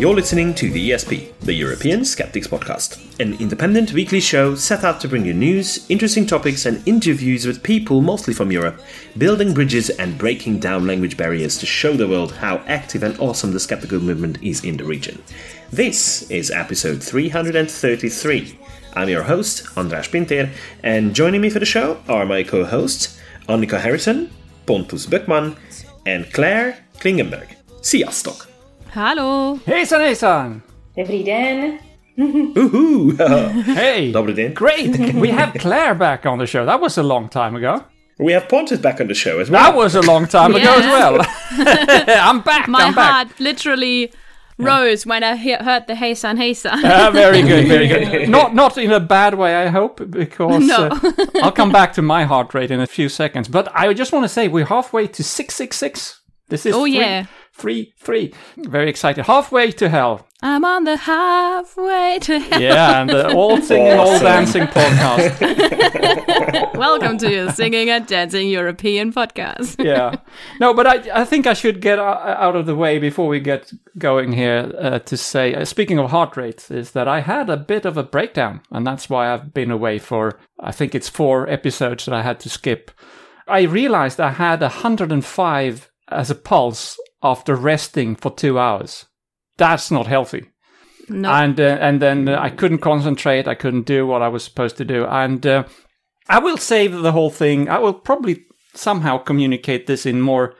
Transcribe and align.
You're 0.00 0.14
listening 0.14 0.54
to 0.54 0.70
the 0.70 0.92
ESP, 0.92 1.40
the 1.40 1.52
European 1.52 2.06
Skeptics 2.06 2.46
Podcast, 2.46 3.20
an 3.20 3.34
independent 3.34 3.92
weekly 3.92 4.18
show 4.18 4.54
set 4.54 4.82
out 4.82 4.98
to 5.02 5.08
bring 5.08 5.26
you 5.26 5.34
news, 5.34 5.84
interesting 5.90 6.24
topics, 6.24 6.64
and 6.64 6.82
interviews 6.88 7.46
with 7.46 7.62
people 7.62 8.00
mostly 8.00 8.32
from 8.32 8.50
Europe, 8.50 8.80
building 9.18 9.52
bridges 9.52 9.90
and 9.90 10.16
breaking 10.16 10.58
down 10.58 10.86
language 10.86 11.18
barriers 11.18 11.58
to 11.58 11.66
show 11.66 11.92
the 11.92 12.08
world 12.08 12.32
how 12.32 12.62
active 12.66 13.02
and 13.02 13.20
awesome 13.20 13.52
the 13.52 13.60
skeptical 13.60 14.00
movement 14.00 14.42
is 14.42 14.64
in 14.64 14.78
the 14.78 14.84
region. 14.84 15.22
This 15.70 16.22
is 16.30 16.50
episode 16.50 17.02
333. 17.02 18.58
I'm 18.94 19.10
your 19.10 19.24
host, 19.24 19.66
Andras 19.76 20.08
Pinter, 20.08 20.48
and 20.82 21.14
joining 21.14 21.42
me 21.42 21.50
for 21.50 21.58
the 21.58 21.66
show 21.66 22.02
are 22.08 22.24
my 22.24 22.42
co 22.42 22.64
hosts, 22.64 23.20
Annika 23.50 23.78
Harrison, 23.78 24.30
Pontus 24.64 25.04
Böckman, 25.04 25.58
and 26.06 26.32
Claire 26.32 26.78
Klingenberg. 27.00 27.54
Sziasztok! 27.82 28.49
Hallå! 28.92 29.58
Hejsan 29.66 30.00
hejsan! 30.00 30.62
Dobrý 30.96 31.22
den. 31.24 31.78
Woohoo! 32.18 33.16
Hey! 33.74 34.12
Dobry 34.12 34.32
den. 34.36 34.52
Great! 34.54 35.14
We 35.14 35.28
have 35.30 35.52
Claire 35.58 35.94
back 35.94 36.26
on 36.26 36.38
the 36.38 36.46
show. 36.46 36.66
That 36.66 36.80
was 36.80 36.98
a 36.98 37.02
long 37.02 37.28
time 37.28 37.56
ago. 37.56 37.84
We 38.18 38.32
have 38.34 38.48
Pontus 38.48 38.78
back 38.80 39.00
on 39.00 39.06
the 39.08 39.14
show 39.14 39.40
as 39.40 39.48
well. 39.50 39.62
That 39.62 39.74
was 39.76 39.94
a 39.94 40.02
long 40.02 40.26
time 40.26 40.54
ago 40.54 40.74
as 40.74 40.84
well. 40.84 41.18
I'm 42.30 42.40
back. 42.42 42.68
My 42.68 42.82
I'm 42.82 42.94
back. 42.94 43.10
heart 43.12 43.40
literally 43.40 44.12
rose 44.58 45.06
when 45.06 45.22
I 45.24 45.36
he- 45.36 45.54
heard 45.64 45.86
the 45.86 45.94
hey 45.94 46.14
son, 46.14 46.36
hey 46.36 46.52
son. 46.54 46.84
Ah, 46.84 47.10
very 47.12 47.40
good, 47.42 47.66
very 47.68 47.86
good. 47.88 48.28
Not 48.28 48.54
not 48.54 48.76
in 48.76 48.92
a 48.92 49.00
bad 49.00 49.34
way, 49.34 49.54
I 49.66 49.68
hope, 49.70 50.02
because 50.10 50.66
No. 50.68 50.88
uh, 50.88 51.26
I'll 51.42 51.52
come 51.52 51.72
back 51.72 51.92
to 51.94 52.02
my 52.02 52.24
heart 52.24 52.52
rate 52.54 52.70
in 52.74 52.80
a 52.80 52.86
few 52.86 53.08
seconds. 53.08 53.48
But 53.48 53.68
I 53.74 53.94
just 53.94 54.12
want 54.12 54.24
to 54.24 54.28
say 54.28 54.48
we're 54.48 54.66
halfway 54.68 55.06
to 55.06 55.22
six 55.22 55.54
six 55.54 55.76
six. 55.78 56.20
This 56.50 56.66
is 56.66 56.74
Oh, 56.74 56.82
three, 56.82 56.98
yeah. 56.98 57.24
Three, 57.60 57.92
three. 57.98 58.32
Very 58.56 58.88
excited. 58.88 59.26
Halfway 59.26 59.70
to 59.72 59.90
hell. 59.90 60.26
I'm 60.42 60.64
on 60.64 60.84
the 60.84 60.96
halfway 60.96 62.18
to 62.22 62.38
hell. 62.38 62.60
Yeah, 62.60 63.02
and 63.02 63.10
the 63.10 63.30
all 63.34 63.60
singing, 63.60 63.98
all 63.98 64.18
dancing 64.18 64.62
podcast. 64.62 65.38
Welcome 66.78 67.18
to 67.18 67.30
your 67.30 67.52
singing 67.52 67.90
and 67.90 68.06
dancing 68.06 68.48
European 68.48 69.12
podcast. 69.12 69.84
yeah. 69.84 70.16
No, 70.58 70.72
but 70.72 70.86
I, 70.86 71.20
I 71.20 71.24
think 71.26 71.46
I 71.46 71.52
should 71.52 71.82
get 71.82 71.98
out 71.98 72.56
of 72.56 72.64
the 72.64 72.74
way 72.74 72.98
before 72.98 73.28
we 73.28 73.40
get 73.40 73.70
going 73.98 74.32
here 74.32 74.72
uh, 74.78 75.00
to 75.00 75.18
say, 75.18 75.54
uh, 75.54 75.66
speaking 75.66 75.98
of 75.98 76.10
heart 76.10 76.38
rate, 76.38 76.70
is 76.70 76.92
that 76.92 77.06
I 77.06 77.20
had 77.20 77.50
a 77.50 77.58
bit 77.58 77.84
of 77.84 77.98
a 77.98 78.02
breakdown, 78.02 78.62
and 78.70 78.86
that's 78.86 79.10
why 79.10 79.30
I've 79.30 79.52
been 79.52 79.70
away 79.70 79.98
for, 79.98 80.40
I 80.58 80.72
think 80.72 80.94
it's 80.94 81.10
four 81.10 81.46
episodes 81.50 82.06
that 82.06 82.14
I 82.14 82.22
had 82.22 82.40
to 82.40 82.48
skip. 82.48 82.90
I 83.46 83.62
realized 83.62 84.18
I 84.18 84.30
had 84.30 84.62
105 84.62 85.90
as 86.08 86.30
a 86.30 86.34
pulse 86.34 86.98
after 87.22 87.54
resting 87.54 88.16
for 88.16 88.30
two 88.34 88.58
hours. 88.58 89.06
That's 89.58 89.90
not 89.90 90.06
healthy 90.06 90.44
No. 91.08 91.30
and 91.30 91.60
uh, 91.60 91.76
and 91.80 92.00
then 92.00 92.28
I 92.28 92.48
couldn't 92.50 92.78
concentrate. 92.78 93.46
I 93.48 93.54
couldn't 93.54 93.86
do 93.86 94.06
what 94.06 94.22
I 94.22 94.28
was 94.28 94.44
supposed 94.44 94.76
to 94.78 94.84
do. 94.84 95.04
And 95.06 95.46
uh, 95.46 95.64
I 96.28 96.38
will 96.38 96.56
save 96.56 96.92
the 97.02 97.12
whole 97.12 97.30
thing. 97.30 97.68
I 97.68 97.78
will 97.78 97.94
probably 97.94 98.44
somehow 98.74 99.18
communicate 99.18 99.86
this 99.86 100.06
in 100.06 100.20
more 100.20 100.54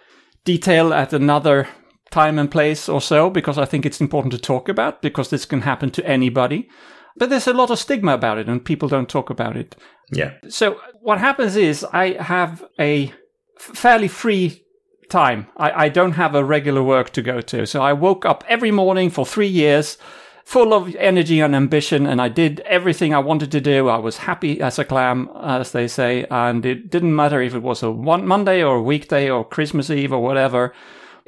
detail 0.44 0.92
at 0.92 1.12
another 1.12 1.68
time 2.10 2.38
and 2.40 2.50
place 2.50 2.88
or 2.88 3.00
so 3.00 3.30
because 3.30 3.56
I 3.56 3.64
think 3.66 3.86
it's 3.86 4.00
important 4.00 4.32
to 4.32 4.38
talk 4.38 4.68
about 4.68 5.00
because 5.00 5.30
this 5.30 5.46
can 5.46 5.60
happen 5.62 5.90
to 5.92 6.06
anybody. 6.06 6.68
But 7.16 7.30
there's 7.30 7.46
a 7.48 7.54
lot 7.54 7.70
of 7.70 7.78
stigma 7.78 8.12
about 8.14 8.38
it 8.38 8.48
and 8.48 8.64
people 8.64 8.88
don't 8.88 9.08
talk 9.08 9.30
about 9.30 9.56
it. 9.56 9.76
Yeah. 10.12 10.32
So 10.48 10.80
what 11.02 11.18
happens 11.18 11.56
is 11.56 11.84
I 11.92 12.12
have 12.22 12.64
a 12.80 13.12
fairly 13.58 14.08
free 14.08 14.64
time. 15.10 15.46
I, 15.56 15.84
I 15.84 15.88
don't 15.88 16.12
have 16.12 16.34
a 16.34 16.44
regular 16.44 16.82
work 16.82 17.10
to 17.10 17.22
go 17.22 17.40
to. 17.40 17.66
So 17.66 17.82
I 17.82 17.92
woke 17.92 18.24
up 18.24 18.44
every 18.48 18.70
morning 18.70 19.10
for 19.10 19.26
three 19.26 19.48
years, 19.48 19.98
full 20.44 20.72
of 20.72 20.94
energy 20.96 21.40
and 21.40 21.54
ambition, 21.54 22.06
and 22.06 22.20
I 22.20 22.28
did 22.28 22.60
everything 22.60 23.14
I 23.14 23.18
wanted 23.18 23.52
to 23.52 23.60
do. 23.60 23.88
I 23.88 23.98
was 23.98 24.18
happy 24.18 24.60
as 24.60 24.78
a 24.78 24.84
clam, 24.84 25.28
as 25.42 25.72
they 25.72 25.86
say, 25.88 26.26
and 26.30 26.64
it 26.64 26.90
didn't 26.90 27.14
matter 27.14 27.40
if 27.40 27.54
it 27.54 27.62
was 27.62 27.82
a 27.82 27.90
one 27.90 28.26
Monday 28.26 28.62
or 28.62 28.76
a 28.76 28.82
weekday 28.82 29.28
or 29.30 29.44
Christmas 29.44 29.90
Eve 29.90 30.12
or 30.12 30.22
whatever. 30.22 30.72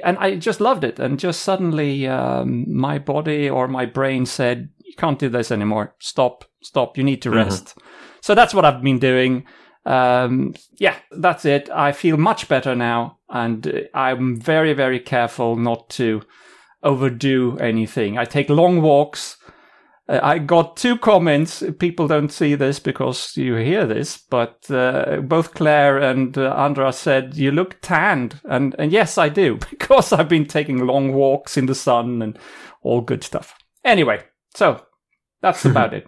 And 0.03 0.17
I 0.17 0.35
just 0.35 0.59
loved 0.59 0.83
it. 0.83 0.99
And 0.99 1.19
just 1.19 1.41
suddenly, 1.43 2.07
um, 2.07 2.65
my 2.67 2.99
body 2.99 3.49
or 3.49 3.67
my 3.67 3.85
brain 3.85 4.25
said, 4.25 4.69
"You 4.83 4.93
can't 4.97 5.19
do 5.19 5.29
this 5.29 5.51
anymore. 5.51 5.95
Stop, 5.99 6.45
stop. 6.61 6.97
You 6.97 7.03
need 7.03 7.21
to 7.21 7.29
rest." 7.29 7.77
So 8.21 8.35
that's 8.35 8.53
what 8.53 8.65
I've 8.65 8.81
been 8.81 8.99
doing. 8.99 9.45
Um, 9.85 10.55
yeah, 10.77 10.95
that's 11.11 11.45
it. 11.45 11.69
I 11.69 11.91
feel 11.91 12.17
much 12.17 12.47
better 12.47 12.75
now, 12.75 13.19
and 13.29 13.67
uh, 13.67 13.81
I'm 13.93 14.39
very, 14.39 14.73
very 14.73 14.99
careful 14.99 15.55
not 15.55 15.89
to 15.91 16.21
overdo 16.83 17.57
anything. 17.57 18.17
I 18.17 18.25
take 18.25 18.49
long 18.49 18.81
walks. 18.81 19.37
Uh, 20.07 20.19
I 20.21 20.37
got 20.39 20.77
two 20.77 20.97
comments. 20.97 21.63
People 21.79 22.07
don't 22.07 22.31
see 22.31 22.55
this 22.55 22.79
because 22.79 23.35
you 23.35 23.55
hear 23.55 23.85
this, 23.85 24.17
but 24.17 24.69
uh, 24.69 25.21
both 25.21 25.53
Claire 25.53 25.97
and 25.97 26.37
uh, 26.37 26.53
Andras 26.55 26.97
said 26.97 27.35
you 27.35 27.51
look 27.51 27.79
tanned, 27.81 28.39
and 28.45 28.75
and 28.79 28.91
yes, 28.91 29.17
I 29.17 29.29
do 29.29 29.57
because 29.69 30.13
I've 30.13 30.29
been 30.29 30.45
taking 30.45 30.85
long 30.85 31.13
walks 31.13 31.57
in 31.57 31.65
the 31.65 31.75
sun 31.75 32.21
and 32.21 32.37
all 32.81 33.01
good 33.01 33.23
stuff. 33.23 33.55
Anyway, 33.83 34.23
so 34.55 34.85
that's 35.41 35.65
about 35.65 35.93
it. 35.93 36.07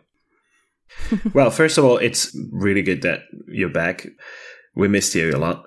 Well, 1.33 1.51
first 1.51 1.77
of 1.77 1.85
all, 1.85 1.97
it's 1.97 2.35
really 2.51 2.81
good 2.81 3.01
that 3.03 3.21
you're 3.47 3.69
back. 3.69 4.07
We 4.75 4.87
missed 4.87 5.15
you 5.15 5.31
a 5.35 5.37
lot, 5.37 5.65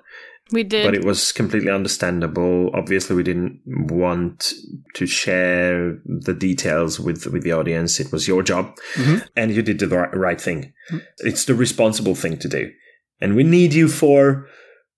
we 0.51 0.63
did. 0.63 0.83
but 0.85 0.93
it 0.95 1.03
was 1.05 1.31
completely 1.31 1.71
understandable. 1.71 2.71
Obviously, 2.73 3.15
we 3.15 3.23
didn't 3.23 3.59
want 3.65 4.53
to 4.95 5.05
share 5.07 5.97
the 6.05 6.33
details 6.33 6.99
with 6.99 7.25
with 7.27 7.43
the 7.43 7.53
audience. 7.53 7.99
It 7.99 8.11
was 8.11 8.27
your 8.27 8.43
job, 8.43 8.75
Mhm. 8.95 9.27
and 9.35 9.51
you 9.55 9.61
did 9.61 9.79
the 9.79 9.87
ri- 9.87 10.17
right 10.19 10.41
thing. 10.41 10.73
It's 11.19 11.45
the 11.45 11.55
responsible 11.55 12.15
thing 12.15 12.37
to 12.37 12.47
do, 12.47 12.69
and 13.21 13.35
we 13.35 13.43
need 13.43 13.73
you 13.73 13.87
for. 13.87 14.47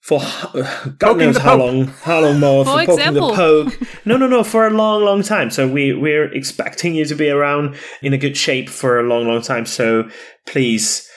For 0.01 0.19
h- 0.21 0.93
God 0.97 1.17
knows 1.17 1.37
how 1.37 1.57
Pope. 1.57 1.59
long, 1.59 1.87
how 2.03 2.21
long 2.21 2.39
more 2.39 2.65
For 2.65 2.71
for, 2.71 2.77
poking 2.85 2.93
example. 2.99 3.29
the 3.29 3.35
poke. 3.35 3.79
No, 4.05 4.17
no, 4.17 4.25
no, 4.27 4.43
for 4.43 4.65
a 4.65 4.71
long, 4.71 5.03
long 5.03 5.21
time. 5.21 5.51
So 5.51 5.67
we 5.67 5.93
we're 5.93 6.31
expecting 6.33 6.95
you 6.95 7.05
to 7.05 7.15
be 7.15 7.29
around 7.29 7.75
in 8.01 8.11
a 8.13 8.17
good 8.17 8.35
shape 8.35 8.67
for 8.69 8.99
a 8.99 9.03
long, 9.03 9.27
long 9.27 9.41
time. 9.43 9.65
So 9.67 10.09
please 10.47 11.07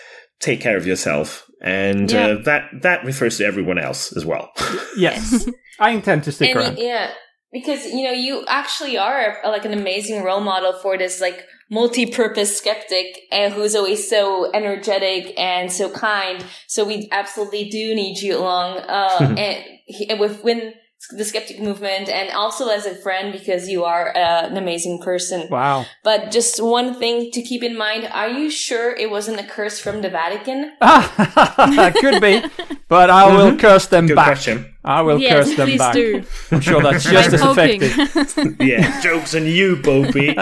take 0.41 0.61
care 0.61 0.77
of 0.77 0.87
yourself, 0.87 1.47
and 1.63 2.11
Yeah. 2.13 2.27
uh, 2.27 2.43
that 2.43 2.65
that 2.83 3.05
refers 3.05 3.39
to 3.39 3.45
everyone 3.47 3.79
else 3.79 4.13
as 4.17 4.25
well. 4.27 4.51
Yes, 4.99 5.49
I 5.81 5.91
intend 5.91 6.25
to 6.25 6.33
stick 6.33 6.51
And 6.51 6.59
around. 6.59 6.79
yeah, 6.79 7.11
because 7.53 7.87
you 7.87 8.03
know 8.05 8.13
you 8.13 8.45
actually 8.49 8.99
are 8.99 9.39
like 9.45 9.65
an 9.65 9.73
amazing 9.73 10.23
role 10.23 10.41
model 10.41 10.73
for 10.75 10.99
this 10.99 11.21
like 11.23 11.43
multi-purpose 11.75 12.57
skeptic 12.57 13.23
and 13.33 13.53
who's 13.53 13.75
always 13.75 14.09
so 14.09 14.51
energetic 14.53 15.39
and 15.39 15.71
so 15.71 15.91
kind. 15.91 16.45
So 16.69 16.85
we 16.85 17.09
absolutely 17.13 17.69
do 17.69 17.95
need 17.95 18.19
you 18.23 18.39
along 18.39 18.79
uh, 18.79 19.35
and, 19.39 19.65
he- 19.87 20.09
and 20.09 20.21
with 20.21 20.43
when 20.43 20.75
the 21.11 21.25
skeptic 21.25 21.61
movement 21.61 22.09
and 22.09 22.31
also 22.31 22.69
as 22.69 22.87
a 22.87 22.95
friend 22.95 23.33
because 23.33 23.69
you 23.69 23.85
are 23.85 24.09
uh, 24.17 24.47
an 24.47 24.57
amazing 24.57 25.01
person. 25.03 25.49
Wow. 25.51 25.87
But 26.03 26.31
just 26.31 26.63
one 26.63 26.95
thing 26.99 27.31
to 27.33 27.43
keep 27.43 27.63
in 27.63 27.77
mind: 27.77 28.09
Are 28.13 28.29
you 28.29 28.51
sure 28.51 28.95
it 28.95 29.11
wasn't 29.11 29.41
a 29.41 29.45
curse 29.45 29.79
from 29.81 30.03
the 30.03 30.09
Vatican? 30.11 30.73
Ah, 30.81 31.93
could 32.01 32.21
be, 32.21 32.43
but 32.89 33.11
I 33.11 33.35
will 33.35 33.57
curse 33.57 33.87
them 33.89 34.07
Good 34.07 34.17
back. 34.17 34.27
question. 34.27 34.71
I 34.85 35.01
will 35.01 35.19
yes, 35.19 35.47
curse 35.49 35.57
them 35.57 35.79
back. 35.79 35.95
do. 35.95 36.23
I'm 36.51 36.61
sure 36.61 36.83
that's 36.83 37.05
just 37.11 37.33
as 37.33 37.41
poking. 37.41 37.83
effective. 37.83 38.57
Yeah, 38.61 39.01
jokes 39.01 39.35
on 39.35 39.47
you, 39.47 39.77
Bopey. 39.77 40.37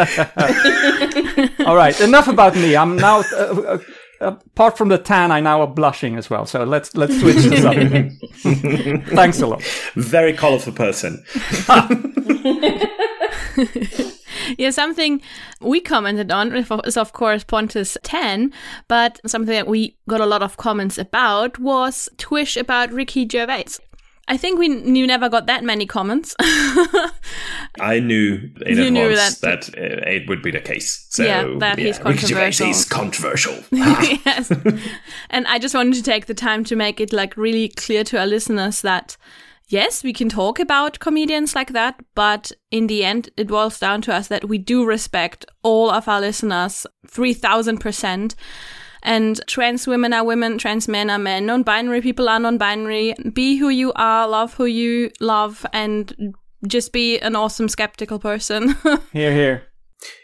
All 1.66 1.76
right, 1.76 1.98
enough 2.00 2.28
about 2.28 2.54
me. 2.56 2.76
I'm 2.76 2.96
now, 2.96 3.20
uh, 3.20 3.34
uh, 3.76 3.78
apart 4.22 4.78
from 4.78 4.88
the 4.88 4.98
tan, 4.98 5.30
I 5.30 5.40
now 5.40 5.60
are 5.60 5.66
blushing 5.66 6.16
as 6.16 6.30
well. 6.30 6.46
So 6.46 6.64
let's 6.64 6.96
let's 6.96 7.18
switch 7.20 7.36
this 7.36 7.64
up. 7.64 7.74
Thanks 9.14 9.40
a 9.40 9.46
lot. 9.46 9.62
Very 9.94 10.32
colorful 10.32 10.72
person. 10.72 11.22
Yeah, 14.58 14.70
something 14.70 15.20
we 15.60 15.80
commented 15.80 16.30
on 16.30 16.54
is 16.54 16.96
of 16.96 17.12
course 17.12 17.44
Pontus 17.44 17.96
10, 18.02 18.52
but 18.88 19.20
something 19.26 19.54
that 19.54 19.66
we 19.66 19.96
got 20.08 20.20
a 20.20 20.26
lot 20.26 20.42
of 20.42 20.56
comments 20.56 20.98
about 20.98 21.58
was 21.58 22.08
Twish 22.18 22.56
about 22.56 22.92
Ricky 22.92 23.26
Gervais. 23.28 23.78
I 24.28 24.36
think 24.36 24.58
we 24.58 24.68
you 24.68 25.06
never 25.06 25.28
got 25.28 25.46
that 25.46 25.64
many 25.64 25.86
comments. 25.86 26.34
I 27.80 28.00
knew 28.00 28.50
in 28.64 28.78
You 28.78 28.90
knew 28.90 29.10
advance 29.10 29.38
that, 29.40 29.68
uh, 29.70 30.08
it 30.08 30.28
would 30.28 30.42
be 30.42 30.50
the 30.50 30.60
case. 30.60 31.06
So, 31.10 31.24
Yeah, 31.24 31.54
that 31.58 31.78
he's 31.78 31.98
controversial. 31.98 32.68
is 32.68 32.84
controversial. 32.84 33.54
yes. 33.72 34.50
and 35.30 35.46
I 35.46 35.58
just 35.58 35.74
wanted 35.74 35.94
to 35.94 36.02
take 36.02 36.26
the 36.26 36.34
time 36.34 36.64
to 36.64 36.76
make 36.76 37.00
it 37.00 37.12
like 37.12 37.36
really 37.36 37.68
clear 37.68 38.04
to 38.04 38.20
our 38.20 38.26
listeners 38.26 38.82
that 38.82 39.16
yes, 39.68 40.04
we 40.04 40.12
can 40.12 40.28
talk 40.28 40.60
about 40.60 40.98
comedians 41.00 41.54
like 41.54 41.72
that, 41.72 41.98
but 42.14 42.52
in 42.70 42.86
the 42.86 43.04
end, 43.04 43.30
it 43.36 43.48
boils 43.48 43.78
down 43.78 44.02
to 44.02 44.14
us 44.14 44.28
that 44.28 44.48
we 44.48 44.58
do 44.58 44.84
respect 44.84 45.46
all 45.62 45.90
of 45.90 46.06
our 46.08 46.20
listeners 46.20 46.86
3000%. 47.08 48.34
And 49.02 49.40
trans 49.46 49.86
women 49.86 50.12
are 50.12 50.24
women, 50.24 50.58
trans 50.58 50.86
men 50.86 51.10
are 51.10 51.18
men, 51.18 51.46
non 51.46 51.62
binary 51.62 52.00
people 52.00 52.28
are 52.28 52.38
non 52.38 52.58
binary. 52.58 53.14
Be 53.32 53.56
who 53.56 53.68
you 53.68 53.92
are, 53.94 54.28
love 54.28 54.54
who 54.54 54.66
you 54.66 55.10
love, 55.20 55.66
and 55.72 56.34
just 56.66 56.92
be 56.92 57.18
an 57.18 57.34
awesome 57.34 57.68
skeptical 57.68 58.18
person. 58.18 58.76
Here, 59.12 59.32
here. 59.32 59.62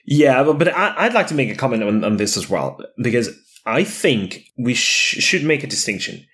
Yeah, 0.07 0.43
but, 0.45 0.59
but 0.59 0.69
I, 0.69 1.05
would 1.05 1.15
like 1.15 1.29
to 1.29 1.35
make 1.35 1.51
a 1.51 1.55
comment 1.55 1.83
on, 1.83 2.05
on 2.05 2.17
this 2.17 2.37
as 2.37 2.49
well, 2.49 2.81
because 3.03 3.29
I 3.65 3.85
think 3.85 4.45
we 4.57 4.75
sh- 4.75 5.23
should 5.23 5.45
make 5.45 5.63
a 5.63 5.69
distinction. 5.69 6.25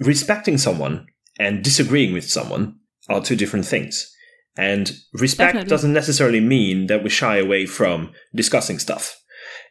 Respecting 0.00 0.58
someone 0.58 1.06
and 1.38 1.62
disagreeing 1.62 2.12
with 2.12 2.30
someone 2.30 2.76
are 3.08 3.22
two 3.22 3.36
different 3.36 3.66
things. 3.66 4.10
And 4.56 4.92
respect 5.12 5.48
Definitely. 5.54 5.68
doesn't 5.70 5.92
necessarily 5.92 6.40
mean 6.40 6.86
that 6.86 7.02
we 7.02 7.10
shy 7.10 7.38
away 7.38 7.66
from 7.66 8.12
discussing 8.34 8.78
stuff. 8.78 9.20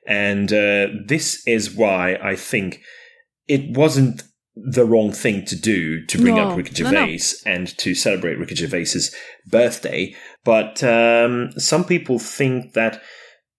And 0.07 0.51
uh, 0.51 0.87
this 1.05 1.45
is 1.47 1.73
why 1.73 2.17
I 2.21 2.35
think 2.35 2.81
it 3.47 3.75
wasn't 3.75 4.23
the 4.55 4.85
wrong 4.85 5.11
thing 5.11 5.43
to 5.45 5.55
do 5.55 6.05
to 6.05 6.21
bring 6.21 6.35
no, 6.35 6.49
up 6.49 6.57
Ricky 6.57 6.75
Gervais 6.75 6.91
no, 7.45 7.51
no. 7.51 7.55
and 7.55 7.77
to 7.79 7.95
celebrate 7.95 8.37
Ricky 8.37 8.55
Gervais's 8.55 9.15
birthday. 9.47 10.15
But 10.43 10.83
um, 10.83 11.51
some 11.57 11.83
people 11.83 12.19
think 12.19 12.73
that 12.73 13.01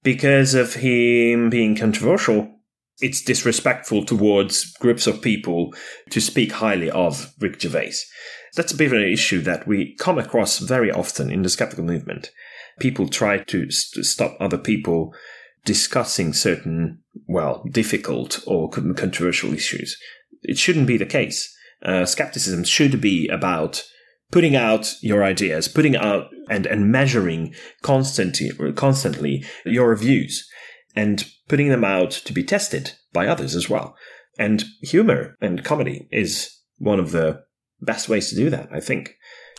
because 0.02 0.54
of 0.54 0.74
him 0.74 1.50
being 1.50 1.74
controversial, 1.76 2.54
it's 3.00 3.22
disrespectful 3.22 4.04
towards 4.04 4.72
groups 4.74 5.06
of 5.06 5.20
people 5.20 5.74
to 6.10 6.20
speak 6.20 6.52
highly 6.52 6.90
of 6.90 7.34
Rick 7.40 7.60
Gervais. 7.60 7.94
That's 8.54 8.72
a 8.72 8.76
bit 8.76 8.86
of 8.86 8.92
an 8.92 9.02
issue 9.02 9.40
that 9.40 9.66
we 9.66 9.96
come 9.96 10.18
across 10.18 10.58
very 10.58 10.92
often 10.92 11.30
in 11.30 11.42
the 11.42 11.48
skeptical 11.48 11.84
movement. 11.84 12.30
People 12.78 13.08
try 13.08 13.38
to 13.38 13.70
st- 13.70 14.04
stop 14.04 14.36
other 14.38 14.58
people 14.58 15.12
discussing 15.64 16.32
certain, 16.32 17.00
well, 17.26 17.64
difficult 17.70 18.40
or 18.46 18.68
controversial 18.68 19.52
issues. 19.52 19.96
It 20.42 20.58
shouldn't 20.58 20.86
be 20.86 20.98
the 20.98 21.06
case. 21.06 21.54
Uh, 21.82 22.04
skepticism 22.04 22.64
should 22.64 23.00
be 23.00 23.28
about 23.28 23.82
putting 24.30 24.56
out 24.56 24.94
your 25.00 25.22
ideas, 25.22 25.68
putting 25.68 25.96
out 25.96 26.26
and, 26.50 26.66
and 26.66 26.90
measuring 26.90 27.54
constantly, 27.82 28.50
constantly 28.74 29.44
your 29.64 29.94
views 29.96 30.48
and 30.96 31.30
putting 31.48 31.68
them 31.68 31.84
out 31.84 32.10
to 32.10 32.32
be 32.32 32.42
tested 32.42 32.92
by 33.12 33.26
others 33.26 33.54
as 33.54 33.68
well. 33.68 33.96
And 34.38 34.64
humor 34.82 35.36
and 35.40 35.64
comedy 35.64 36.08
is 36.10 36.50
one 36.78 36.98
of 36.98 37.12
the 37.12 37.42
best 37.80 38.08
ways 38.08 38.30
to 38.30 38.36
do 38.36 38.50
that, 38.50 38.68
I 38.72 38.80
think, 38.80 39.14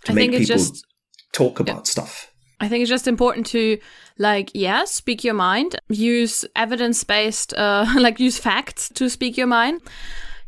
to 0.06 0.12
I 0.12 0.16
make 0.16 0.32
think 0.32 0.44
people 0.44 0.58
just, 0.58 0.86
talk 1.34 1.60
about 1.60 1.88
stuff. 1.88 2.32
I 2.60 2.68
think 2.68 2.82
it's 2.82 2.90
just 2.90 3.08
important 3.08 3.46
to 3.48 3.78
like, 4.18 4.52
yeah, 4.54 4.86
speak 4.86 5.24
your 5.24 5.34
mind, 5.34 5.76
use 5.90 6.46
evidence 6.56 7.04
based, 7.04 7.54
uh, 7.54 7.86
like 8.00 8.20
use 8.20 8.38
facts 8.38 8.90
to 8.90 9.10
speak 9.10 9.38
your 9.38 9.48
mind 9.48 9.82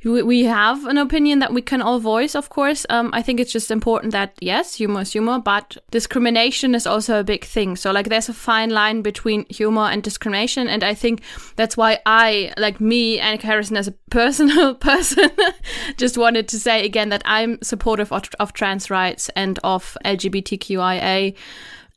we 0.04 0.46
have 0.46 0.86
an 0.86 0.98
opinion 0.98 1.40
that 1.40 1.54
we 1.54 1.62
can 1.62 1.82
all 1.82 2.00
voice, 2.00 2.36
of 2.36 2.50
course. 2.50 2.86
Um, 2.90 3.10
I 3.14 3.22
think 3.22 3.40
it's 3.40 3.52
just 3.52 3.72
important 3.72 4.14
that 4.14 4.34
yes, 4.40 4.76
humor 4.76 5.02
is 5.02 5.12
humor, 5.12 5.40
but 5.40 5.78
discrimination 5.92 6.76
is 6.76 6.86
also 6.86 7.20
a 7.20 7.24
big 7.24 7.44
thing. 7.44 7.76
So 7.76 7.92
like, 7.92 8.10
there's 8.10 8.30
a 8.30 8.34
fine 8.34 8.70
line 8.70 9.02
between 9.02 9.46
humor 9.50 9.84
and 9.84 10.04
discrimination, 10.04 10.68
and 10.68 10.84
I 10.84 10.94
think 10.94 11.22
that's 11.56 11.76
why 11.76 12.00
I, 12.06 12.54
like 12.58 12.80
me, 12.80 13.20
and 13.20 13.42
Harrison 13.42 13.78
as 13.78 13.88
a 13.88 13.94
personal 14.10 14.76
person, 14.90 15.30
just 15.98 16.18
wanted 16.18 16.48
to 16.50 16.60
say 16.60 16.86
again 16.86 17.10
that 17.10 17.24
I'm 17.26 17.62
supportive 17.62 18.12
of, 18.12 18.30
of 18.40 18.54
trans 18.54 18.90
rights 18.90 19.30
and 19.36 19.60
of 19.64 19.98
LGBTQIA 20.06 21.36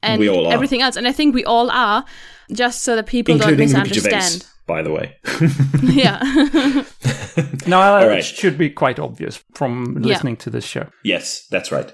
and 0.03 0.23
everything 0.23 0.83
else, 0.83 0.97
and 0.97 1.07
I 1.07 1.13
think 1.13 1.35
we 1.35 1.45
all 1.45 1.71
are, 1.71 2.05
just 2.53 2.83
so 2.83 2.97
that 2.97 3.07
people 3.07 3.35
Including 3.35 3.59
don't 3.59 3.85
misunderstand 3.87 4.47
by 4.71 4.83
the 4.83 4.93
way. 4.93 5.17
yeah. 5.83 6.21
no, 7.67 7.81
uh, 7.83 8.07
right. 8.07 8.25
should 8.25 8.57
be 8.57 8.71
quite 8.71 9.01
obvious 9.01 9.43
from 9.55 9.97
listening 9.97 10.37
yeah. 10.37 10.45
to 10.45 10.51
this 10.51 10.65
show. 10.65 10.87
Yes, 11.03 11.47
that's 11.51 11.73
right. 11.73 11.93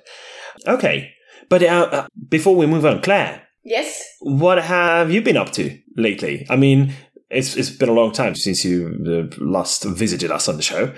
Okay. 0.67 1.11
But 1.49 1.63
uh, 1.63 1.89
uh, 1.91 2.07
before 2.29 2.55
we 2.55 2.67
move 2.67 2.85
on, 2.85 3.01
Claire. 3.01 3.43
Yes. 3.65 4.03
What 4.21 4.63
have 4.63 5.11
you 5.11 5.23
been 5.23 5.39
up 5.39 5.53
to 5.53 5.77
lately? 5.97 6.47
I 6.51 6.57
mean, 6.57 6.93
it's 7.31 7.57
it's 7.57 7.71
been 7.71 7.89
a 7.89 7.95
long 8.01 8.13
time 8.13 8.35
since 8.35 8.65
you 8.65 8.77
uh, 9.07 9.35
last 9.43 9.85
visited 9.85 10.31
us 10.31 10.49
on 10.49 10.57
the 10.57 10.63
show. 10.63 10.93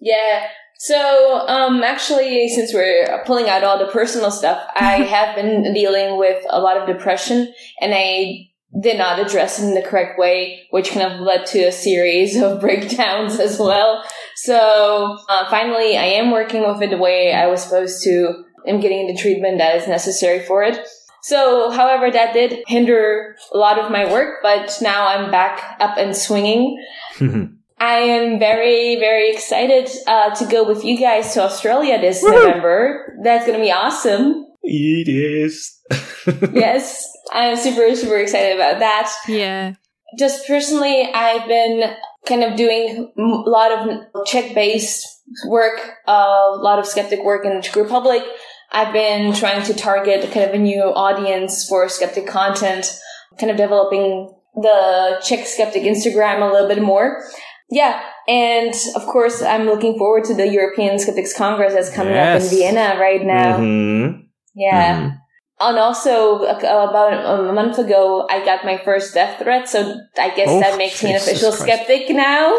Yeah. 0.00 0.46
So, 0.82 1.46
um, 1.46 1.84
actually, 1.84 2.48
since 2.48 2.74
we're 2.74 3.22
pulling 3.24 3.48
out 3.48 3.62
all 3.62 3.78
the 3.78 3.92
personal 3.92 4.32
stuff, 4.32 4.60
I 4.74 4.96
have 5.14 5.36
been 5.36 5.72
dealing 5.72 6.18
with 6.18 6.44
a 6.50 6.60
lot 6.60 6.76
of 6.76 6.88
depression, 6.88 7.54
and 7.80 7.92
I 7.94 8.48
did 8.80 8.98
not 8.98 9.20
address 9.20 9.60
it 9.60 9.68
in 9.68 9.74
the 9.74 9.82
correct 9.82 10.18
way, 10.18 10.66
which 10.70 10.90
kind 10.90 11.12
of 11.12 11.20
led 11.20 11.46
to 11.46 11.60
a 11.60 11.70
series 11.70 12.34
of 12.34 12.60
breakdowns 12.60 13.38
as 13.38 13.60
well. 13.60 14.02
So 14.34 15.18
uh, 15.28 15.48
finally, 15.48 15.96
I 15.96 16.04
am 16.04 16.32
working 16.32 16.66
with 16.66 16.82
it 16.82 16.90
the 16.90 16.98
way 16.98 17.32
I 17.32 17.46
was 17.46 17.62
supposed 17.62 18.02
to. 18.02 18.42
I'm 18.66 18.80
getting 18.80 19.06
the 19.06 19.16
treatment 19.16 19.58
that 19.58 19.76
is 19.76 19.86
necessary 19.86 20.40
for 20.40 20.64
it. 20.64 20.84
So, 21.22 21.70
however, 21.70 22.10
that 22.10 22.34
did 22.34 22.64
hinder 22.66 23.36
a 23.54 23.56
lot 23.56 23.78
of 23.78 23.92
my 23.92 24.10
work, 24.10 24.38
but 24.42 24.76
now 24.82 25.06
I'm 25.06 25.30
back 25.30 25.76
up 25.78 25.96
and 25.96 26.16
swinging. 26.16 26.84
I 27.82 27.96
am 27.96 28.38
very, 28.38 28.94
very 29.00 29.32
excited 29.32 29.90
uh, 30.06 30.32
to 30.36 30.46
go 30.46 30.62
with 30.62 30.84
you 30.84 30.96
guys 30.96 31.34
to 31.34 31.42
Australia 31.42 32.00
this 32.00 32.22
Woo-hoo! 32.22 32.38
November. 32.38 33.18
That's 33.24 33.44
going 33.44 33.58
to 33.58 33.64
be 33.64 33.72
awesome. 33.72 34.46
It 34.62 35.08
is. 35.08 35.80
yes, 36.52 37.04
I'm 37.32 37.56
super, 37.56 37.92
super 37.96 38.18
excited 38.18 38.54
about 38.54 38.78
that. 38.78 39.12
Yeah. 39.26 39.74
Just 40.16 40.46
personally, 40.46 41.10
I've 41.12 41.48
been 41.48 41.96
kind 42.24 42.44
of 42.44 42.56
doing 42.56 43.12
a 43.18 43.50
lot 43.50 43.72
of 43.72 44.26
Czech 44.26 44.54
based 44.54 45.04
work, 45.48 45.80
uh, 46.06 46.12
a 46.52 46.60
lot 46.62 46.78
of 46.78 46.86
skeptic 46.86 47.24
work 47.24 47.44
in 47.44 47.56
the 47.56 47.62
Czech 47.62 47.74
Republic. 47.74 48.22
I've 48.70 48.92
been 48.92 49.34
trying 49.34 49.64
to 49.64 49.74
target 49.74 50.30
kind 50.30 50.48
of 50.48 50.54
a 50.54 50.58
new 50.58 50.82
audience 50.82 51.66
for 51.66 51.88
skeptic 51.88 52.28
content, 52.28 52.96
kind 53.40 53.50
of 53.50 53.56
developing 53.56 54.32
the 54.54 55.20
Czech 55.24 55.46
skeptic 55.46 55.82
Instagram 55.82 56.48
a 56.48 56.52
little 56.52 56.68
bit 56.68 56.80
more. 56.80 57.24
Yeah, 57.72 58.02
and 58.28 58.74
of 58.94 59.06
course, 59.06 59.40
I'm 59.40 59.64
looking 59.64 59.96
forward 59.96 60.24
to 60.24 60.34
the 60.34 60.46
European 60.46 60.98
Skeptics 60.98 61.34
Congress 61.34 61.72
that's 61.72 61.88
coming 61.88 62.12
yes. 62.12 62.44
up 62.44 62.52
in 62.52 62.58
Vienna 62.58 63.00
right 63.00 63.24
now. 63.24 63.56
Mm-hmm. 63.56 64.20
Yeah. 64.54 65.00
Mm-hmm. 65.00 65.16
And 65.64 65.78
also, 65.78 66.42
about 66.42 67.12
a 67.12 67.52
month 67.52 67.78
ago, 67.78 68.26
I 68.28 68.44
got 68.44 68.64
my 68.64 68.78
first 68.78 69.14
death 69.14 69.38
threat, 69.40 69.68
so 69.68 70.00
I 70.18 70.34
guess 70.34 70.48
oh, 70.50 70.60
that 70.60 70.76
makes 70.76 71.00
Jesus 71.00 71.04
me 71.04 71.10
an 71.10 71.16
official 71.16 71.52
Christ. 71.52 71.62
skeptic 71.62 72.10
now. 72.10 72.58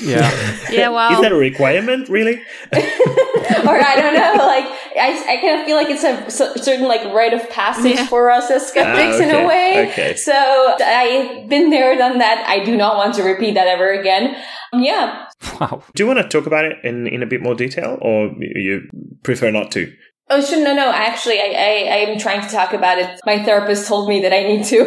Yeah. 0.00 0.30
yeah, 0.70 0.88
wow. 0.88 1.12
Is 1.12 1.20
that 1.20 1.32
a 1.32 1.36
requirement, 1.36 2.08
really? 2.08 2.36
or 2.72 3.76
I 3.76 3.94
don't 3.96 4.14
know, 4.14 4.44
like, 4.46 4.64
I, 4.96 5.24
I 5.28 5.36
kind 5.42 5.60
of 5.60 5.66
feel 5.66 5.76
like 5.76 5.90
it's 5.90 6.04
a 6.04 6.30
certain, 6.58 6.88
like, 6.88 7.04
rite 7.12 7.34
of 7.34 7.48
passage 7.50 7.96
yeah. 7.96 8.06
for 8.06 8.30
us 8.30 8.50
as 8.50 8.66
skeptics 8.66 9.14
ah, 9.14 9.16
okay. 9.16 9.28
in 9.28 9.44
a 9.44 9.46
way. 9.46 9.88
Okay. 9.90 10.16
So 10.16 10.32
I've 10.32 11.48
been 11.48 11.68
there, 11.68 11.96
done 11.98 12.18
that. 12.18 12.44
I 12.48 12.64
do 12.64 12.76
not 12.76 12.96
want 12.96 13.14
to 13.16 13.22
repeat 13.22 13.54
that 13.54 13.66
ever 13.66 13.92
again. 13.92 14.34
Yeah. 14.72 15.26
Wow. 15.60 15.82
Do 15.94 16.02
you 16.02 16.06
want 16.06 16.18
to 16.18 16.28
talk 16.28 16.46
about 16.46 16.64
it 16.64 16.78
in, 16.82 17.06
in 17.06 17.22
a 17.22 17.26
bit 17.26 17.42
more 17.42 17.54
detail, 17.54 17.98
or 18.00 18.30
you 18.40 18.88
prefer 19.22 19.50
not 19.50 19.70
to? 19.72 19.92
Oh, 20.32 20.40
sure. 20.40 20.62
No, 20.62 20.72
no. 20.74 20.92
Actually, 20.92 21.40
I, 21.40 21.46
I, 21.46 21.88
I 21.90 21.96
am 22.08 22.18
trying 22.18 22.40
to 22.40 22.48
talk 22.48 22.72
about 22.72 22.98
it. 22.98 23.20
My 23.26 23.42
therapist 23.42 23.88
told 23.88 24.08
me 24.08 24.22
that 24.22 24.32
I 24.32 24.44
need 24.44 24.64
to. 24.66 24.82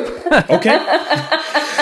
okay. 0.56 0.78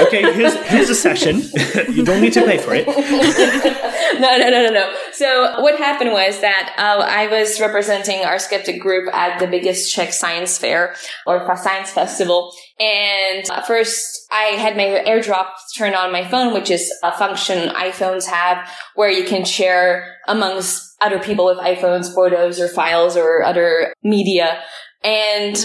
Okay, 0.00 0.32
here's, 0.34 0.54
here's 0.66 0.90
a 0.90 0.94
session. 0.94 1.42
you 1.90 2.04
don't 2.04 2.20
need 2.20 2.32
to 2.34 2.44
pay 2.44 2.58
for 2.58 2.74
it. 2.74 2.86
no, 4.20 4.36
no, 4.36 4.50
no, 4.50 4.62
no, 4.62 4.70
no. 4.70 4.94
So 5.12 5.60
what 5.62 5.78
happened 5.78 6.12
was 6.12 6.40
that 6.40 6.74
uh, 6.78 7.02
I 7.02 7.28
was 7.28 7.60
representing 7.60 8.24
our 8.24 8.38
skeptic 8.38 8.80
group 8.80 9.12
at 9.14 9.38
the 9.38 9.46
biggest 9.46 9.92
Czech 9.94 10.12
science 10.12 10.58
fair 10.58 10.94
or 11.26 11.46
science 11.56 11.90
festival. 11.90 12.52
And 12.78 13.48
uh, 13.50 13.62
first 13.62 14.26
I 14.30 14.56
had 14.58 14.76
my 14.76 15.02
airdrop 15.06 15.48
turned 15.76 15.94
on 15.94 16.12
my 16.12 16.26
phone, 16.28 16.52
which 16.52 16.70
is 16.70 16.92
a 17.02 17.12
function 17.12 17.70
iPhones 17.70 18.26
have 18.26 18.68
where 18.94 19.10
you 19.10 19.24
can 19.24 19.44
share 19.44 20.16
amongst 20.28 20.94
other 21.00 21.18
people 21.18 21.46
with 21.46 21.58
iPhones, 21.58 22.14
photos 22.14 22.60
or 22.60 22.68
files 22.68 23.16
or 23.16 23.42
other 23.42 23.94
media. 24.02 24.60
And 25.04 25.56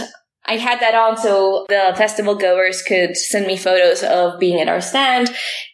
I 0.45 0.57
had 0.57 0.79
that 0.79 0.95
on 0.95 1.17
so 1.17 1.65
the 1.69 1.93
festival 1.95 2.35
goers 2.35 2.81
could 2.81 3.15
send 3.15 3.47
me 3.47 3.57
photos 3.57 4.03
of 4.03 4.39
being 4.39 4.59
at 4.59 4.67
our 4.67 4.81
stand. 4.81 5.29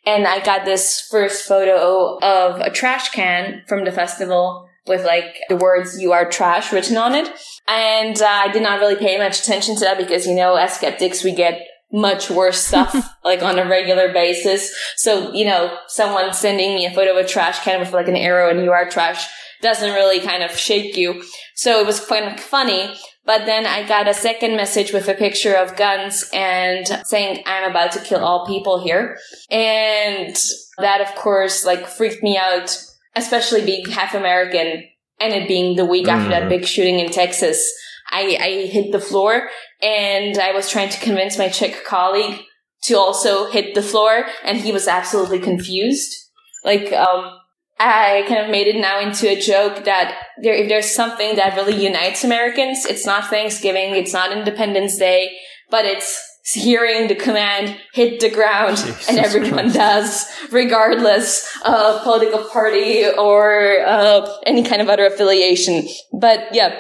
And 0.06 0.28
I 0.28 0.44
got 0.44 0.66
this 0.66 1.08
first 1.10 1.48
photo 1.48 2.20
of 2.20 2.60
a 2.60 2.70
trash 2.70 3.10
can 3.10 3.64
from 3.68 3.86
the 3.86 3.92
festival 3.92 4.68
with 4.86 5.04
like 5.06 5.38
the 5.50 5.56
words 5.56 6.02
you 6.02 6.12
are 6.12 6.30
trash 6.30 6.72
written 6.72 6.98
on 6.98 7.16
it. 7.16 7.30
And 7.68 8.22
uh, 8.22 8.26
I 8.28 8.52
did 8.52 8.64
not 8.64 8.80
really 8.80 8.96
pay 8.96 9.18
much 9.18 9.42
attention 9.42 9.76
to 9.76 9.82
that 9.82 9.98
because, 9.98 10.26
you 10.26 10.36
know, 10.36 10.56
as 10.56 10.74
skeptics, 10.74 11.24
we 11.24 11.34
get 11.34 11.62
much 11.92 12.30
worse 12.30 12.60
stuff 12.60 12.96
like 13.24 13.42
on 13.42 13.60
a 13.60 13.68
regular 13.68 14.12
basis. 14.12 14.74
So, 14.98 15.34
you 15.34 15.46
know, 15.46 15.78
someone 15.88 16.34
sending 16.34 16.76
me 16.76 16.86
a 16.86 16.94
photo 16.94 17.18
of 17.18 17.26
a 17.26 17.28
trash 17.28 17.60
can 17.60 17.80
with 17.80 17.94
like 17.94 18.08
an 18.08 18.16
arrow 18.16 18.50
and 18.50 18.64
you 18.64 18.72
are 18.72 18.90
trash 18.90 19.28
doesn't 19.62 19.94
really 19.94 20.20
kind 20.20 20.44
of 20.44 20.52
shake 20.52 20.96
you. 20.96 21.24
So 21.56 21.80
it 21.80 21.86
was 21.86 22.06
kind 22.06 22.26
of 22.26 22.40
funny. 22.40 22.96
But 23.28 23.46
then 23.46 23.66
I 23.66 23.86
got 23.86 24.08
a 24.08 24.14
second 24.14 24.56
message 24.56 24.94
with 24.94 25.10
a 25.10 25.14
picture 25.14 25.54
of 25.54 25.76
guns 25.76 26.30
and 26.34 26.88
saying, 27.06 27.44
I'm 27.46 27.70
about 27.70 27.92
to 27.92 28.00
kill 28.00 28.24
all 28.24 28.48
people 28.48 28.82
here. 28.82 29.18
And 29.52 30.34
that, 30.78 31.02
of 31.02 31.14
course, 31.16 31.66
like 31.66 31.88
freaked 31.88 32.24
me 32.24 32.38
out, 32.38 32.76
especially 33.18 33.66
being 33.66 33.86
half 33.90 34.16
American 34.16 34.86
and 35.20 35.34
it 35.34 35.46
being 35.46 35.76
the 35.76 35.84
week 35.84 36.08
after 36.08 36.30
that 36.30 36.44
mm. 36.44 36.50
big 36.50 36.66
shooting 36.66 37.00
in 37.00 37.12
Texas. 37.12 37.70
I, 38.10 38.38
I 38.40 38.68
hit 38.68 38.94
the 38.94 39.02
floor 39.02 39.50
and 39.82 40.38
I 40.38 40.54
was 40.54 40.70
trying 40.70 40.90
to 40.90 41.00
convince 41.02 41.38
my 41.38 41.50
Czech 41.50 41.84
colleague 41.84 42.40
to 42.84 42.98
also 42.98 43.52
hit 43.52 43.76
the 43.76 43.82
floor 43.82 44.26
and 44.46 44.58
he 44.58 44.72
was 44.72 44.88
absolutely 44.88 45.40
confused. 45.40 46.16
Like, 46.64 46.94
um, 46.94 47.38
I 47.80 48.26
kind 48.28 48.44
of 48.44 48.50
made 48.50 48.68
it 48.68 48.80
now 48.80 49.00
into 49.00 49.30
a 49.30 49.40
joke 49.40 49.86
that 49.86 50.20
there, 50.42 50.56
if 50.56 50.68
there's 50.68 50.92
something 50.92 51.36
that 51.36 51.56
really 51.56 51.76
unites 51.84 52.24
Americans, 52.24 52.86
it's 52.86 53.06
not 53.06 53.30
Thanksgiving, 53.30 53.96
it's 53.96 54.14
not 54.14 54.32
Independence 54.32 54.98
Day, 54.98 55.38
but 55.70 55.86
it's 55.86 56.24
hearing 56.54 57.08
the 57.08 57.16
command 57.16 57.78
hit 57.94 58.20
the 58.20 58.30
ground 58.30 58.78
Jesus 58.78 59.10
and 59.10 59.20
everyone 59.20 59.72
Christ. 59.72 59.76
does 59.76 60.52
regardless 60.52 61.46
of 61.66 62.02
political 62.04 62.44
party 62.50 63.06
or 63.06 63.82
uh, 63.86 64.28
any 64.46 64.64
kind 64.64 64.82
of 64.82 64.90
other 64.90 65.06
affiliation. 65.06 65.88
But 66.20 66.48
yeah. 66.54 66.80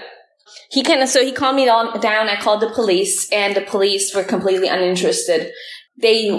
He 0.71 0.83
kind 0.83 1.01
of 1.01 1.09
so 1.09 1.23
he 1.23 1.31
calmed 1.31 1.57
me 1.57 1.65
down. 1.65 2.29
I 2.29 2.37
called 2.39 2.61
the 2.61 2.69
police 2.69 3.29
and 3.31 3.55
the 3.55 3.61
police 3.61 4.15
were 4.15 4.23
completely 4.23 4.67
uninterested. 4.67 5.51
They 6.01 6.29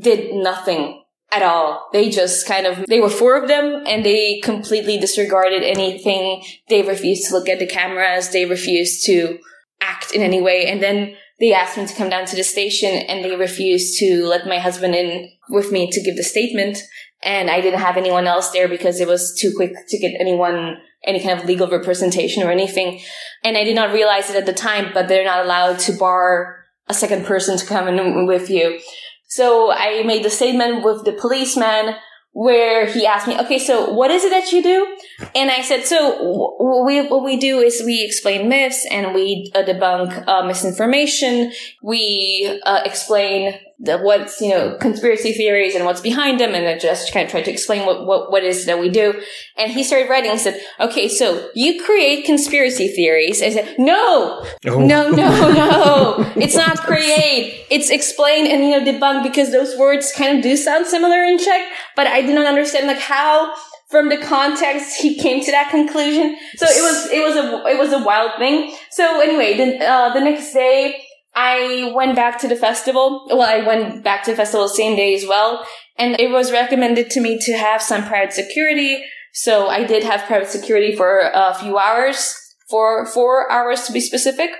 did 0.00 0.34
nothing 0.34 0.97
at 1.30 1.42
all. 1.42 1.88
They 1.92 2.10
just 2.10 2.46
kind 2.46 2.66
of, 2.66 2.86
they 2.86 3.00
were 3.00 3.10
four 3.10 3.40
of 3.40 3.48
them 3.48 3.84
and 3.86 4.04
they 4.04 4.40
completely 4.42 4.98
disregarded 4.98 5.62
anything. 5.62 6.42
They 6.68 6.82
refused 6.82 7.28
to 7.28 7.34
look 7.34 7.48
at 7.48 7.58
the 7.58 7.66
cameras. 7.66 8.30
They 8.30 8.46
refused 8.46 9.04
to 9.06 9.38
act 9.80 10.14
in 10.14 10.22
any 10.22 10.40
way. 10.40 10.66
And 10.66 10.82
then 10.82 11.14
they 11.38 11.52
asked 11.52 11.76
me 11.76 11.86
to 11.86 11.94
come 11.94 12.08
down 12.08 12.26
to 12.26 12.36
the 12.36 12.42
station 12.42 12.90
and 12.90 13.24
they 13.24 13.36
refused 13.36 13.98
to 13.98 14.24
let 14.24 14.46
my 14.46 14.58
husband 14.58 14.94
in 14.94 15.30
with 15.50 15.70
me 15.70 15.90
to 15.90 16.02
give 16.02 16.16
the 16.16 16.22
statement. 16.22 16.78
And 17.22 17.50
I 17.50 17.60
didn't 17.60 17.80
have 17.80 17.96
anyone 17.96 18.26
else 18.26 18.50
there 18.50 18.68
because 18.68 19.00
it 19.00 19.08
was 19.08 19.36
too 19.38 19.52
quick 19.54 19.72
to 19.88 19.98
get 19.98 20.20
anyone 20.20 20.78
any 21.04 21.22
kind 21.22 21.38
of 21.38 21.46
legal 21.46 21.68
representation 21.68 22.42
or 22.42 22.50
anything. 22.50 23.00
And 23.44 23.56
I 23.56 23.64
did 23.64 23.76
not 23.76 23.92
realize 23.92 24.30
it 24.30 24.36
at 24.36 24.46
the 24.46 24.52
time, 24.52 24.90
but 24.92 25.08
they're 25.08 25.24
not 25.24 25.44
allowed 25.44 25.78
to 25.80 25.92
bar 25.92 26.64
a 26.88 26.94
second 26.94 27.24
person 27.24 27.56
to 27.56 27.66
come 27.66 27.86
in 27.86 28.26
with 28.26 28.50
you. 28.50 28.80
So 29.28 29.70
I 29.70 30.02
made 30.04 30.24
the 30.24 30.30
statement 30.30 30.84
with 30.84 31.04
the 31.04 31.12
policeman 31.12 31.94
where 32.32 32.86
he 32.86 33.06
asked 33.06 33.26
me, 33.26 33.38
okay, 33.40 33.58
so 33.58 33.90
what 33.92 34.10
is 34.10 34.24
it 34.24 34.30
that 34.30 34.52
you 34.52 34.62
do? 34.62 34.96
And 35.34 35.50
I 35.50 35.62
said, 35.62 35.84
so 35.84 36.16
what 36.58 36.86
we, 36.86 37.06
what 37.08 37.24
we 37.24 37.36
do 37.36 37.58
is 37.58 37.82
we 37.84 38.04
explain 38.04 38.48
myths 38.48 38.86
and 38.90 39.14
we 39.14 39.50
uh, 39.54 39.62
debunk 39.62 40.26
uh, 40.26 40.46
misinformation. 40.46 41.52
We 41.82 42.60
uh, 42.64 42.82
explain 42.84 43.58
the, 43.80 43.98
what's, 43.98 44.40
you 44.40 44.50
know, 44.50 44.76
conspiracy 44.80 45.32
theories 45.32 45.76
and 45.76 45.84
what's 45.84 46.00
behind 46.00 46.40
them. 46.40 46.54
And 46.54 46.66
I 46.66 46.76
just 46.76 47.12
kind 47.12 47.24
of 47.24 47.30
tried 47.30 47.44
to 47.44 47.52
explain 47.52 47.86
what, 47.86 48.06
what, 48.06 48.30
what 48.30 48.42
is 48.42 48.66
that 48.66 48.80
we 48.80 48.88
do. 48.88 49.20
And 49.56 49.70
he 49.70 49.84
started 49.84 50.10
writing 50.10 50.30
and 50.30 50.40
said, 50.40 50.60
okay, 50.80 51.08
so 51.08 51.48
you 51.54 51.82
create 51.84 52.24
conspiracy 52.24 52.88
theories. 52.88 53.40
I 53.40 53.50
said, 53.50 53.76
no, 53.78 54.44
oh. 54.66 54.80
no, 54.80 55.10
no, 55.10 55.10
no. 55.10 56.32
it's 56.36 56.56
not 56.56 56.78
create. 56.78 57.66
It's 57.70 57.90
explain 57.90 58.46
and, 58.46 58.64
you 58.64 58.70
know, 58.70 58.84
debunk 58.84 59.22
because 59.22 59.52
those 59.52 59.76
words 59.76 60.12
kind 60.12 60.36
of 60.36 60.42
do 60.42 60.56
sound 60.56 60.86
similar 60.86 61.22
in 61.22 61.38
Czech, 61.38 61.68
but 61.94 62.08
I 62.08 62.22
did 62.22 62.34
not 62.34 62.46
understand 62.46 62.88
like 62.88 62.98
how 62.98 63.54
from 63.88 64.08
the 64.08 64.18
context 64.18 65.00
he 65.00 65.14
came 65.14 65.42
to 65.42 65.50
that 65.52 65.70
conclusion. 65.70 66.36
So 66.56 66.66
it 66.66 66.82
was, 66.82 67.10
it 67.10 67.22
was 67.22 67.36
a, 67.36 67.66
it 67.68 67.78
was 67.78 67.92
a 67.92 68.04
wild 68.04 68.32
thing. 68.38 68.74
So 68.90 69.20
anyway, 69.20 69.56
then, 69.56 69.80
uh, 69.80 70.12
the 70.12 70.20
next 70.20 70.52
day, 70.52 71.04
I 71.40 71.92
went 71.94 72.16
back 72.16 72.40
to 72.40 72.48
the 72.48 72.56
festival. 72.56 73.24
Well, 73.28 73.42
I 73.42 73.64
went 73.64 74.02
back 74.02 74.24
to 74.24 74.32
the 74.32 74.36
festival 74.36 74.66
the 74.66 74.74
same 74.74 74.96
day 74.96 75.14
as 75.14 75.24
well. 75.24 75.64
And 75.96 76.18
it 76.18 76.32
was 76.32 76.50
recommended 76.50 77.10
to 77.10 77.20
me 77.20 77.38
to 77.42 77.56
have 77.56 77.80
some 77.80 78.04
private 78.04 78.32
security. 78.32 79.04
So 79.32 79.68
I 79.68 79.84
did 79.84 80.02
have 80.02 80.24
private 80.24 80.48
security 80.48 80.96
for 80.96 81.30
a 81.32 81.54
few 81.54 81.78
hours, 81.78 82.34
for 82.68 83.06
four 83.06 83.50
hours 83.52 83.84
to 83.84 83.92
be 83.92 84.00
specific. 84.00 84.50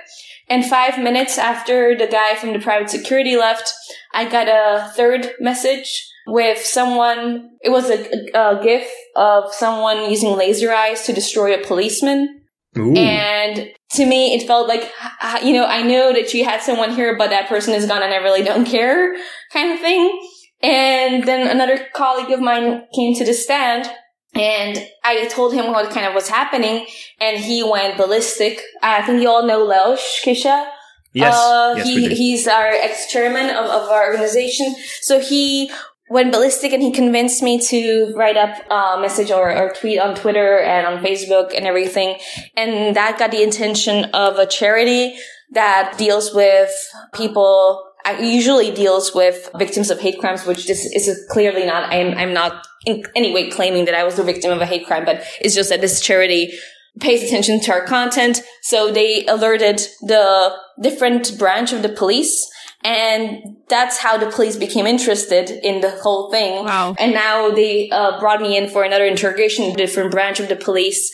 And 0.47 0.65
five 0.65 0.97
minutes 0.97 1.37
after 1.37 1.97
the 1.97 2.07
guy 2.07 2.35
from 2.35 2.53
the 2.53 2.59
private 2.59 2.89
security 2.89 3.35
left, 3.35 3.73
I 4.13 4.29
got 4.29 4.47
a 4.47 4.89
third 4.95 5.31
message 5.41 6.07
with 6.27 6.63
someone. 6.63 7.49
It 7.61 7.71
was 7.71 7.89
a, 7.89 7.99
a, 8.33 8.57
a 8.57 8.63
gif 8.63 8.89
of 9.17 9.53
someone 9.53 10.09
using 10.09 10.37
laser 10.37 10.71
eyes 10.71 11.03
to 11.03 11.13
destroy 11.13 11.53
a 11.53 11.65
policeman. 11.65 12.38
Ooh. 12.79 12.95
And 12.95 13.69
to 13.91 14.05
me, 14.05 14.33
it 14.35 14.47
felt 14.47 14.67
like, 14.67 14.91
you 15.43 15.53
know, 15.53 15.65
I 15.65 15.81
know 15.81 16.13
that 16.13 16.33
you 16.33 16.45
had 16.45 16.61
someone 16.61 16.91
here, 16.91 17.17
but 17.17 17.29
that 17.29 17.49
person 17.49 17.73
is 17.73 17.85
gone 17.85 18.03
and 18.03 18.13
I 18.13 18.17
really 18.17 18.43
don't 18.43 18.65
care 18.65 19.15
kind 19.51 19.73
of 19.73 19.79
thing. 19.79 20.21
And 20.61 21.23
then 21.23 21.47
another 21.47 21.87
colleague 21.93 22.31
of 22.31 22.39
mine 22.39 22.83
came 22.93 23.15
to 23.15 23.25
the 23.25 23.33
stand 23.33 23.89
and 24.35 24.85
I 25.03 25.27
told 25.27 25.53
him 25.53 25.71
what 25.71 25.91
kind 25.91 26.05
of 26.05 26.13
was 26.13 26.29
happening 26.29 26.85
and 27.19 27.37
he 27.37 27.63
went 27.63 27.97
ballistic. 27.97 28.61
I 28.83 29.01
think 29.01 29.21
you 29.21 29.29
all 29.29 29.45
know 29.45 29.65
Leoš 29.65 30.23
Kyša. 30.23 30.69
Yes. 31.13 31.33
Uh, 31.33 31.73
yes 31.77 31.87
he, 31.87 32.13
he's 32.13 32.47
our 32.47 32.67
ex-chairman 32.67 33.49
of, 33.49 33.65
of 33.65 33.89
our 33.89 34.11
organization. 34.11 34.75
So 35.01 35.19
he 35.19 35.71
went 36.09 36.31
ballistic 36.31 36.73
and 36.73 36.81
he 36.81 36.91
convinced 36.91 37.43
me 37.43 37.59
to 37.59 38.13
write 38.15 38.37
up 38.37 38.55
a 38.69 38.99
message 38.99 39.31
or, 39.31 39.55
or 39.55 39.71
tweet 39.73 39.99
on 39.99 40.15
Twitter 40.15 40.59
and 40.59 40.87
on 40.87 41.03
Facebook 41.03 41.55
and 41.55 41.65
everything. 41.65 42.17
And 42.57 42.95
that 42.95 43.19
got 43.19 43.31
the 43.31 43.43
attention 43.43 44.05
of 44.05 44.37
a 44.37 44.45
charity 44.45 45.15
that 45.51 45.95
deals 45.97 46.33
with 46.33 46.71
people 47.13 47.85
uh, 48.05 48.17
usually 48.19 48.71
deals 48.71 49.13
with 49.13 49.49
victims 49.57 49.89
of 49.89 49.99
hate 49.99 50.19
crimes, 50.19 50.45
which 50.45 50.67
this 50.67 50.85
is 50.85 51.25
clearly 51.29 51.65
not, 51.65 51.91
I'm, 51.91 52.17
I'm 52.17 52.33
not 52.33 52.65
in 52.85 53.03
any 53.15 53.33
way 53.33 53.49
claiming 53.49 53.85
that 53.85 53.95
I 53.95 54.03
was 54.03 54.15
the 54.15 54.23
victim 54.23 54.51
of 54.51 54.61
a 54.61 54.65
hate 54.65 54.87
crime, 54.87 55.05
but 55.05 55.23
it's 55.41 55.53
just 55.53 55.69
that 55.69 55.81
this 55.81 55.99
charity 55.99 56.53
pays 56.99 57.23
attention 57.23 57.59
to 57.61 57.71
our 57.71 57.85
content. 57.85 58.41
So 58.61 58.91
they 58.91 59.25
alerted 59.25 59.79
the 60.01 60.55
different 60.81 61.37
branch 61.37 61.73
of 61.73 61.81
the 61.81 61.89
police 61.89 62.49
and 62.83 63.57
that's 63.67 63.97
how 63.97 64.17
the 64.17 64.31
police 64.31 64.55
became 64.55 64.87
interested 64.87 65.49
in 65.49 65.81
the 65.81 65.91
whole 65.91 66.31
thing. 66.31 66.63
Wow. 66.63 66.95
And 66.97 67.13
now 67.13 67.51
they 67.51 67.89
uh, 67.89 68.19
brought 68.19 68.41
me 68.41 68.55
in 68.55 68.69
for 68.69 68.83
another 68.83 69.05
interrogation, 69.05 69.73
different 69.73 70.11
branch 70.11 70.39
of 70.39 70.47
the 70.47 70.55
police. 70.55 71.11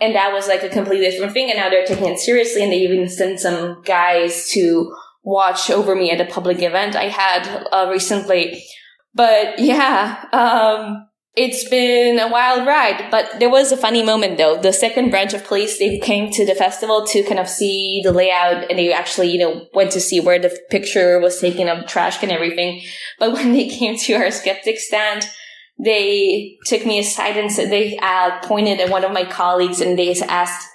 And 0.00 0.14
that 0.14 0.32
was 0.32 0.46
like 0.46 0.62
a 0.62 0.68
completely 0.68 1.10
different 1.10 1.32
thing. 1.32 1.50
And 1.50 1.58
now 1.58 1.70
they're 1.70 1.84
taking 1.84 2.06
it 2.06 2.18
seriously. 2.18 2.62
And 2.62 2.72
they 2.72 2.78
even 2.78 3.08
sent 3.08 3.40
some 3.40 3.82
guys 3.82 4.48
to 4.50 4.94
watch 5.24 5.70
over 5.70 5.96
me 5.96 6.12
at 6.12 6.20
a 6.20 6.32
public 6.32 6.62
event 6.62 6.94
I 6.94 7.08
had 7.08 7.66
uh, 7.72 7.88
recently. 7.90 8.64
But 9.12 9.58
yeah, 9.58 10.24
um, 10.32 11.07
it's 11.40 11.68
been 11.68 12.18
a 12.18 12.26
wild 12.26 12.66
ride, 12.66 13.12
but 13.12 13.38
there 13.38 13.48
was 13.48 13.70
a 13.70 13.76
funny 13.76 14.02
moment 14.02 14.38
though. 14.38 14.60
The 14.60 14.72
second 14.72 15.10
branch 15.10 15.34
of 15.34 15.44
police, 15.44 15.78
they 15.78 16.00
came 16.00 16.32
to 16.32 16.44
the 16.44 16.56
festival 16.56 17.06
to 17.06 17.22
kind 17.22 17.38
of 17.38 17.48
see 17.48 18.00
the 18.02 18.10
layout 18.10 18.68
and 18.68 18.76
they 18.76 18.92
actually, 18.92 19.30
you 19.30 19.38
know, 19.38 19.66
went 19.72 19.92
to 19.92 20.00
see 20.00 20.18
where 20.18 20.40
the 20.40 20.58
picture 20.68 21.20
was 21.20 21.40
taken 21.40 21.68
of 21.68 21.86
trash 21.86 22.20
and 22.24 22.32
everything. 22.32 22.82
But 23.20 23.32
when 23.34 23.52
they 23.52 23.68
came 23.68 23.96
to 23.96 24.14
our 24.14 24.32
skeptic 24.32 24.80
stand, 24.80 25.30
they 25.78 26.58
took 26.66 26.84
me 26.84 26.98
aside 26.98 27.36
and 27.36 27.52
said 27.52 27.70
they 27.70 27.96
uh, 27.98 28.40
pointed 28.42 28.80
at 28.80 28.90
one 28.90 29.04
of 29.04 29.12
my 29.12 29.24
colleagues 29.24 29.80
and 29.80 29.96
they 29.96 30.12
asked, 30.22 30.68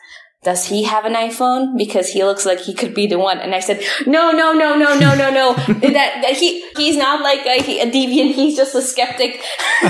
does 0.44 0.66
he 0.66 0.84
have 0.84 1.06
an 1.06 1.14
iPhone? 1.14 1.78
Because 1.78 2.10
he 2.10 2.22
looks 2.24 2.46
like 2.46 2.60
he 2.60 2.74
could 2.74 2.94
be 2.94 3.08
the 3.08 3.18
one. 3.18 3.40
And 3.40 3.56
I 3.56 3.60
said, 3.60 3.82
no, 4.06 4.32
no, 4.32 4.52
no, 4.52 4.76
no, 4.76 4.94
no, 5.00 5.16
no, 5.16 5.30
no. 5.30 5.54
that, 5.68 6.20
that 6.22 6.36
he, 6.38 6.62
he's 6.76 6.98
not 6.98 7.22
like 7.22 7.46
a, 7.46 7.60
a 7.82 7.90
deviant. 7.90 8.34
He's 8.34 8.58
just 8.58 8.76
a 8.76 8.82
skeptic. 8.82 9.42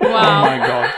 Oh 0.00 0.42
my 0.44 0.58
God. 0.66 0.90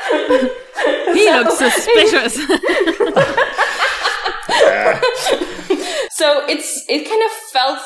He 1.15 1.27
so, 1.27 1.33
looks 1.39 1.59
suspicious. 1.59 2.35
so 6.17 6.47
it's, 6.49 6.85
it 6.89 7.07
kind 7.09 7.23
of 7.23 7.31
felt 7.53 7.81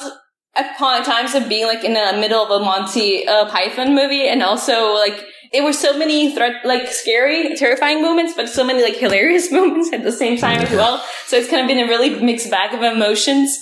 upon 0.55 1.03
times 1.03 1.35
of 1.35 1.49
being 1.49 1.67
like 1.67 1.83
in 1.83 1.95
the 1.95 2.13
middle 2.21 2.45
of 2.45 2.51
a 2.51 2.61
Monty 2.65 3.27
uh, 3.27 3.47
Python 3.51 3.95
movie 3.95 4.29
and 4.29 4.43
also 4.43 4.93
like 4.95 5.25
it 5.53 5.63
was 5.63 5.79
so 5.79 5.97
many 5.99 6.35
threat, 6.35 6.65
like 6.65 6.89
scary, 6.89 7.55
terrifying 7.57 8.01
moments, 8.01 8.33
but 8.35 8.49
so 8.49 8.65
many 8.65 8.83
like 8.83 8.97
hilarious 8.97 9.53
moments 9.59 9.93
at 9.93 10.03
the 10.03 10.13
same 10.13 10.39
time 10.39 10.61
as 10.61 10.71
well. 10.71 11.05
So 11.27 11.37
it's 11.37 11.49
kind 11.49 11.63
of 11.63 11.69
been 11.69 11.85
a 11.85 11.89
really 11.89 12.21
mixed 12.23 12.51
bag 12.51 12.75
of 12.75 12.83
emotions. 12.83 13.59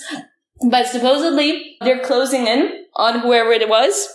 But 0.69 0.87
supposedly 0.87 1.77
they're 1.81 2.03
closing 2.03 2.47
in 2.47 2.85
on 2.95 3.19
whoever 3.19 3.51
it 3.51 3.67
was. 3.67 4.07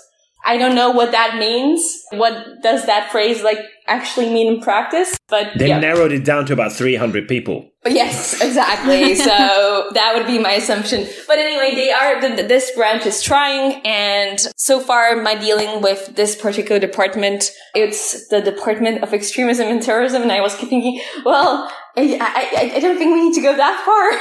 I 0.45 0.57
don't 0.59 0.77
know 0.77 0.91
what 0.91 1.11
that 1.11 1.39
means. 1.39 2.03
What 2.13 2.63
does 2.63 2.87
that 2.87 3.11
phrase 3.11 3.43
like 3.43 3.59
actually 3.87 4.31
mean 4.33 4.55
in 4.55 4.61
practice? 4.61 5.17
But 5.29 5.59
they 5.59 5.69
yeah. 5.69 5.79
narrowed 5.79 6.13
it 6.13 6.25
down 6.25 6.47
to 6.47 6.53
about 6.53 6.73
300 6.73 7.29
people. 7.29 7.71
Yes, 7.85 8.41
exactly. 8.43 9.15
so 9.15 9.91
that 9.93 10.15
would 10.17 10.27
be 10.27 10.39
my 10.39 10.53
assumption. 10.53 11.07
But 11.27 11.39
anyway, 11.39 11.75
they 11.75 11.91
are, 11.91 12.21
this 12.47 12.71
branch 12.73 13.07
is 13.07 13.23
trying. 13.23 13.81
And 13.85 14.39
so 14.57 14.81
far, 14.81 15.17
my 15.17 15.35
dealing 15.35 15.83
with 15.83 16.15
this 16.17 16.37
particular 16.37 16.79
department, 16.79 17.51
it's 17.75 18.29
the 18.29 18.41
Department 18.41 19.03
of 19.03 19.13
Extremism 19.13 19.69
and 19.69 19.83
Terrorism. 19.83 20.23
And 20.23 20.33
I 20.33 20.41
was 20.41 20.55
thinking, 20.55 21.01
well, 21.25 21.71
I, 21.97 22.19
I, 22.21 22.77
I 22.77 22.81
don't 22.81 22.99
think 22.99 23.15
we 23.15 23.29
need 23.29 23.35
to 23.35 23.41
go 23.41 23.57
that 23.57 23.83
far. 23.85 24.13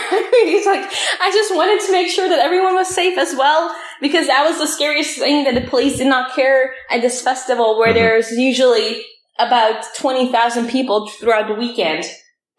He's 0.45 0.65
like, 0.65 0.81
I 1.22 1.31
just 1.31 1.53
wanted 1.53 1.86
to 1.86 1.91
make 1.91 2.10
sure 2.10 2.29
that 2.29 2.39
everyone 2.39 2.75
was 2.75 2.88
safe 2.88 3.17
as 3.17 3.36
well. 3.36 3.75
Because 4.01 4.27
that 4.27 4.45
was 4.45 4.60
the 4.60 4.67
scariest 4.67 5.19
thing 5.19 5.45
that 5.45 5.55
the 5.55 5.67
police 5.69 5.98
did 5.98 6.07
not 6.07 6.36
care 6.36 6.74
at 6.89 7.01
this 7.01 7.22
festival 7.22 7.77
where 7.77 7.89
mm-hmm. 7.89 7.98
there's 7.98 8.31
usually 8.31 9.03
about 9.39 9.83
20,000 9.97 10.69
people 10.69 11.09
throughout 11.09 11.47
the 11.47 11.55
weekend 11.55 12.05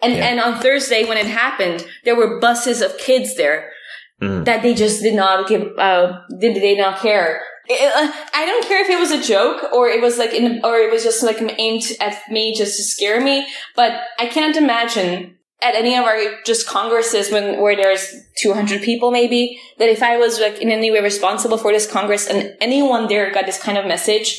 And, 0.03 0.15
yeah. 0.15 0.27
and 0.27 0.41
on 0.41 0.61
Thursday, 0.61 1.05
when 1.05 1.19
it 1.19 1.27
happened, 1.27 1.87
there 2.05 2.17
were 2.17 2.39
buses 2.39 2.83
of 2.83 2.99
kids 2.99 3.35
there 3.37 3.73
mm. 4.21 4.45
that 4.45 4.63
they 4.63 4.75
just 4.75 5.03
did 5.03 5.15
not 5.15 5.49
give, 5.49 5.73
uh, 5.79 6.21
did 6.39 6.57
they 6.57 6.77
not 6.77 7.01
care. 7.01 7.43
It, 7.67 7.81
uh, 7.81 8.13
I 8.35 8.47
don't 8.47 8.67
care 8.67 8.83
if 8.85 8.91
it 8.91 8.99
was 8.99 9.11
a 9.11 9.23
joke 9.23 9.73
or 9.73 9.89
it 9.89 10.03
was 10.03 10.19
like 10.19 10.33
in, 10.33 10.61
or 10.65 10.77
it 10.77 10.93
was 10.93 11.03
just 11.03 11.23
like 11.23 11.39
aimed 11.59 11.83
at 12.01 12.21
me 12.31 12.55
just 12.55 12.77
to 12.77 12.85
scare 12.85 13.21
me, 13.21 13.47
but 13.75 13.93
I 14.19 14.27
can't 14.27 14.57
imagine 14.57 15.39
at 15.63 15.75
any 15.75 15.97
of 15.97 16.05
our 16.05 16.19
just 16.45 16.69
congresses 16.69 17.33
when 17.33 17.61
where 17.61 17.75
there's 17.75 18.15
200 18.43 18.83
people 18.83 19.11
maybe 19.11 19.59
that 19.79 19.89
if 19.89 20.03
I 20.03 20.19
was 20.19 20.39
like 20.39 20.61
in 20.61 20.71
any 20.71 20.91
way 20.91 21.01
responsible 21.01 21.57
for 21.57 21.73
this 21.73 21.91
congress 21.91 22.29
and 22.29 22.55
anyone 22.61 23.09
there 23.09 23.33
got 23.33 23.47
this 23.47 23.61
kind 23.61 23.79
of 23.79 23.87
message, 23.87 24.39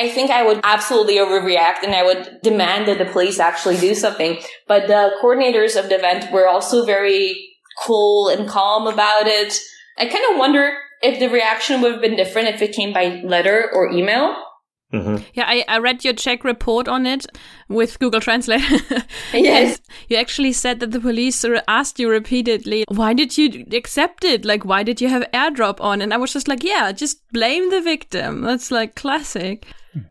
I 0.00 0.08
think 0.08 0.30
I 0.30 0.42
would 0.42 0.60
absolutely 0.64 1.16
overreact 1.16 1.82
and 1.84 1.94
I 1.94 2.02
would 2.02 2.40
demand 2.42 2.88
that 2.88 2.96
the 2.96 3.04
police 3.04 3.38
actually 3.38 3.76
do 3.76 3.94
something. 3.94 4.38
But 4.66 4.86
the 4.86 5.10
coordinators 5.22 5.78
of 5.78 5.90
the 5.90 5.96
event 5.96 6.32
were 6.32 6.48
also 6.48 6.86
very 6.86 7.50
cool 7.84 8.28
and 8.28 8.48
calm 8.48 8.86
about 8.86 9.26
it. 9.26 9.58
I 9.98 10.06
kind 10.06 10.24
of 10.32 10.38
wonder 10.38 10.72
if 11.02 11.20
the 11.20 11.28
reaction 11.28 11.82
would 11.82 11.92
have 11.92 12.00
been 12.00 12.16
different 12.16 12.48
if 12.48 12.62
it 12.62 12.72
came 12.72 12.94
by 12.94 13.20
letter 13.22 13.70
or 13.74 13.90
email. 13.90 14.34
Mm-hmm. 14.92 15.22
Yeah, 15.34 15.44
I, 15.46 15.64
I 15.68 15.78
read 15.78 16.04
your 16.04 16.14
Czech 16.14 16.42
report 16.42 16.88
on 16.88 17.06
it 17.06 17.26
with 17.68 17.98
Google 18.00 18.20
Translate. 18.20 18.62
yes. 19.32 19.80
you 20.08 20.16
actually 20.16 20.52
said 20.52 20.80
that 20.80 20.90
the 20.90 21.00
police 21.00 21.44
asked 21.68 22.00
you 22.00 22.10
repeatedly, 22.10 22.84
why 22.88 23.14
did 23.14 23.38
you 23.38 23.66
accept 23.72 24.24
it? 24.24 24.44
Like, 24.44 24.64
why 24.64 24.82
did 24.82 25.00
you 25.00 25.08
have 25.08 25.30
airdrop 25.32 25.80
on? 25.80 26.02
And 26.02 26.12
I 26.12 26.16
was 26.16 26.32
just 26.32 26.48
like, 26.48 26.64
yeah, 26.64 26.90
just 26.90 27.20
blame 27.32 27.70
the 27.70 27.80
victim. 27.80 28.42
That's 28.42 28.70
like 28.70 28.96
classic. 28.96 29.66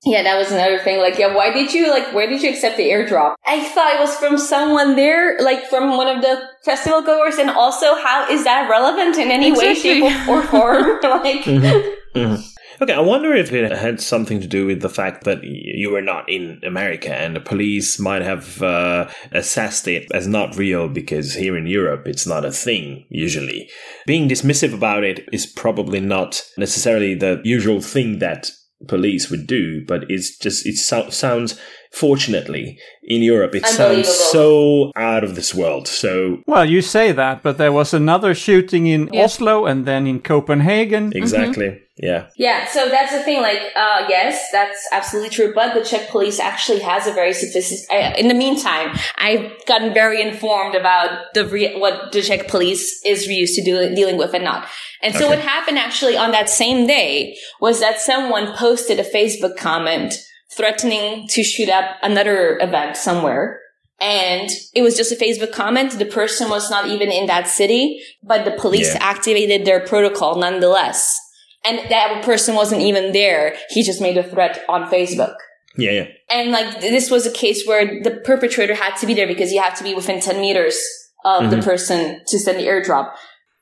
Yeah, 0.05 0.24
that 0.24 0.38
was 0.38 0.51
another 0.51 0.79
thing. 0.79 1.00
Like, 1.00 1.17
yeah, 1.17 1.33
why 1.33 1.53
did 1.53 1.74
you, 1.74 1.89
like, 1.89 2.13
where 2.13 2.27
did 2.27 2.41
you 2.41 2.50
accept 2.50 2.75
the 2.75 2.89
airdrop? 2.89 3.36
I 3.45 3.63
thought 3.63 3.95
it 3.95 4.00
was 4.00 4.13
from 4.17 4.38
someone 4.38 4.98
there, 4.98 5.39
like, 5.39 5.63
from 5.67 5.95
one 5.95 6.07
of 6.07 6.21
the 6.21 6.41
festival 6.65 7.01
goers. 7.01 7.38
And 7.38 7.50
also, 7.50 7.95
how 7.95 8.27
is 8.29 8.43
that 8.43 8.69
relevant 8.69 9.17
in 9.17 9.31
any 9.31 9.50
exactly. 9.50 10.01
way, 10.01 10.09
shape, 10.09 10.27
or 10.27 10.41
form? 10.43 10.83
like, 11.03 11.43
mm-hmm. 11.43 12.19
Mm-hmm. 12.19 12.41
Okay, 12.81 12.93
I 12.93 13.01
wonder 13.01 13.33
if 13.33 13.51
it 13.51 13.69
had 13.74 14.00
something 14.00 14.39
to 14.39 14.48
do 14.48 14.65
with 14.65 14.81
the 14.81 14.89
fact 14.89 15.25
that 15.25 15.43
you 15.43 15.91
were 15.91 16.01
not 16.01 16.29
in 16.29 16.62
America 16.63 17.13
and 17.13 17.36
the 17.36 17.41
police 17.41 18.00
might 18.00 18.21
have 18.21 18.62
uh, 18.62 19.09
assessed 19.33 19.86
it 19.86 20.07
as 20.13 20.27
not 20.27 20.55
real 20.55 20.88
because 20.88 21.33
here 21.33 21.57
in 21.57 21.67
Europe 21.67 22.07
it's 22.07 22.25
not 22.25 22.45
a 22.45 22.53
thing 22.53 23.05
usually. 23.09 23.69
Being 24.05 24.29
dismissive 24.29 24.74
about 24.74 25.03
it 25.03 25.27
is 25.33 25.45
probably 25.45 26.00
not 26.00 26.41
necessarily 26.57 27.15
the 27.15 27.41
usual 27.43 27.81
thing 27.81 28.19
that 28.19 28.50
police 28.88 29.29
would 29.29 29.45
do, 29.45 29.86
but 29.86 30.09
it's 30.09 30.38
just 30.38 30.65
it 30.65 30.77
so- 30.77 31.09
sounds 31.09 31.59
fortunately 31.91 32.77
in 33.03 33.24
Europe 33.24 33.55
it 33.55 33.65
sounds 33.65 34.08
so 34.08 34.91
out 34.96 35.24
of 35.24 35.36
this 35.36 35.55
world. 35.55 35.88
So 35.88 36.38
well, 36.46 36.65
you 36.65 36.81
say 36.81 37.12
that, 37.12 37.41
but 37.41 37.58
there 37.58 37.72
was 37.72 37.93
another 37.93 38.36
shooting 38.36 38.88
in 38.88 39.10
Oslo 39.15 39.65
and 39.65 39.86
then 39.86 40.05
in 40.08 40.19
Copenhagen. 40.19 41.12
Exactly. 41.15 41.67
Mm-hmm. 41.67 41.84
Yeah. 42.01 42.29
Yeah. 42.38 42.65
So 42.67 42.88
that's 42.88 43.12
the 43.12 43.22
thing. 43.24 43.41
Like, 43.41 43.60
uh, 43.75 44.05
yes, 44.08 44.50
that's 44.53 44.88
absolutely 44.93 45.31
true. 45.31 45.53
But 45.53 45.74
the 45.74 45.84
Czech 45.84 46.10
police 46.10 46.39
actually 46.39 46.79
has 46.79 47.08
a 47.08 47.12
very 47.12 47.33
sophisticated. 47.33 48.18
In 48.18 48.29
the 48.29 48.33
meantime, 48.33 48.98
I've 49.18 49.51
gotten 49.66 49.94
very 49.94 50.22
informed 50.22 50.75
about 50.75 51.33
the 51.33 51.46
re- 51.46 51.77
what 51.77 52.13
the 52.13 52.22
Czech 52.22 52.48
police 52.48 53.01
is 53.05 53.27
used 53.27 53.55
to 53.55 53.63
do- 53.66 53.94
dealing 53.94 54.18
with 54.18 54.33
and 54.33 54.46
not. 54.46 54.66
And 55.01 55.13
so 55.13 55.25
okay. 55.25 55.35
what 55.35 55.40
happened 55.40 55.77
actually 55.77 56.16
on 56.16 56.31
that 56.31 56.50
same 56.50 56.87
day 56.87 57.37
was 57.59 57.81
that 57.81 58.00
someone 58.00 58.55
posted 58.55 59.00
a 59.00 59.03
Facebook 59.03 59.57
comment 59.57 60.13
threatening 60.55 61.27
to 61.29 61.44
shoot 61.44 61.70
up 61.70 61.98
another 62.01 62.57
event 62.62 62.98
somewhere. 62.98 63.62
And 64.01 64.50
it 64.74 64.81
was 64.81 64.96
just 64.96 65.12
a 65.12 65.16
Facebook 65.16 65.51
comment. 65.51 65.92
The 66.00 66.05
person 66.05 66.50
was 66.50 66.70
not 66.70 66.88
even 66.88 67.12
in 67.12 67.27
that 67.27 67.48
city, 67.48 68.01
but 68.24 68.46
the 68.46 68.51
police 68.51 68.94
yeah. 68.94 69.03
activated 69.03 69.66
their 69.66 69.81
protocol 69.81 70.38
nonetheless. 70.38 71.20
And 71.66 71.79
that 71.92 72.24
person 72.24 72.55
wasn't 72.55 72.81
even 72.81 73.12
there. 73.12 73.57
He 73.70 73.83
just 73.83 74.01
made 74.01 74.18
a 74.18 74.24
threat 74.24 74.64
on 74.70 74.90
Facebook. 74.90 75.35
Yeah, 75.77 75.92
yeah. 75.92 76.07
And 76.29 76.51
like 76.51 76.79
this 76.81 77.12
was 77.12 77.25
a 77.25 77.31
case 77.31 77.66
where 77.66 78.01
the 78.01 78.22
perpetrator 78.24 78.74
had 78.74 78.96
to 78.98 79.05
be 79.05 79.14
there 79.14 79.27
because 79.27 79.51
you 79.51 79.62
have 79.62 79.77
to 79.77 79.83
be 79.83 79.94
within 79.94 80.22
10 80.22 80.40
meters 80.40 80.81
of 81.25 81.44
mm-hmm. 81.44 81.51
the 81.51 81.62
person 81.62 82.22
to 82.27 82.40
send 82.40 82.57
the 82.57 82.68
airdrop. 82.68 83.12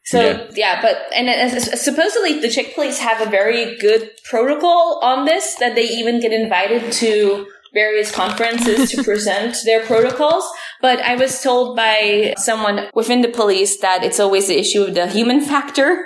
So 0.08 0.22
yeah. 0.22 0.48
yeah, 0.56 0.82
but 0.82 0.96
and 1.14 1.28
uh, 1.28 1.60
supposedly 1.60 2.40
the 2.40 2.48
Czech 2.48 2.76
police 2.76 2.98
have 3.00 3.20
a 3.20 3.30
very 3.30 3.76
good 3.76 4.12
protocol 4.24 5.02
on 5.04 5.26
this 5.26 5.56
that 5.56 5.76
they 5.76 5.84
even 5.84 6.22
get 6.22 6.32
invited 6.32 6.94
to 6.94 7.46
various 7.74 8.10
conferences 8.10 8.90
to 8.92 9.04
present 9.12 9.58
their 9.66 9.86
protocols. 9.86 10.50
But 10.82 11.00
I 11.02 11.16
was 11.18 11.44
told 11.44 11.76
by 11.76 12.36
someone 12.38 12.88
within 12.94 13.22
the 13.22 13.28
police 13.28 13.82
that 13.82 14.02
it's 14.02 14.18
always 14.18 14.48
the 14.48 14.58
issue 14.58 14.84
of 14.84 14.96
the 14.96 15.08
human 15.08 15.42
factor. 15.42 16.06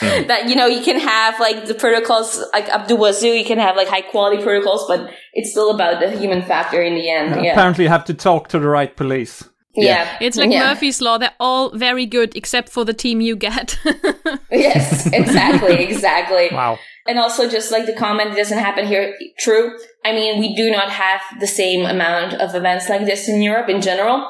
Mm. 0.00 0.26
that 0.28 0.48
you 0.48 0.54
know 0.54 0.66
you 0.66 0.82
can 0.82 0.98
have 0.98 1.38
like 1.38 1.66
the 1.66 1.74
protocols 1.74 2.42
like 2.54 2.70
Abdul 2.70 2.96
Wazoo, 2.96 3.38
you 3.38 3.44
can 3.44 3.58
have 3.58 3.76
like 3.76 3.88
high 3.88 4.00
quality 4.00 4.42
protocols, 4.42 4.86
but 4.88 5.10
it's 5.34 5.50
still 5.50 5.70
about 5.74 6.00
the 6.00 6.10
human 6.18 6.40
factor 6.40 6.80
in 6.82 6.94
the 6.94 7.10
end. 7.10 7.44
Yeah. 7.44 7.52
Apparently, 7.52 7.84
you 7.84 7.90
have 7.90 8.06
to 8.06 8.14
talk 8.14 8.48
to 8.48 8.58
the 8.58 8.68
right 8.68 8.96
police. 8.96 9.44
Yeah. 9.74 9.84
yeah. 9.84 10.18
It's 10.20 10.36
like 10.36 10.50
yeah. 10.50 10.68
Murphy's 10.68 11.00
Law. 11.00 11.18
They're 11.18 11.34
all 11.40 11.70
very 11.70 12.06
good 12.06 12.36
except 12.36 12.68
for 12.68 12.84
the 12.84 12.92
team 12.92 13.20
you 13.20 13.36
get. 13.36 13.78
yes, 14.50 15.06
exactly, 15.12 15.84
exactly. 15.84 16.48
Wow. 16.52 16.78
And 17.06 17.18
also 17.18 17.48
just 17.48 17.72
like 17.72 17.86
the 17.86 17.94
comment 17.94 18.36
doesn't 18.36 18.58
happen 18.58 18.86
here. 18.86 19.16
True. 19.38 19.76
I 20.04 20.12
mean, 20.12 20.40
we 20.40 20.54
do 20.54 20.70
not 20.70 20.90
have 20.90 21.20
the 21.40 21.46
same 21.46 21.86
amount 21.86 22.34
of 22.34 22.54
events 22.54 22.88
like 22.88 23.06
this 23.06 23.28
in 23.28 23.42
Europe 23.42 23.68
in 23.68 23.80
general. 23.80 24.28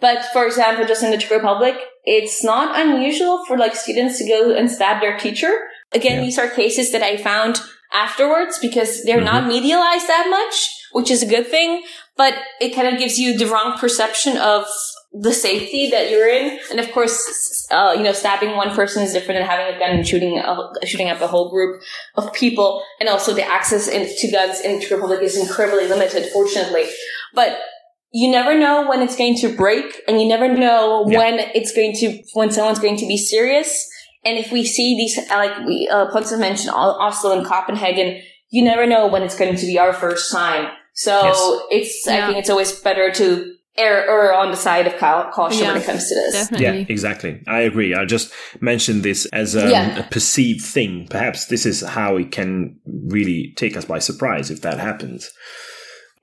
But 0.00 0.24
for 0.32 0.46
example, 0.46 0.86
just 0.86 1.02
in 1.02 1.10
the 1.10 1.18
Czech 1.18 1.30
Republic, 1.30 1.76
it's 2.04 2.44
not 2.44 2.78
unusual 2.78 3.44
for 3.46 3.56
like 3.56 3.74
students 3.74 4.18
to 4.18 4.28
go 4.28 4.54
and 4.54 4.70
stab 4.70 5.00
their 5.00 5.18
teacher. 5.18 5.52
Again, 5.92 6.18
yeah. 6.18 6.24
these 6.24 6.38
are 6.38 6.48
cases 6.48 6.92
that 6.92 7.02
I 7.02 7.16
found 7.16 7.60
afterwards 7.92 8.58
because 8.58 9.02
they're 9.04 9.16
mm-hmm. 9.16 9.24
not 9.24 9.50
medialized 9.50 10.06
that 10.08 10.26
much, 10.28 10.88
which 10.92 11.10
is 11.10 11.22
a 11.22 11.26
good 11.26 11.46
thing 11.46 11.82
but 12.16 12.34
it 12.60 12.74
kind 12.74 12.88
of 12.88 12.98
gives 12.98 13.18
you 13.18 13.36
the 13.36 13.46
wrong 13.46 13.78
perception 13.78 14.36
of 14.36 14.66
the 15.12 15.32
safety 15.32 15.90
that 15.90 16.10
you're 16.10 16.28
in. 16.28 16.58
And 16.70 16.80
of 16.80 16.90
course, 16.92 17.68
uh, 17.70 17.94
you 17.96 18.02
know, 18.02 18.12
stabbing 18.12 18.56
one 18.56 18.74
person 18.74 19.02
is 19.02 19.12
different 19.12 19.38
than 19.38 19.48
having 19.48 19.74
a 19.74 19.78
gun 19.78 19.90
and 19.90 20.06
shooting 20.06 20.38
a, 20.38 20.86
shooting 20.86 21.08
up 21.08 21.20
a 21.20 21.28
whole 21.28 21.50
group 21.50 21.82
of 22.16 22.32
people. 22.32 22.82
And 23.00 23.08
also 23.08 23.32
the 23.32 23.44
access 23.44 23.86
to 23.86 24.30
guns 24.30 24.60
in 24.60 24.80
the 24.80 24.88
Republic 24.94 25.20
is 25.22 25.36
incredibly 25.36 25.86
limited, 25.88 26.30
fortunately. 26.32 26.84
But 27.32 27.58
you 28.12 28.30
never 28.30 28.58
know 28.58 28.88
when 28.88 29.02
it's 29.02 29.16
going 29.16 29.36
to 29.38 29.54
break 29.56 30.02
and 30.08 30.20
you 30.20 30.28
never 30.28 30.48
know 30.48 31.04
yeah. 31.08 31.18
when 31.18 31.38
it's 31.54 31.72
going 31.72 31.94
to, 31.96 32.22
when 32.34 32.50
someone's 32.50 32.80
going 32.80 32.96
to 32.96 33.06
be 33.06 33.16
serious. 33.16 33.88
And 34.24 34.38
if 34.38 34.50
we 34.50 34.64
see 34.64 34.96
these, 34.96 35.18
like 35.30 35.66
we, 35.66 35.88
uh, 35.92 36.06
mentioned 36.38 36.70
Oslo 36.74 37.36
and 37.36 37.46
Copenhagen, 37.46 38.20
you 38.50 38.64
never 38.64 38.86
know 38.86 39.06
when 39.06 39.22
it's 39.22 39.36
going 39.36 39.54
to 39.54 39.66
be 39.66 39.78
our 39.78 39.92
first 39.92 40.32
time 40.32 40.72
so 40.94 41.22
yes. 41.22 41.60
it's, 41.70 42.06
yeah. 42.06 42.24
I 42.24 42.26
think 42.26 42.38
it's 42.38 42.50
always 42.50 42.72
better 42.80 43.10
to 43.12 43.54
err, 43.76 44.08
err 44.08 44.34
on 44.34 44.50
the 44.50 44.56
side 44.56 44.86
of 44.86 44.96
caution 44.98 45.62
yeah, 45.62 45.72
when 45.72 45.82
it 45.82 45.84
comes 45.84 46.08
to 46.08 46.14
this. 46.14 46.32
Definitely. 46.32 46.80
Yeah, 46.80 46.86
exactly. 46.88 47.42
I 47.46 47.60
agree. 47.60 47.94
I 47.94 48.04
just 48.04 48.32
mentioned 48.60 49.02
this 49.02 49.26
as 49.26 49.54
a, 49.54 49.70
yeah. 49.70 49.98
a, 49.98 50.02
perceived 50.04 50.64
thing. 50.64 51.08
Perhaps 51.10 51.46
this 51.46 51.66
is 51.66 51.80
how 51.80 52.16
it 52.16 52.30
can 52.30 52.78
really 52.86 53.52
take 53.56 53.76
us 53.76 53.84
by 53.84 53.98
surprise 53.98 54.50
if 54.50 54.62
that 54.62 54.78
happens. 54.78 55.30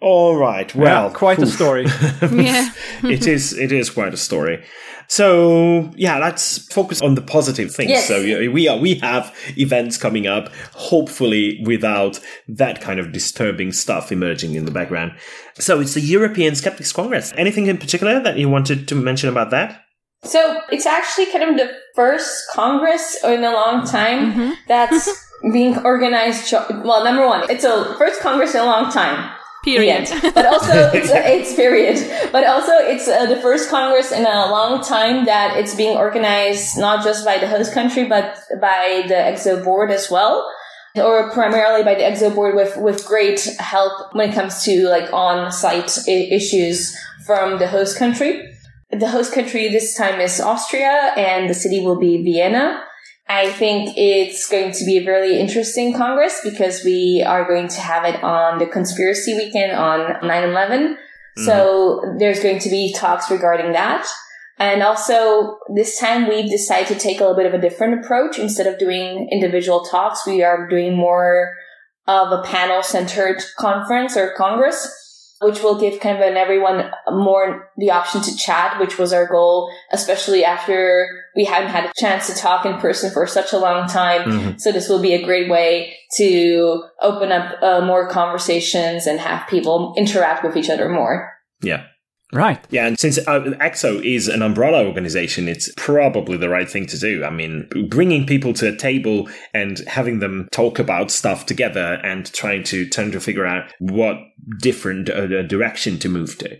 All 0.01 0.35
right. 0.35 0.73
Well, 0.73 1.07
yeah, 1.07 1.13
quite 1.13 1.37
oof. 1.39 1.47
a 1.47 1.51
story. 1.51 1.83
yeah, 2.31 2.71
it 3.03 3.27
is. 3.27 3.55
It 3.57 3.71
is 3.71 3.91
quite 3.91 4.13
a 4.13 4.17
story. 4.17 4.65
So 5.07 5.91
yeah, 5.95 6.17
let's 6.17 6.57
focus 6.73 7.01
on 7.01 7.15
the 7.15 7.21
positive 7.21 7.73
things. 7.73 7.91
Yes. 7.91 8.07
So 8.07 8.19
we 8.21 8.67
are 8.67 8.77
we 8.77 8.95
have 8.95 9.35
events 9.57 9.97
coming 9.97 10.25
up, 10.25 10.51
hopefully 10.73 11.61
without 11.65 12.19
that 12.47 12.81
kind 12.81 12.99
of 12.99 13.11
disturbing 13.11 13.73
stuff 13.73 14.11
emerging 14.11 14.55
in 14.55 14.65
the 14.65 14.71
background. 14.71 15.11
So 15.59 15.79
it's 15.79 15.93
the 15.93 16.01
European 16.01 16.55
Skeptics 16.55 16.91
Congress. 16.91 17.31
Anything 17.37 17.67
in 17.67 17.77
particular 17.77 18.19
that 18.23 18.37
you 18.37 18.49
wanted 18.49 18.87
to 18.87 18.95
mention 18.95 19.29
about 19.29 19.51
that? 19.51 19.83
So 20.23 20.61
it's 20.71 20.85
actually 20.85 21.27
kind 21.27 21.43
of 21.43 21.57
the 21.57 21.71
first 21.93 22.45
Congress 22.53 23.23
in 23.23 23.43
a 23.43 23.51
long 23.51 23.85
time 23.85 24.31
mm-hmm. 24.31 24.51
that's 24.67 25.09
being 25.51 25.77
organized. 25.79 26.51
Well, 26.53 27.03
number 27.03 27.27
one, 27.27 27.49
it's 27.51 27.63
a 27.63 27.95
first 27.97 28.21
Congress 28.21 28.55
in 28.55 28.61
a 28.61 28.65
long 28.65 28.91
time 28.91 29.31
Period. 29.63 30.09
but 30.33 30.45
also, 30.45 30.89
it's, 30.93 31.09
it's 31.11 31.55
period. 31.55 32.31
But 32.31 32.45
also, 32.47 32.71
it's 32.73 33.07
uh, 33.07 33.27
the 33.27 33.35
first 33.37 33.69
Congress 33.69 34.11
in 34.11 34.25
a 34.25 34.49
long 34.49 34.83
time 34.83 35.25
that 35.25 35.57
it's 35.57 35.75
being 35.75 35.97
organized 35.97 36.77
not 36.77 37.03
just 37.03 37.23
by 37.23 37.37
the 37.37 37.47
host 37.47 37.73
country, 37.73 38.05
but 38.05 38.37
by 38.59 39.03
the 39.07 39.13
ECSO 39.13 39.63
board 39.63 39.91
as 39.91 40.09
well. 40.09 40.51
Or 40.95 41.31
primarily 41.31 41.83
by 41.83 41.95
the 41.95 42.01
ECSO 42.01 42.33
board 42.35 42.55
with, 42.55 42.75
with 42.77 43.05
great 43.05 43.41
help 43.59 44.13
when 44.13 44.31
it 44.31 44.33
comes 44.33 44.63
to 44.65 44.87
like 44.87 45.13
on-site 45.13 45.99
I- 46.07 46.11
issues 46.31 46.97
from 47.25 47.59
the 47.59 47.67
host 47.67 47.97
country. 47.97 48.47
The 48.89 49.09
host 49.09 49.33
country 49.33 49.69
this 49.69 49.95
time 49.95 50.19
is 50.19 50.41
Austria 50.41 51.13
and 51.15 51.49
the 51.49 51.53
city 51.53 51.79
will 51.79 51.97
be 51.99 52.23
Vienna. 52.23 52.83
I 53.33 53.49
think 53.53 53.93
it's 53.95 54.49
going 54.49 54.73
to 54.73 54.85
be 54.85 54.97
a 54.97 55.05
really 55.05 55.39
interesting 55.39 55.93
Congress 55.93 56.41
because 56.43 56.83
we 56.83 57.23
are 57.25 57.47
going 57.47 57.69
to 57.69 57.79
have 57.79 58.03
it 58.03 58.21
on 58.21 58.59
the 58.59 58.65
conspiracy 58.65 59.33
weekend 59.35 59.71
on 59.71 60.15
9-11. 60.21 60.25
Mm-hmm. 60.27 61.45
So 61.45 62.01
there's 62.19 62.43
going 62.43 62.59
to 62.59 62.69
be 62.69 62.93
talks 62.93 63.31
regarding 63.31 63.71
that. 63.71 64.05
And 64.59 64.83
also 64.83 65.59
this 65.73 65.97
time 65.97 66.27
we've 66.27 66.51
decided 66.51 66.89
to 66.89 66.99
take 66.99 67.21
a 67.21 67.23
little 67.23 67.37
bit 67.37 67.45
of 67.45 67.53
a 67.53 67.61
different 67.61 68.03
approach. 68.03 68.37
Instead 68.37 68.67
of 68.67 68.77
doing 68.77 69.29
individual 69.31 69.85
talks, 69.85 70.27
we 70.27 70.43
are 70.43 70.67
doing 70.67 70.97
more 70.97 71.55
of 72.07 72.33
a 72.33 72.43
panel 72.43 72.83
centered 72.83 73.41
conference 73.57 74.17
or 74.17 74.33
congress, 74.35 75.10
which 75.41 75.61
will 75.63 75.79
give 75.79 75.99
kind 75.99 76.17
of 76.17 76.21
an 76.21 76.37
everyone 76.37 76.91
more 77.11 77.69
the 77.77 77.91
option 77.91 78.21
to 78.21 78.35
chat, 78.35 78.79
which 78.79 78.97
was 78.97 79.11
our 79.11 79.27
goal, 79.27 79.71
especially 79.91 80.45
after 80.45 81.07
we 81.35 81.45
hadn't 81.45 81.69
had 81.69 81.85
a 81.85 81.91
chance 81.97 82.27
to 82.27 82.35
talk 82.35 82.65
in 82.65 82.77
person 82.77 83.11
for 83.11 83.25
such 83.25 83.51
a 83.53 83.57
long 83.57 83.87
time. 83.87 84.21
Mhm. 84.23 84.61
So 84.61 84.71
this 84.71 84.87
will 84.87 85.01
be 85.01 85.13
a 85.13 85.23
great 85.23 85.49
way 85.49 85.95
to 86.17 86.83
open 87.01 87.31
up 87.31 87.61
uh, 87.61 87.81
more 87.81 88.07
conversations 88.09 89.07
and 89.07 89.19
have 89.19 89.47
people 89.47 89.93
interact 89.97 90.43
with 90.43 90.55
each 90.55 90.69
other 90.69 90.89
more. 90.89 91.31
Yeah. 91.61 91.83
Right. 92.33 92.65
Yeah, 92.69 92.87
and 92.87 92.97
since 92.97 93.17
uh, 93.17 93.41
ECSO 93.59 94.03
is 94.05 94.29
an 94.29 94.41
umbrella 94.41 94.85
organization, 94.85 95.49
it's 95.49 95.69
probably 95.75 96.37
the 96.37 96.47
right 96.47 96.69
thing 96.69 96.85
to 96.87 96.97
do. 96.97 97.25
I 97.25 97.29
mean, 97.29 97.67
bringing 97.89 98.25
people 98.25 98.53
to 98.53 98.69
a 98.69 98.75
table 98.75 99.29
and 99.53 99.79
having 99.79 100.19
them 100.19 100.47
talk 100.51 100.79
about 100.79 101.11
stuff 101.11 101.45
together 101.45 101.99
and 102.03 102.31
trying 102.31 102.63
to 102.65 102.87
trying 102.87 103.11
to 103.11 103.19
figure 103.19 103.45
out 103.45 103.73
what 103.79 104.17
different 104.59 105.09
uh, 105.09 105.43
direction 105.43 105.99
to 105.99 106.09
move 106.09 106.37
to. 106.37 106.57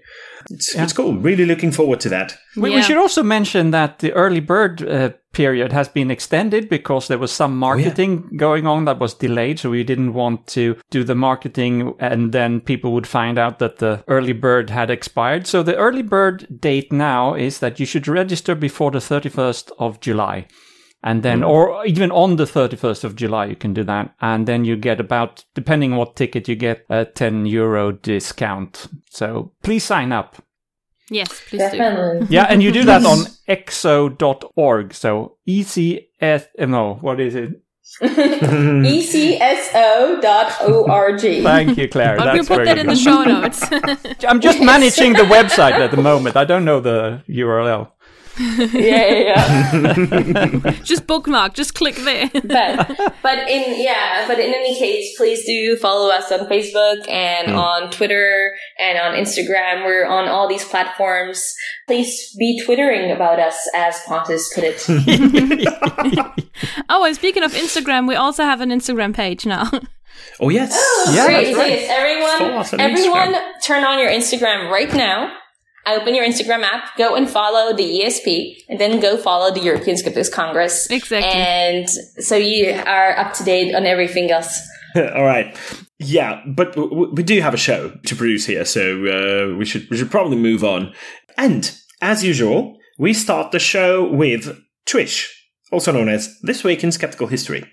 It's, 0.50 0.76
Yeah. 0.76 0.84
it's 0.84 0.94
cool. 0.94 1.18
Really 1.18 1.46
looking 1.46 1.72
forward 1.72 2.00
to 2.02 2.10
that. 2.10 2.38
We, 2.56 2.72
we 2.72 2.82
should 2.82 2.98
also 2.98 3.24
mention 3.24 3.72
that 3.72 4.00
the 4.00 4.12
early 4.14 4.40
bird 4.40 4.82
uh, 4.82 5.12
period 5.34 5.72
has 5.72 5.88
been 5.88 6.12
extended 6.12 6.68
because 6.68 7.08
there 7.08 7.18
was 7.18 7.32
some 7.32 7.58
marketing 7.58 8.30
going 8.36 8.68
on 8.68 8.86
that 8.86 9.00
was 9.00 9.14
delayed. 9.14 9.60
So 9.60 9.70
we 9.70 9.84
didn't 9.84 10.14
want 10.14 10.48
to 10.48 10.76
do 10.90 11.04
the 11.04 11.16
marketing 11.16 11.94
and 12.00 12.32
then 12.34 12.60
people 12.62 12.92
would 12.94 13.08
find 13.08 13.38
out 13.38 13.60
that 13.60 13.78
the 13.78 14.04
early 14.08 14.34
bird 14.34 14.70
had 14.70 14.90
expired. 14.90 15.48
So 15.48 15.64
the 15.64 15.78
early 15.78 16.02
bird 16.04 16.60
date 16.60 16.92
now 16.92 17.34
is 17.36 17.60
that 17.60 17.80
you 17.80 17.86
should 17.86 18.08
register 18.08 18.56
before 18.56 18.92
the 18.92 19.00
31st 19.00 19.72
of 19.80 20.00
July. 20.02 20.48
And 21.04 21.24
then, 21.24 21.44
or 21.44 21.84
even 21.86 22.12
on 22.12 22.36
the 22.36 22.44
31st 22.46 23.04
of 23.04 23.16
July, 23.16 23.46
you 23.46 23.56
can 23.56 23.74
do 23.74 23.84
that. 23.86 24.14
And 24.22 24.48
then 24.48 24.66
you 24.66 24.76
get 24.76 25.00
about, 25.00 25.44
depending 25.56 25.94
on 25.94 25.98
what 25.98 26.16
ticket 26.16 26.48
you 26.48 26.56
get, 26.56 26.86
a 26.90 27.06
10 27.06 27.48
euro 27.48 27.92
discount. 27.92 28.88
So 29.10 29.52
please 29.64 29.84
sign 29.84 30.12
up. 30.12 30.36
Yes, 31.10 31.42
please 31.50 31.72
do. 31.72 31.78
Definitely. 31.78 32.28
Yeah, 32.36 32.46
and 32.50 32.62
you 32.64 32.72
do 32.72 32.84
that 32.86 33.04
on 33.06 33.26
ecso.org. 33.50 34.94
So 34.94 35.38
ECS, 35.48 36.46
uh, 36.60 36.66
no, 36.68 36.94
what 37.02 37.20
is 37.20 37.36
it? 37.36 37.62
E 38.02 38.06
ECSO.org. 39.36 41.22
Thank 41.44 41.78
you, 41.78 41.90
Claire. 41.90 42.16
But 42.16 42.32
we 42.32 42.38
That's 42.38 42.48
put 42.48 42.56
very 42.58 42.68
that 42.68 42.78
in 42.78 42.88
the 42.88 42.96
show 42.96 43.24
notes. 43.24 43.62
I'm 44.26 44.40
just 44.40 44.62
managing 44.62 45.14
the 45.14 45.24
website 45.24 45.74
at 45.74 45.92
the 45.92 45.98
moment. 45.98 46.38
I 46.38 46.46
don't 46.46 46.64
know 46.64 46.80
the 46.80 47.22
URL. 47.28 47.92
Yeah, 48.74 48.74
yeah, 48.74 49.76
yeah. 49.76 50.72
just 50.84 51.08
bookmark, 51.08 51.54
just 51.54 51.76
click 51.76 51.96
there. 51.96 52.30
but 52.34 52.98
but 53.22 53.50
in 53.50 53.84
yeah, 53.84 54.28
but 54.28 54.40
in 54.40 54.54
any 54.54 54.78
case, 54.78 55.16
please 55.18 55.46
do 55.46 55.76
follow 55.78 56.12
us 56.12 56.32
on 56.32 56.48
Facebook 56.48 57.08
and 57.10 57.52
hmm. 57.52 57.58
on 57.58 57.92
Twitter 57.92 58.54
and 58.80 58.98
on 58.98 59.14
Instagram. 59.14 59.86
We're 59.86 60.06
on 60.06 60.28
all 60.28 60.48
these 60.48 60.66
platforms. 60.66 61.54
Please 61.88 62.36
be 62.38 62.62
twittering 62.64 63.12
about 63.12 63.40
us, 63.40 63.58
as 63.76 64.00
Pontus 64.06 64.54
put 64.54 64.64
it. 64.64 64.86
oh, 66.90 67.06
and 67.06 67.16
speaking 67.16 67.44
of 67.44 67.54
Instagram, 67.54 68.08
we 68.08 68.16
also 68.16 68.44
have 68.44 68.62
an 68.62 68.70
Instagram 68.70 69.14
page 69.14 69.46
now. 69.46 69.70
Oh 70.40 70.50
yes, 70.50 70.72
Yeah, 71.14 71.26
Great. 71.26 71.56
right. 71.56 71.80
Everyone, 71.90 72.38
Follow 72.38 72.60
us 72.60 72.74
on 72.74 72.80
everyone, 72.80 73.34
Instagram. 73.34 73.62
turn 73.64 73.84
on 73.84 74.00
your 74.00 74.10
Instagram 74.10 74.72
right 74.72 74.94
now. 74.94 75.36
Open 75.88 76.13
your 76.13 76.26
Instagram 76.26 76.63
app, 76.63 76.96
go 76.98 77.15
and 77.15 77.30
follow 77.30 77.76
the 77.76 78.02
ESP, 78.04 78.58
and 78.70 78.80
then 78.80 79.00
go 79.00 79.17
follow 79.17 79.52
the 79.54 79.62
European 79.62 79.98
Skeptics 79.98 80.30
Congress. 80.30 80.89
Exactly. 80.89 81.30
And 81.32 81.89
so 81.89 82.36
you 82.36 82.72
are 82.72 83.17
up 83.17 83.34
to 83.34 83.44
date 83.44 83.74
on 83.74 83.86
everything 83.86 84.30
else. 84.32 84.62
All 84.96 85.24
right. 85.24 85.58
Yeah, 86.00 86.41
but 86.48 86.74
w- 86.74 86.89
w- 86.89 87.13
we 87.13 87.24
do 87.24 87.39
have 87.41 87.54
a 87.54 87.58
show 87.58 87.91
to 88.06 88.15
produce 88.15 88.46
here, 88.46 88.65
so 88.65 89.06
uh, 89.06 89.56
we 89.58 89.65
should 89.65 89.89
we 89.89 89.98
should 89.98 90.12
probably 90.12 90.38
move 90.38 90.63
on. 90.63 90.94
And 91.38 91.72
as 92.02 92.24
usual, 92.24 92.78
we 93.00 93.13
start 93.13 93.52
the 93.52 93.60
show 93.60 94.08
with 94.12 94.58
TWISH, 94.86 95.30
also 95.72 95.91
known 95.91 96.10
as 96.10 96.38
This 96.41 96.63
Week 96.63 96.84
in 96.84 96.91
Skeptical 96.91 97.28
History. 97.28 97.63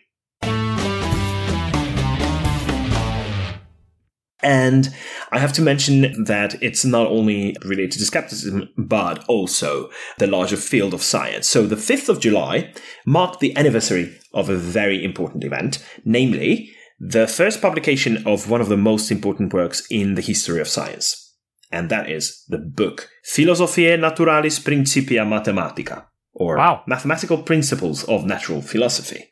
And 4.49 4.89
I 5.31 5.41
have 5.41 5.53
to 5.55 5.63
mention 5.63 6.25
that 6.25 6.61
it's 6.63 6.83
not 6.83 7.07
only 7.09 7.55
related 7.67 7.99
to 7.99 8.07
skepticism, 8.07 8.71
but 8.79 9.23
also 9.29 9.91
the 10.17 10.27
larger 10.27 10.57
field 10.57 10.95
of 10.95 11.03
science. 11.03 11.47
So 11.47 11.67
the 11.67 11.77
5th 11.77 12.09
of 12.09 12.19
July 12.19 12.73
marked 13.05 13.41
the 13.41 13.55
anniversary 13.59 14.19
of 14.33 14.49
a 14.49 14.57
very 14.57 15.05
important 15.05 15.45
event, 15.45 15.85
namely 16.03 16.71
the 16.99 17.27
first 17.27 17.61
publication 17.61 18.27
of 18.27 18.49
one 18.49 18.63
of 18.63 18.71
the 18.71 18.79
most 18.79 19.11
important 19.11 19.53
works 19.53 19.87
in 19.91 20.15
the 20.15 20.23
history 20.23 20.63
of 20.63 20.69
science. 20.69 21.37
And 21.71 21.91
that 21.91 22.09
is 22.09 22.43
the 22.49 22.57
book 22.57 23.11
Philosophiae 23.25 24.01
Naturalis 24.01 24.59
Principia 24.61 25.27
Mathematica, 25.27 26.07
or 26.33 26.57
Wow. 26.57 26.85
Mathematical 26.87 27.43
Principles 27.43 28.03
of 28.05 28.25
Natural 28.25 28.63
Philosophy. 28.63 29.29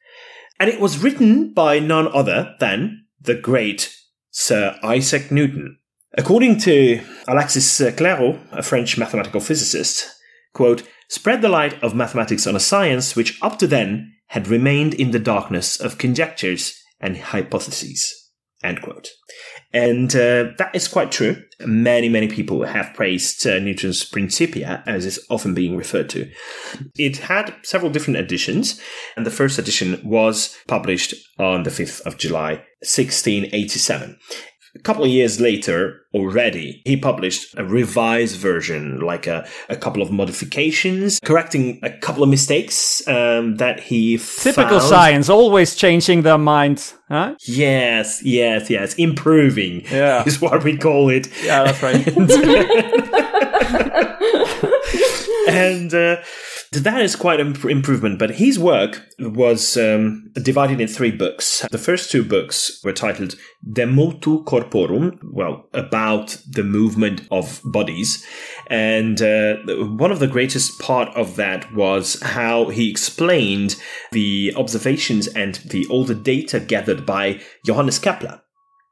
And 0.61 0.69
it 0.69 0.79
was 0.79 0.99
written 0.99 1.55
by 1.55 1.79
none 1.79 2.09
other 2.13 2.55
than 2.61 3.07
the 3.19 3.35
great 3.35 3.96
Sir 4.39 4.79
Isaac 4.83 5.33
Newton. 5.33 5.79
According 6.13 6.59
to 6.59 7.01
Alexis 7.27 7.81
Clairaut, 7.97 8.39
a 8.53 8.63
French 8.63 8.99
mathematical 8.99 9.41
physicist, 9.41 10.15
quote, 10.53 10.83
spread 11.09 11.41
the 11.41 11.49
light 11.49 11.83
of 11.83 11.95
mathematics 11.95 12.47
on 12.47 12.55
a 12.55 12.61
science 12.61 13.17
which 13.17 13.39
up 13.41 13.59
to 13.61 13.67
then 13.67 14.13
had 14.27 14.47
remained 14.47 14.93
in 14.93 15.13
the 15.13 15.19
darkness 15.19 15.81
of 15.81 15.97
conjectures 15.97 16.79
and 17.01 17.17
hypotheses. 17.17 18.31
End 18.63 18.83
quote. 18.83 19.09
And 19.77 20.17
uh, 20.17 20.53
that 20.57 20.71
is 20.73 20.89
quite 20.89 21.13
true. 21.13 21.37
Many, 21.61 22.09
many 22.09 22.29
people 22.29 22.65
have 22.65 22.95
praised 22.95 23.47
uh, 23.47 23.59
Newton's 23.59 24.07
Principia, 24.07 24.83
as 24.87 25.05
is 25.05 25.23
often 25.29 25.53
being 25.53 25.77
referred 25.77 26.09
to. 26.11 26.31
It 26.97 27.19
had 27.19 27.55
several 27.63 27.91
different 27.91 28.19
editions, 28.19 28.81
and 29.19 29.27
the 29.27 29.31
first 29.31 29.59
edition 29.59 30.01
was 30.03 30.57
published 30.67 31.13
on 31.39 31.65
the 31.65 31.71
5th 31.71 32.01
of 32.07 32.17
July, 32.17 32.53
1687. 32.81 34.19
A 34.77 34.83
couple 34.83 35.05
of 35.05 35.11
years 35.11 35.41
later, 35.41 36.03
already, 36.15 36.83
he 36.85 36.97
published 36.99 37.55
a 37.57 37.65
revised 37.65 38.37
version, 38.37 39.01
like 39.01 39.27
a, 39.27 39.49
a 39.71 39.77
couple 39.77 40.03
of 40.03 40.13
modifications, 40.13 41.19
correcting 41.25 41.81
a 41.83 41.91
couple 41.91 42.23
of 42.23 42.29
mistakes 42.29 43.07
um, 43.09 43.57
that 43.57 43.81
he 43.81 44.19
Typical 44.19 44.79
found. 44.79 44.83
science, 44.83 45.29
always 45.31 45.75
changing 45.75 46.23
their 46.23 46.37
minds. 46.39 46.95
Huh? 47.09 47.35
Yes, 47.47 48.23
yes, 48.23 48.69
yes. 48.69 48.95
Improving 48.95 49.83
Yeah. 49.91 50.23
is 50.27 50.41
what 50.41 50.63
we 50.63 50.77
call 50.77 51.09
it. 51.09 51.29
Yeah, 51.43 51.65
that's 51.65 51.83
right. 51.83 52.07
and 55.49 55.93
uh, 55.95 56.17
that 56.83 57.03
is 57.03 57.17
quite 57.17 57.41
an 57.41 57.57
improvement. 57.69 58.19
But 58.19 58.37
his 58.37 58.59
work 58.59 59.03
was 59.19 59.77
um, 59.77 60.31
divided 60.35 60.81
in 60.81 60.89
three 60.89 61.11
books. 61.11 61.67
The 61.71 61.79
first 61.79 62.11
two 62.11 62.25
books 62.25 62.81
were 62.85 62.93
titled 62.93 63.35
De 63.73 63.87
Motu 63.87 64.45
Corporum, 64.45 65.19
well, 65.33 65.69
about 65.73 66.39
the 66.49 66.65
movement 66.65 67.23
of 67.31 67.61
bodies. 67.65 68.25
And 68.69 69.21
uh, 69.23 69.57
one 69.67 70.11
of 70.11 70.19
the 70.19 70.27
greatest 70.27 70.81
part 70.81 71.15
of 71.17 71.37
that 71.37 71.73
was 71.75 72.21
how 72.23 72.71
he 72.71 72.91
explained 72.91 73.77
the 74.13 74.53
observations 74.57 75.27
and 75.29 75.57
the 75.57 75.87
all 75.89 76.05
the 76.05 76.15
data 76.15 76.61
gathered 76.61 77.07
by 77.07 77.41
Johannes 77.65 77.99
Kepler. 77.99 78.43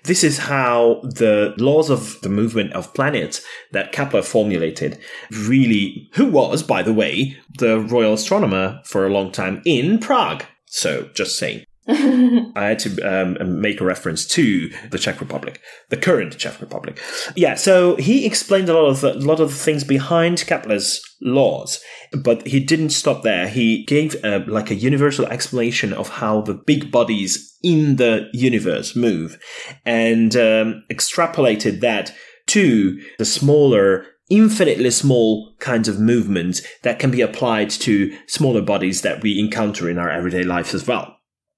This 0.05 0.23
is 0.23 0.37
how 0.38 1.01
the 1.03 1.55
laws 1.57 1.88
of 1.88 2.21
the 2.21 2.29
movement 2.29 2.75
of 2.75 2.93
planets 2.93 3.40
that 3.73 3.93
Kepler 3.93 4.23
formulated 4.23 4.99
really, 5.31 6.11
who 6.12 6.27
was, 6.27 6.62
by 6.62 6.83
the 6.83 6.93
way, 6.93 7.38
the 7.59 7.81
royal 7.81 8.12
astronomer 8.12 8.83
for 8.85 9.07
a 9.07 9.11
long 9.12 9.33
time 9.33 9.62
in 9.64 9.99
Prague. 9.99 10.45
So, 10.67 11.09
just 11.14 11.38
saying. 11.38 11.63
I 11.88 12.53
had 12.55 12.79
to 12.81 13.01
um, 13.03 13.61
make 13.61 13.79
a 13.79 13.85
reference 13.85 14.27
to 14.29 14.70
the 14.90 14.99
Czech 14.99 15.20
Republic, 15.20 15.61
the 15.90 15.99
current 15.99 16.38
Czech 16.38 16.59
Republic. 16.62 16.99
Yeah, 17.37 17.57
so 17.57 17.97
he 17.97 18.25
explained 18.25 18.70
a 18.70 18.73
lot 18.73 18.88
of 18.88 19.03
the, 19.03 19.12
a 19.12 19.18
lot 19.18 19.38
of 19.38 19.51
the 19.51 19.59
things 19.59 19.85
behind 19.85 20.47
Kepler's 20.47 21.03
laws, 21.20 21.83
but 22.23 22.47
he 22.47 22.59
didn't 22.59 22.90
stop 22.90 23.23
there. 23.23 23.49
He 23.49 23.85
gave 23.85 24.16
uh, 24.25 24.40
like 24.47 24.70
a 24.70 24.75
universal 24.75 25.27
explanation 25.27 25.92
of 25.92 26.09
how 26.09 26.40
the 26.40 26.55
big 26.55 26.90
bodies 26.90 27.55
in 27.62 27.97
the 27.97 28.31
universe 28.33 28.97
move, 28.97 29.38
and 29.85 30.35
um, 30.37 30.85
extrapolated 30.90 31.81
that 31.81 32.14
to 32.47 32.99
the 33.18 33.27
smaller 33.27 34.07
infinitely 34.31 34.90
small 34.90 35.55
kinds 35.59 35.87
of 35.87 36.01
movements 36.01 36.62
that 36.83 36.99
can 36.99 37.11
be 37.11 37.20
applied 37.20 37.68
to 37.68 38.16
smaller 38.27 38.62
bodies 38.62 39.03
that 39.03 39.23
we 39.23 39.38
encounter 39.38 39.90
in 39.90 39.99
our 39.99 40.09
everyday 40.09 40.42
lives 40.42 40.73
as 40.73 40.87
well 40.87 41.13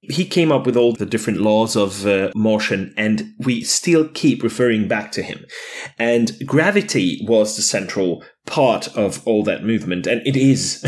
he 0.09 0.25
came 0.25 0.53
up 0.53 0.67
with 0.67 0.77
all 0.77 0.93
the 0.93 1.07
different 1.07 1.41
laws 1.41 1.77
of 1.77 2.07
uh, 2.07 2.31
motion 2.35 2.93
and 2.97 3.35
we 3.39 3.63
still 3.63 4.09
keep 4.09 4.43
referring 4.43 4.89
back 4.89 5.13
to 5.13 5.23
him. 5.23 5.45
And 5.99 6.33
gravity 6.47 7.25
was 7.27 7.57
the 7.57 7.63
central 7.63 8.23
part 8.47 8.89
of 8.97 9.27
all 9.27 9.43
that 9.43 9.65
movement, 9.65 10.07
and 10.07 10.25
it 10.27 10.37
is 10.37 10.85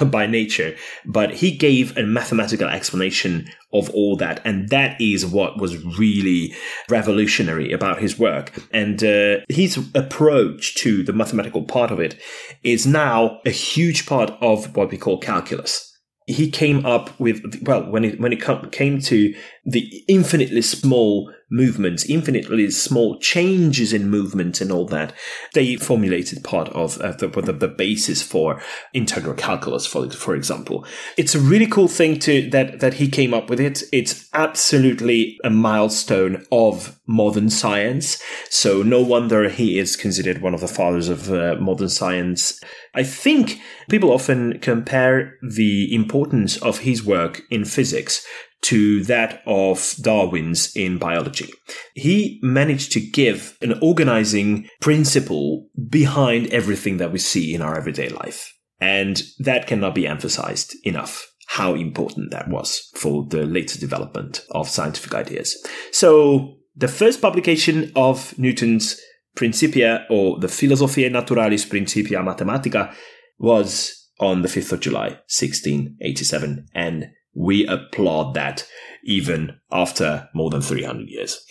by 0.10 0.26
nature, 0.26 0.74
but 1.04 1.34
he 1.34 1.50
gave 1.50 1.96
a 1.96 2.02
mathematical 2.02 2.68
explanation 2.68 3.48
of 3.72 3.90
all 3.90 4.16
that, 4.16 4.40
and 4.44 4.70
that 4.70 4.98
is 5.00 5.24
what 5.24 5.58
was 5.58 5.82
really 5.98 6.54
revolutionary 6.88 7.70
about 7.70 8.00
his 8.00 8.18
work. 8.18 8.52
And 8.72 9.04
uh, 9.04 9.40
his 9.48 9.76
approach 9.94 10.74
to 10.76 11.02
the 11.02 11.12
mathematical 11.12 11.62
part 11.64 11.90
of 11.90 12.00
it 12.00 12.18
is 12.62 12.86
now 12.86 13.40
a 13.44 13.50
huge 13.50 14.06
part 14.06 14.30
of 14.40 14.74
what 14.74 14.90
we 14.90 14.98
call 14.98 15.18
calculus 15.18 15.91
he 16.32 16.50
came 16.50 16.84
up 16.86 17.18
with 17.20 17.62
well 17.62 17.84
when 17.90 18.04
it 18.04 18.20
when 18.20 18.32
it 18.32 18.72
came 18.72 19.00
to 19.00 19.34
the 19.64 20.04
infinitely 20.08 20.62
small 20.62 21.32
movements 21.52 22.04
infinitely 22.06 22.70
small 22.70 23.18
changes 23.18 23.92
in 23.92 24.08
movement 24.08 24.60
and 24.60 24.72
all 24.72 24.86
that 24.86 25.12
they 25.52 25.76
formulated 25.76 26.42
part 26.42 26.68
of 26.70 26.98
uh, 27.00 27.12
the, 27.12 27.28
the, 27.28 27.52
the 27.52 27.68
basis 27.68 28.22
for 28.22 28.60
integral 28.94 29.34
calculus 29.34 29.86
for 29.86 30.10
for 30.10 30.34
example. 30.34 30.84
It's 31.16 31.34
a 31.34 31.40
really 31.40 31.66
cool 31.66 31.88
thing 31.88 32.18
to 32.20 32.48
that 32.50 32.80
that 32.80 32.94
he 32.94 33.08
came 33.08 33.34
up 33.34 33.50
with 33.50 33.60
it. 33.60 33.82
It's 33.92 34.28
absolutely 34.32 35.38
a 35.44 35.50
milestone 35.50 36.44
of 36.50 36.98
modern 37.06 37.50
science. 37.50 38.22
So 38.48 38.82
no 38.82 39.02
wonder 39.02 39.48
he 39.48 39.78
is 39.78 39.96
considered 39.96 40.40
one 40.40 40.54
of 40.54 40.60
the 40.60 40.68
fathers 40.68 41.08
of 41.08 41.30
uh, 41.30 41.56
modern 41.60 41.90
science. 41.90 42.60
I 42.94 43.02
think 43.02 43.60
people 43.88 44.10
often 44.10 44.58
compare 44.60 45.38
the 45.42 45.94
importance 45.94 46.56
of 46.58 46.78
his 46.78 47.04
work 47.04 47.42
in 47.50 47.64
physics 47.64 48.26
to 48.62 49.02
that 49.04 49.42
of 49.46 49.94
Darwin's 50.00 50.74
in 50.74 50.98
biology. 50.98 51.52
He 51.94 52.38
managed 52.42 52.92
to 52.92 53.00
give 53.00 53.56
an 53.60 53.78
organizing 53.82 54.68
principle 54.80 55.68
behind 55.88 56.46
everything 56.52 56.96
that 56.98 57.12
we 57.12 57.18
see 57.18 57.54
in 57.54 57.62
our 57.62 57.76
everyday 57.76 58.08
life. 58.08 58.52
And 58.80 59.22
that 59.38 59.66
cannot 59.66 59.94
be 59.94 60.06
emphasized 60.06 60.76
enough 60.84 61.28
how 61.48 61.74
important 61.74 62.30
that 62.30 62.48
was 62.48 62.90
for 62.94 63.26
the 63.28 63.44
later 63.44 63.78
development 63.78 64.42
of 64.52 64.68
scientific 64.68 65.14
ideas. 65.14 65.56
So 65.90 66.56
the 66.74 66.88
first 66.88 67.20
publication 67.20 67.92
of 67.94 68.36
Newton's 68.38 68.98
Principia 69.34 70.06
or 70.10 70.38
the 70.38 70.48
Philosophiae 70.48 71.10
Naturalis 71.10 71.64
Principia 71.64 72.20
Mathematica 72.20 72.94
was 73.38 74.08
on 74.20 74.42
the 74.42 74.48
5th 74.48 74.72
of 74.72 74.80
July, 74.80 75.08
1687. 75.28 76.66
And 76.74 77.06
we 77.34 77.66
applaud 77.66 78.34
that 78.34 78.66
even 79.04 79.58
after 79.70 80.28
more 80.34 80.50
than 80.50 80.62
300 80.62 81.08
years. 81.08 81.44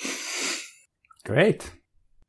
Great. 1.26 1.72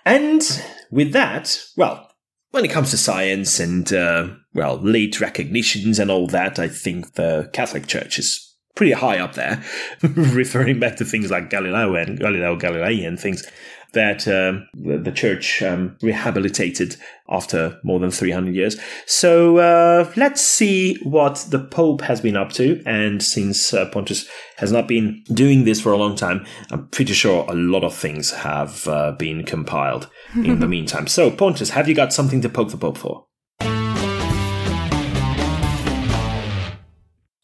And 0.04 0.42
with 0.90 1.12
that, 1.12 1.62
well, 1.76 2.10
when 2.50 2.64
it 2.64 2.70
comes 2.70 2.90
to 2.90 2.98
science 2.98 3.60
and, 3.60 3.92
uh, 3.92 4.28
well, 4.52 4.76
late 4.76 5.20
recognitions 5.20 5.98
and 5.98 6.10
all 6.10 6.26
that, 6.28 6.58
I 6.58 6.68
think 6.68 7.14
the 7.14 7.48
Catholic 7.52 7.86
Church 7.86 8.18
is 8.18 8.52
pretty 8.74 8.92
high 8.92 9.18
up 9.18 9.34
there, 9.34 9.62
referring 10.02 10.80
back 10.80 10.96
to 10.96 11.04
things 11.04 11.30
like 11.30 11.50
Galileo 11.50 11.94
and 11.94 12.18
Galileo 12.18 12.58
Galilei 12.58 13.06
and 13.06 13.18
things 13.18 13.46
that 13.92 14.26
um, 14.26 14.66
the 14.74 15.12
church 15.12 15.62
um, 15.62 15.96
rehabilitated 16.02 16.96
after 17.28 17.78
more 17.82 18.00
than 18.00 18.10
300 18.10 18.54
years. 18.54 18.78
So 19.06 19.58
uh, 19.58 20.10
let's 20.16 20.40
see 20.40 20.96
what 21.02 21.46
the 21.50 21.58
Pope 21.58 22.02
has 22.02 22.20
been 22.20 22.36
up 22.36 22.52
to. 22.52 22.82
And 22.86 23.22
since 23.22 23.72
uh, 23.72 23.88
Pontus 23.90 24.28
has 24.56 24.72
not 24.72 24.88
been 24.88 25.22
doing 25.32 25.64
this 25.64 25.80
for 25.80 25.92
a 25.92 25.96
long 25.96 26.16
time, 26.16 26.46
I'm 26.70 26.88
pretty 26.88 27.12
sure 27.12 27.44
a 27.48 27.54
lot 27.54 27.84
of 27.84 27.94
things 27.94 28.30
have 28.30 28.86
uh, 28.88 29.12
been 29.12 29.44
compiled 29.44 30.08
in 30.34 30.60
the 30.60 30.68
meantime. 30.76 31.06
So, 31.06 31.30
Pontus, 31.30 31.70
have 31.70 31.88
you 31.88 31.94
got 31.94 32.12
something 32.12 32.40
to 32.42 32.48
poke 32.48 32.70
the 32.70 32.76
Pope 32.76 32.98
for? 32.98 33.26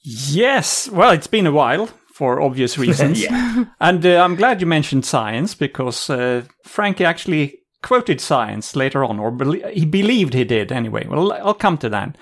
Yes. 0.00 0.88
Well, 0.88 1.10
it's 1.10 1.26
been 1.26 1.46
a 1.46 1.52
while 1.52 1.90
for 2.18 2.40
obvious 2.40 2.76
reasons. 2.86 3.22
yeah. 3.22 3.64
And 3.80 4.04
uh, 4.04 4.24
I'm 4.24 4.34
glad 4.34 4.60
you 4.60 4.66
mentioned 4.66 5.06
science 5.06 5.54
because 5.54 6.10
uh, 6.10 6.42
Frankie 6.64 7.04
actually 7.04 7.60
quoted 7.80 8.20
science 8.20 8.74
later 8.74 9.04
on, 9.04 9.20
or 9.20 9.30
be- 9.30 9.62
he 9.72 9.86
believed 9.86 10.34
he 10.34 10.42
did 10.44 10.72
anyway. 10.72 11.06
Well, 11.06 11.32
I'll 11.32 11.54
come 11.54 11.78
to 11.78 11.88
that. 11.90 12.18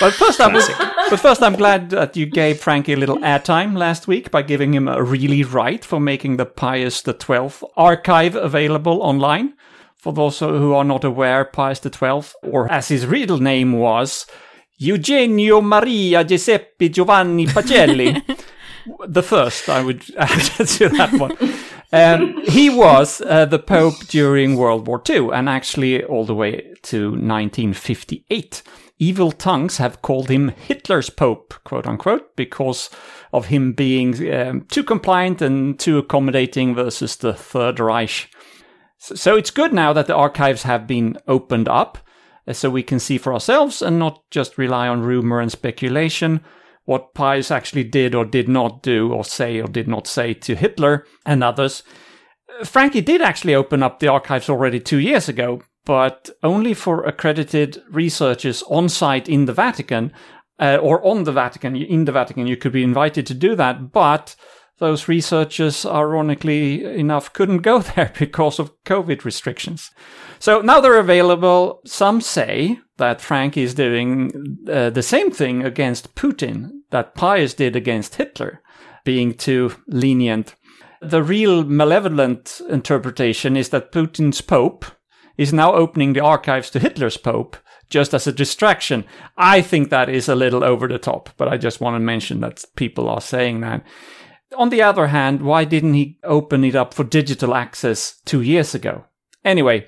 But 0.00 0.14
first, 0.14 0.40
I 0.40 0.48
was, 0.52 0.68
but 1.10 1.20
first, 1.20 1.42
I'm 1.42 1.54
glad 1.54 1.90
that 1.90 2.16
you 2.16 2.26
gave 2.26 2.58
Frankie 2.58 2.94
a 2.94 2.96
little 2.96 3.18
airtime 3.18 3.78
last 3.78 4.08
week 4.08 4.32
by 4.32 4.42
giving 4.42 4.74
him 4.74 4.88
a 4.88 5.00
really 5.02 5.44
right 5.44 5.84
for 5.84 6.00
making 6.00 6.36
the 6.36 6.46
Pius 6.46 7.02
XII 7.04 7.66
archive 7.76 8.34
available 8.34 9.00
online. 9.00 9.54
For 9.96 10.12
those 10.12 10.40
who 10.40 10.74
are 10.74 10.84
not 10.84 11.04
aware, 11.04 11.44
Pius 11.44 11.80
XII, 11.80 12.22
or 12.42 12.70
as 12.70 12.88
his 12.88 13.06
real 13.06 13.38
name 13.38 13.72
was, 13.72 14.26
Eugenio 14.76 15.60
Maria 15.60 16.24
Giuseppe 16.24 16.88
Giovanni 16.88 17.46
Pacelli. 17.46 18.20
the 19.06 19.22
first, 19.22 19.68
I 19.68 19.82
would 19.82 20.04
add 20.18 20.40
to 20.66 20.88
that 20.90 21.12
one. 21.12 21.36
Um, 21.92 22.42
he 22.46 22.70
was 22.70 23.20
uh, 23.20 23.44
the 23.44 23.58
Pope 23.58 23.98
during 24.08 24.56
World 24.56 24.86
War 24.86 25.00
II 25.08 25.30
and 25.32 25.48
actually 25.48 26.02
all 26.02 26.24
the 26.24 26.34
way 26.34 26.74
to 26.82 27.10
1958. 27.10 28.62
Evil 28.98 29.32
tongues 29.32 29.76
have 29.78 30.02
called 30.02 30.28
him 30.28 30.48
Hitler's 30.48 31.10
Pope, 31.10 31.54
quote 31.64 31.86
unquote, 31.86 32.34
because 32.36 32.90
of 33.32 33.46
him 33.46 33.72
being 33.72 34.32
um, 34.32 34.62
too 34.62 34.82
compliant 34.82 35.42
and 35.42 35.78
too 35.78 35.98
accommodating 35.98 36.74
versus 36.74 37.16
the 37.16 37.34
Third 37.34 37.78
Reich. 37.78 38.28
So, 38.98 39.36
it's 39.36 39.50
good 39.50 39.72
now 39.72 39.92
that 39.92 40.06
the 40.06 40.14
archives 40.14 40.62
have 40.62 40.86
been 40.86 41.18
opened 41.28 41.68
up 41.68 41.98
uh, 42.48 42.52
so 42.54 42.70
we 42.70 42.82
can 42.82 42.98
see 42.98 43.18
for 43.18 43.34
ourselves 43.34 43.82
and 43.82 43.98
not 43.98 44.22
just 44.30 44.58
rely 44.58 44.88
on 44.88 45.02
rumor 45.02 45.40
and 45.40 45.52
speculation 45.52 46.40
what 46.84 47.14
Pius 47.14 47.50
actually 47.50 47.84
did 47.84 48.14
or 48.14 48.24
did 48.24 48.48
not 48.48 48.82
do 48.82 49.12
or 49.12 49.24
say 49.24 49.60
or 49.60 49.68
did 49.68 49.88
not 49.88 50.06
say 50.06 50.34
to 50.34 50.54
Hitler 50.54 51.06
and 51.24 51.42
others. 51.42 51.82
Frankie 52.62 53.00
did 53.00 53.20
actually 53.20 53.54
open 53.54 53.82
up 53.82 53.98
the 53.98 54.08
archives 54.08 54.48
already 54.48 54.78
two 54.78 54.98
years 54.98 55.28
ago, 55.28 55.62
but 55.84 56.30
only 56.42 56.74
for 56.74 57.04
accredited 57.04 57.82
researchers 57.90 58.62
on 58.64 58.88
site 58.88 59.28
in 59.28 59.46
the 59.46 59.52
Vatican 59.52 60.12
uh, 60.58 60.76
or 60.76 61.04
on 61.04 61.24
the 61.24 61.32
Vatican. 61.32 61.74
In 61.74 62.04
the 62.04 62.12
Vatican, 62.12 62.46
you 62.46 62.56
could 62.56 62.72
be 62.72 62.84
invited 62.84 63.26
to 63.26 63.34
do 63.34 63.54
that, 63.56 63.92
but 63.92 64.36
those 64.78 65.08
researchers, 65.08 65.86
ironically 65.86 66.84
enough, 66.84 67.32
couldn't 67.32 67.58
go 67.58 67.78
there 67.96 68.12
because 68.18 68.58
of 68.58 68.82
COVID 68.84 69.24
restrictions. 69.24 69.90
So 70.38 70.60
now 70.60 70.80
they're 70.80 70.98
available. 70.98 71.80
Some 71.86 72.20
say 72.20 72.80
that 72.96 73.20
Frank 73.20 73.56
is 73.56 73.74
doing 73.74 74.58
uh, 74.70 74.90
the 74.90 75.02
same 75.02 75.30
thing 75.30 75.62
against 75.62 76.14
Putin 76.14 76.70
that 76.90 77.14
Pius 77.14 77.54
did 77.54 77.76
against 77.76 78.16
Hitler, 78.16 78.62
being 79.04 79.34
too 79.34 79.74
lenient. 79.86 80.54
The 81.00 81.22
real 81.22 81.64
malevolent 81.64 82.60
interpretation 82.68 83.56
is 83.56 83.70
that 83.70 83.92
Putin's 83.92 84.40
Pope 84.40 84.84
is 85.36 85.52
now 85.52 85.74
opening 85.74 86.12
the 86.12 86.20
archives 86.20 86.70
to 86.70 86.78
Hitler's 86.78 87.16
Pope 87.16 87.56
just 87.90 88.14
as 88.14 88.26
a 88.26 88.32
distraction. 88.32 89.04
I 89.36 89.60
think 89.60 89.90
that 89.90 90.08
is 90.08 90.28
a 90.28 90.34
little 90.34 90.64
over 90.64 90.88
the 90.88 90.98
top, 90.98 91.30
but 91.36 91.48
I 91.48 91.56
just 91.56 91.80
want 91.80 91.96
to 91.96 92.00
mention 92.00 92.40
that 92.40 92.64
people 92.76 93.08
are 93.08 93.20
saying 93.20 93.60
that. 93.60 93.84
On 94.56 94.70
the 94.70 94.82
other 94.82 95.08
hand, 95.08 95.42
why 95.42 95.64
didn't 95.64 95.94
he 95.94 96.18
open 96.22 96.64
it 96.64 96.74
up 96.74 96.94
for 96.94 97.04
digital 97.04 97.54
access 97.54 98.20
two 98.24 98.42
years 98.42 98.74
ago? 98.74 99.04
Anyway, 99.44 99.86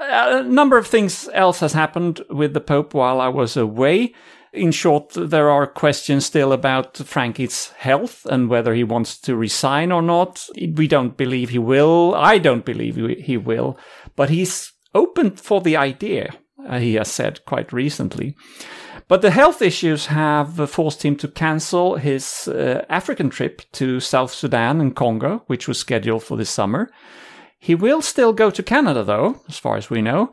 a 0.00 0.42
number 0.42 0.78
of 0.78 0.86
things 0.86 1.28
else 1.32 1.60
has 1.60 1.72
happened 1.72 2.20
with 2.30 2.54
the 2.54 2.60
Pope 2.60 2.94
while 2.94 3.20
I 3.20 3.28
was 3.28 3.56
away. 3.56 4.14
In 4.52 4.72
short, 4.72 5.12
there 5.14 5.50
are 5.50 5.66
questions 5.66 6.24
still 6.24 6.52
about 6.52 6.96
Frankie's 6.96 7.68
health 7.78 8.24
and 8.26 8.48
whether 8.48 8.74
he 8.74 8.84
wants 8.84 9.18
to 9.20 9.36
resign 9.36 9.92
or 9.92 10.02
not. 10.02 10.48
We 10.56 10.88
don't 10.88 11.16
believe 11.16 11.50
he 11.50 11.58
will. 11.58 12.14
I 12.14 12.38
don't 12.38 12.64
believe 12.64 12.96
he 12.96 13.36
will, 13.36 13.78
but 14.16 14.30
he's 14.30 14.72
open 14.94 15.32
for 15.32 15.60
the 15.60 15.76
idea, 15.76 16.32
uh, 16.66 16.78
he 16.78 16.94
has 16.94 17.10
said 17.10 17.44
quite 17.44 17.72
recently. 17.72 18.36
But 19.08 19.22
the 19.22 19.30
health 19.30 19.62
issues 19.62 20.06
have 20.06 20.70
forced 20.70 21.02
him 21.02 21.16
to 21.16 21.28
cancel 21.28 21.96
his 21.96 22.46
uh, 22.46 22.84
African 22.90 23.30
trip 23.30 23.62
to 23.72 24.00
South 24.00 24.32
Sudan 24.32 24.82
and 24.82 24.94
Congo, 24.94 25.42
which 25.46 25.66
was 25.66 25.78
scheduled 25.78 26.22
for 26.22 26.36
this 26.36 26.50
summer. 26.50 26.90
He 27.58 27.74
will 27.74 28.02
still 28.02 28.34
go 28.34 28.50
to 28.50 28.62
Canada, 28.62 29.02
though, 29.02 29.40
as 29.48 29.56
far 29.56 29.76
as 29.78 29.88
we 29.88 30.02
know, 30.02 30.32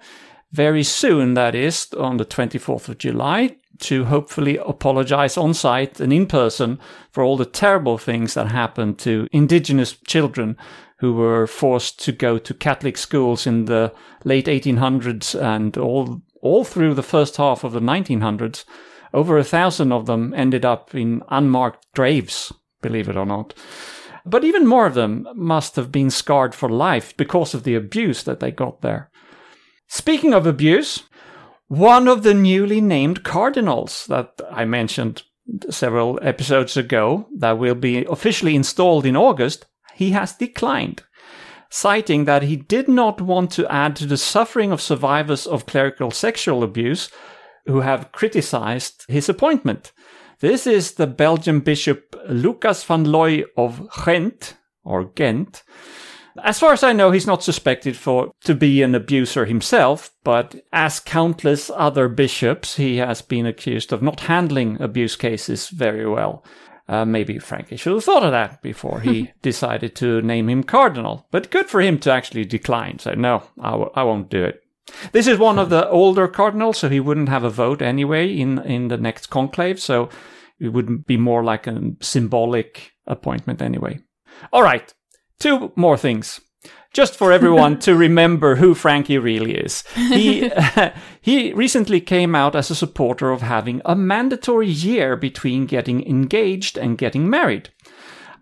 very 0.52 0.84
soon, 0.84 1.36
that 1.36 1.56
is, 1.56 1.88
on 1.98 2.18
the 2.18 2.26
24th 2.26 2.90
of 2.90 2.98
July, 2.98 3.56
to 3.80 4.06
hopefully 4.06 4.58
apologize 4.58 5.38
on 5.38 5.54
site 5.54 6.00
and 6.00 6.12
in 6.12 6.28
person 6.28 6.80
for 7.12 7.24
all 7.24 7.38
the 7.38 7.46
terrible 7.46 7.98
things 7.98 8.34
that 8.34 8.52
happened 8.52 9.00
to 9.00 9.28
indigenous 9.32 9.94
children 10.06 10.58
who 11.00 11.14
were 11.14 11.48
forced 11.48 12.00
to 12.04 12.12
go 12.12 12.38
to 12.38 12.54
Catholic 12.54 12.98
schools 12.98 13.48
in 13.48 13.66
the 13.66 13.94
late 14.24 14.46
1800s 14.46 15.40
and 15.42 15.78
all 15.78 16.22
all 16.45 16.63
through 16.63 16.93
the 16.93 17.03
first 17.03 17.38
half 17.38 17.63
of 17.63 17.73
the 17.73 17.79
1900s, 17.79 18.63
over 19.13 19.38
a 19.38 19.43
thousand 19.43 19.91
of 19.91 20.05
them 20.05 20.34
ended 20.36 20.63
up 20.63 20.93
in 20.93 21.23
unmarked 21.29 21.86
graves, 21.95 22.53
believe 22.81 23.10
it 23.10 23.17
or 23.17 23.25
not. 23.25 23.53
But 24.25 24.43
even 24.43 24.67
more 24.67 24.86
of 24.86 24.93
them 24.93 25.27
must 25.36 25.75
have 25.75 25.91
been 25.91 26.12
scarred 26.12 26.53
for 26.53 26.69
life 26.69 27.17
because 27.17 27.53
of 27.53 27.63
the 27.63 27.75
abuse 27.75 28.23
that 28.23 28.39
they 28.39 28.51
got 28.51 28.81
there. 28.81 29.10
Speaking 29.88 30.34
of 30.34 30.45
abuse, 30.45 31.03
one 31.67 32.08
of 32.08 32.23
the 32.23 32.34
newly 32.34 32.79
named 32.79 33.23
cardinals 33.23 34.05
that 34.08 34.39
I 34.51 34.65
mentioned 34.65 35.23
several 35.69 36.19
episodes 36.21 36.77
ago 36.77 37.27
that 37.38 37.58
will 37.58 37.75
be 37.75 38.05
officially 38.05 38.55
installed 38.55 39.05
in 39.05 39.15
August, 39.15 39.65
he 39.93 40.12
has 40.12 40.36
declined, 40.36 41.03
citing 41.69 42.25
that 42.25 42.43
he 42.43 42.56
did 42.56 42.88
not 42.88 43.21
want 43.21 43.51
to 43.51 43.71
add 43.71 43.95
to 43.97 44.06
the 44.06 44.17
suffering 44.17 44.71
of 44.71 44.82
survivors 44.82 45.45
of 45.45 45.65
clerical 45.65 46.12
sexual 46.12 46.63
abuse 46.63 47.10
who 47.65 47.82
have 47.82 48.12
criticized 48.12 49.06
his 49.08 49.28
appointment. 49.30 49.91
This 50.39 50.67
is 50.67 50.93
the 50.93 51.08
Belgian 51.08 51.62
bishop 51.62 52.15
Lucas 52.30 52.84
van 52.84 53.06
Looy 53.06 53.45
of 53.58 53.88
Ghent, 54.06 54.56
or 54.84 55.06
Ghent. 55.06 55.63
As 56.43 56.60
far 56.60 56.73
as 56.73 56.84
I 56.84 56.91
know, 56.91 57.12
he's 57.12 57.28
not 57.28 57.43
suspected 57.43 57.95
for 57.95 58.32
to 58.43 58.54
be 58.54 58.82
an 58.82 58.93
abuser 58.93 59.45
himself, 59.45 60.12
but 60.23 60.56
as 60.73 60.99
countless 60.99 61.71
other 61.73 62.10
bishops, 62.10 62.75
he 62.75 62.97
has 62.97 63.21
been 63.21 63.45
accused 63.45 63.93
of 63.93 64.01
not 64.01 64.21
handling 64.21 64.82
abuse 64.82 65.15
cases 65.15 65.69
very 65.69 66.06
well. 66.06 66.43
Uh, 66.88 67.04
maybe 67.04 67.39
Frankie 67.39 67.78
should 67.78 67.93
have 67.93 68.04
thought 68.04 68.24
of 68.24 68.32
that 68.32 68.62
before 68.62 69.00
he 69.00 69.32
decided 69.41 69.95
to 69.95 70.21
name 70.21 70.50
him 70.50 70.63
cardinal. 70.63 71.28
But 71.32 71.50
good 71.50 71.67
for 71.67 71.82
him 71.82 71.98
to 72.00 72.12
actually 72.12 72.45
decline. 72.45 73.00
So 73.00 73.13
no, 73.15 73.43
I 73.60 73.71
w- 73.71 73.91
I 73.95 74.04
won't 74.04 74.30
do 74.30 74.43
it. 74.43 74.62
This 75.12 75.26
is 75.26 75.39
one 75.39 75.58
of 75.58 75.71
the 75.71 75.89
older 75.89 76.28
cardinals, 76.28 76.78
so 76.78 76.89
he 76.89 77.00
wouldn't 77.00 77.30
have 77.30 77.43
a 77.43 77.50
vote 77.50 77.82
anyway 77.82 78.32
in, 78.32 78.60
in 78.60 78.89
the 78.89 78.98
next 78.98 79.32
conclave. 79.32 79.80
So 79.80 80.10
it 80.60 80.69
would 80.69 81.08
be 81.08 81.17
more 81.17 81.43
like 81.43 81.65
a 81.65 81.93
symbolic 82.02 82.91
appointment 83.08 83.63
anyway. 83.63 84.00
All 84.54 84.62
right, 84.62 84.93
two 85.39 85.71
more 85.76 85.98
things. 85.98 86.39
Just 86.95 87.17
for 87.17 87.34
everyone 87.34 87.77
to 87.79 87.93
remember 87.93 88.55
who 88.55 88.73
Frankie 88.73 89.17
really 89.17 89.53
is. 89.53 89.84
He, 89.95 90.49
he 91.21 91.51
recently 91.51 91.99
came 91.99 92.34
out 92.34 92.55
as 92.55 92.71
a 92.71 92.75
supporter 92.75 93.31
of 93.31 93.41
having 93.41 93.81
a 93.84 93.97
mandatory 93.97 94.69
year 94.69 95.17
between 95.17 95.65
getting 95.65 96.08
engaged 96.08 96.77
and 96.77 96.97
getting 96.97 97.29
married. 97.29 97.67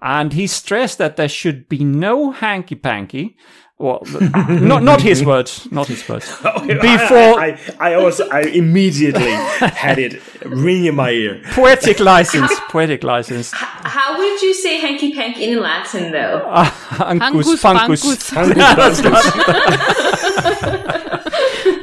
And 0.03 0.33
he 0.33 0.45
stressed 0.45 0.99
that 0.99 1.15
there 1.15 1.29
should 1.29 1.67
be 1.67 1.83
no 1.83 2.29
hanky 2.29 2.75
panky 2.75 3.37
well, 3.79 4.03
not 4.47 4.83
not 4.83 5.01
his 5.01 5.25
words, 5.25 5.67
not 5.71 5.87
his 5.87 6.07
words. 6.07 6.27
Before 6.41 7.39
I, 7.39 7.59
I, 7.79 7.91
I, 7.91 7.93
also 7.95 8.29
I 8.29 8.41
immediately 8.41 9.31
had 9.31 9.97
it 9.97 10.21
ring 10.45 10.85
in 10.85 10.95
my 10.95 11.09
ear. 11.09 11.41
Poetic 11.51 11.99
license, 11.99 12.51
poetic 12.69 13.03
license. 13.03 13.51
How 13.53 14.17
would 14.17 14.41
you 14.41 14.53
say 14.53 14.79
hanky 14.79 15.13
panky 15.13 15.45
in 15.45 15.59
Latin, 15.59 16.11
though? 16.11 16.47
Uh, 16.47 16.65
ancus, 16.65 17.59
Hangus, 17.63 18.03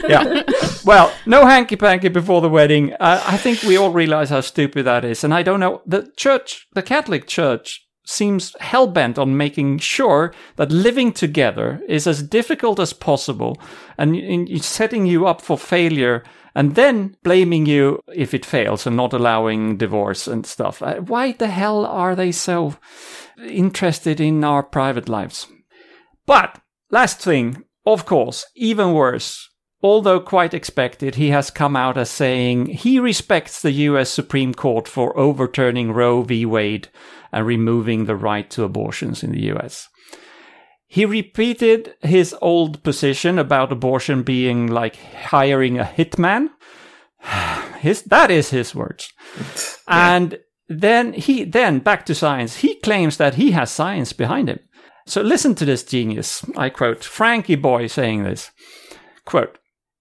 yeah. 0.09 0.43
Well, 0.85 1.13
no 1.27 1.45
hanky 1.45 1.77
panky 1.77 2.09
before 2.09 2.41
the 2.41 2.49
wedding. 2.49 2.93
Uh, 2.95 3.23
I 3.27 3.37
think 3.37 3.63
we 3.63 3.77
all 3.77 3.91
realize 3.91 4.31
how 4.31 4.41
stupid 4.43 4.85
that 4.87 5.05
is, 5.05 5.25
and 5.25 5.35
I 5.35 5.43
don't 5.43 5.61
know 5.61 5.83
the 5.85 6.11
church, 6.17 6.69
the 6.73 6.83
Catholic 6.83 7.27
Church 7.27 7.87
seems 8.11 8.57
hell 8.61 8.87
bent 8.87 9.19
on 9.19 9.37
making 9.37 9.79
sure 9.79 10.35
that 10.57 10.73
living 10.73 11.13
together 11.13 11.81
is 11.89 12.07
as 12.07 12.23
difficult 12.23 12.81
as 12.81 12.93
possible 12.93 13.61
and 13.97 14.17
in 14.17 14.61
setting 14.61 15.07
you 15.07 15.27
up 15.27 15.41
for 15.41 15.57
failure 15.57 16.25
and 16.55 16.75
then 16.75 17.17
blaming 17.23 17.67
you 17.67 18.01
if 18.15 18.35
it 18.35 18.45
fails 18.45 18.87
and 18.87 18.97
not 18.97 19.13
allowing 19.13 19.77
divorce 19.77 20.27
and 20.27 20.45
stuff. 20.45 20.83
Uh, 20.83 20.97
why 20.97 21.33
the 21.33 21.47
hell 21.47 21.87
are 21.87 22.17
they 22.17 22.33
so 22.33 22.75
interested 23.47 24.21
in 24.21 24.43
our 24.43 24.63
private 24.63 25.09
lives? 25.09 25.47
But 26.27 26.61
last 26.91 27.21
thing, 27.21 27.65
of 27.87 28.05
course, 28.05 28.47
even 28.55 28.93
worse. 28.93 29.49
Although 29.83 30.21
quite 30.21 30.53
expected, 30.53 31.15
he 31.15 31.31
has 31.31 31.51
come 31.51 31.75
out 31.75 31.97
as 31.97 32.11
saying 32.11 32.67
he 32.67 32.99
respects 32.99 33.63
the 33.63 33.73
US 33.73 34.11
Supreme 34.11 34.53
Court 34.53 34.87
for 34.87 35.19
overturning 35.19 35.93
Roe 35.93 36.23
v. 36.23 36.45
Wade 36.45 36.89
and 37.33 37.47
removing 37.47 38.05
the 38.05 38.17
right 38.17 38.49
to 38.51 38.65
abortions 38.65 39.23
in 39.23 39.33
the 39.33 39.53
US. 39.53 39.89
He 40.87 41.05
repeated 41.05 41.95
his 42.01 42.35
old 42.43 42.83
position 42.83 43.39
about 43.39 43.71
abortion 43.71 44.25
being 44.25 44.67
like 44.67 44.97
hiring 44.97 45.79
a 45.79 45.85
hitman. 45.85 46.49
His, 47.81 48.03
that 48.03 48.31
is 48.31 48.51
his 48.51 48.75
words. 48.75 49.11
yeah. 49.89 50.17
And 50.17 50.39
then 50.69 51.15
he, 51.15 51.45
then 51.45 51.79
back 51.79 52.05
to 52.07 52.15
science, 52.15 52.57
he 52.57 52.75
claims 52.81 53.17
that 53.17 53.37
he 53.37 53.53
has 53.53 53.71
science 53.71 54.13
behind 54.13 54.51
him. 54.51 54.59
So 55.07 55.23
listen 55.23 55.55
to 55.55 55.65
this 55.65 55.83
genius. 55.83 56.45
I 56.57 56.69
quote 56.69 57.03
Frankie 57.03 57.57
Boy 57.57 57.87
saying 57.87 58.25
this. 58.25 58.51
Quote, 59.25 59.59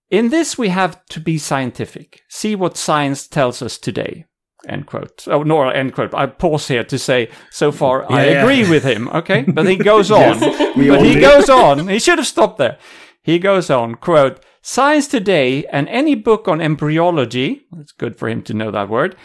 in 0.10 0.30
this 0.30 0.58
we 0.58 0.70
have 0.70 1.06
to 1.06 1.20
be 1.20 1.38
scientific, 1.38 2.22
see 2.30 2.56
what 2.56 2.78
science 2.78 3.28
tells 3.28 3.62
us 3.62 3.78
today. 3.78 4.26
End 4.68 4.86
quote. 4.86 5.26
Oh, 5.28 5.44
Nora, 5.44 5.74
end 5.76 5.94
quote. 5.94 6.14
I 6.14 6.26
pause 6.26 6.68
here 6.68 6.84
to 6.84 7.00
say, 7.00 7.30
so 7.50 7.72
far, 7.72 8.06
yeah, 8.10 8.16
I 8.16 8.22
agree 8.24 8.70
with 8.70 8.84
him. 8.84 9.08
Okay. 9.10 9.44
But 9.44 9.68
he 9.68 9.78
goes 9.78 10.12
on. 10.12 10.40
yes, 10.40 10.76
but 10.76 11.06
he 11.06 11.20
goes 11.20 11.50
on. 11.50 11.88
He 11.88 12.00
should 12.00 12.18
have 12.20 12.28
stopped 12.28 12.58
there. 12.58 12.78
He 13.22 13.40
goes 13.40 13.70
on, 13.70 13.96
quote, 13.96 14.44
Science 14.62 15.08
Today 15.08 15.66
and 15.68 15.88
any 15.88 16.16
book 16.16 16.48
on 16.48 16.62
embryology, 16.62 17.62
it's 17.78 17.94
good 17.94 18.18
for 18.18 18.28
him 18.28 18.42
to 18.44 18.54
know 18.54 18.72
that 18.72 18.90
word, 18.90 19.16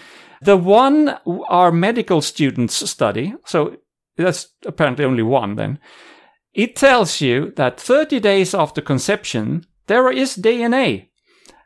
the 0.41 0.57
one 0.57 1.17
our 1.49 1.73
medical 1.73 2.23
students 2.23 2.89
study, 2.89 3.35
so 3.45 3.77
that's 4.17 4.49
apparently 4.65 5.05
only 5.05 5.23
one 5.23 5.57
then, 5.57 5.79
it 6.53 6.77
tells 6.77 7.21
you 7.21 7.53
that 7.57 7.81
30 7.81 8.21
days 8.21 8.55
after 8.55 8.81
conception, 8.81 9.67
there 9.87 10.11
is 10.11 10.37
DNA 10.37 11.09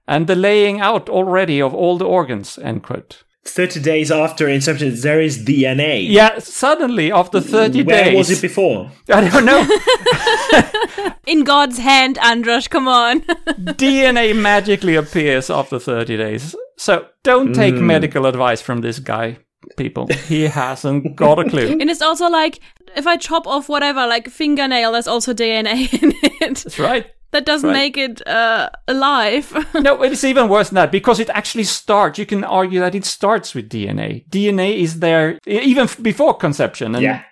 and 0.07 0.26
the 0.26 0.35
laying 0.35 0.81
out 0.81 1.09
already 1.11 1.61
of 1.61 1.74
all 1.74 1.98
the 1.98 2.07
organs, 2.07 2.59
end 2.59 2.83
quote. 2.83 3.24
30 3.48 3.80
days 3.80 4.11
after 4.11 4.48
inception, 4.48 4.94
there 5.00 5.20
is 5.20 5.38
DNA. 5.38 6.08
Yeah, 6.08 6.38
suddenly 6.38 7.12
after 7.12 7.40
30 7.40 7.82
Where 7.82 8.04
days. 8.04 8.06
Where 8.06 8.16
was 8.16 8.30
it 8.30 8.42
before? 8.42 8.90
I 9.08 9.28
don't 9.28 9.44
know. 9.44 11.12
In 11.26 11.44
God's 11.44 11.78
hand, 11.78 12.18
Andras, 12.18 12.68
come 12.68 12.88
on. 12.88 13.20
DNA 13.22 14.34
magically 14.40 14.94
appears 14.94 15.50
after 15.50 15.78
30 15.78 16.16
days. 16.16 16.54
So 16.76 17.06
don't 17.22 17.54
take 17.54 17.74
mm. 17.74 17.82
medical 17.82 18.26
advice 18.26 18.62
from 18.62 18.80
this 18.80 18.98
guy, 18.98 19.38
people. 19.76 20.06
He 20.06 20.44
hasn't 20.44 21.16
got 21.16 21.38
a 21.38 21.48
clue. 21.48 21.76
And 21.80 21.90
it's 21.90 22.02
also 22.02 22.28
like, 22.28 22.61
if 22.96 23.06
I 23.06 23.16
chop 23.16 23.46
off 23.46 23.68
whatever, 23.68 24.06
like 24.06 24.28
fingernail, 24.28 24.92
there's 24.92 25.08
also 25.08 25.34
DNA 25.34 25.92
in 26.02 26.12
it. 26.22 26.40
That's 26.40 26.78
right. 26.78 27.06
That 27.30 27.44
doesn't 27.44 27.68
right. 27.68 27.74
make 27.74 27.96
it 27.98 28.26
uh, 28.26 28.70
alive. 28.86 29.52
no, 29.74 30.02
it's 30.02 30.24
even 30.24 30.48
worse 30.48 30.70
than 30.70 30.76
that 30.76 30.92
because 30.92 31.20
it 31.20 31.28
actually 31.30 31.64
starts. 31.64 32.18
You 32.18 32.24
can 32.24 32.42
argue 32.42 32.80
that 32.80 32.94
it 32.94 33.04
starts 33.04 33.54
with 33.54 33.68
DNA. 33.68 34.26
DNA 34.30 34.78
is 34.78 35.00
there 35.00 35.38
even 35.46 35.88
before 36.00 36.34
conception, 36.34 36.94
and 36.94 37.04
yeah. 37.04 37.24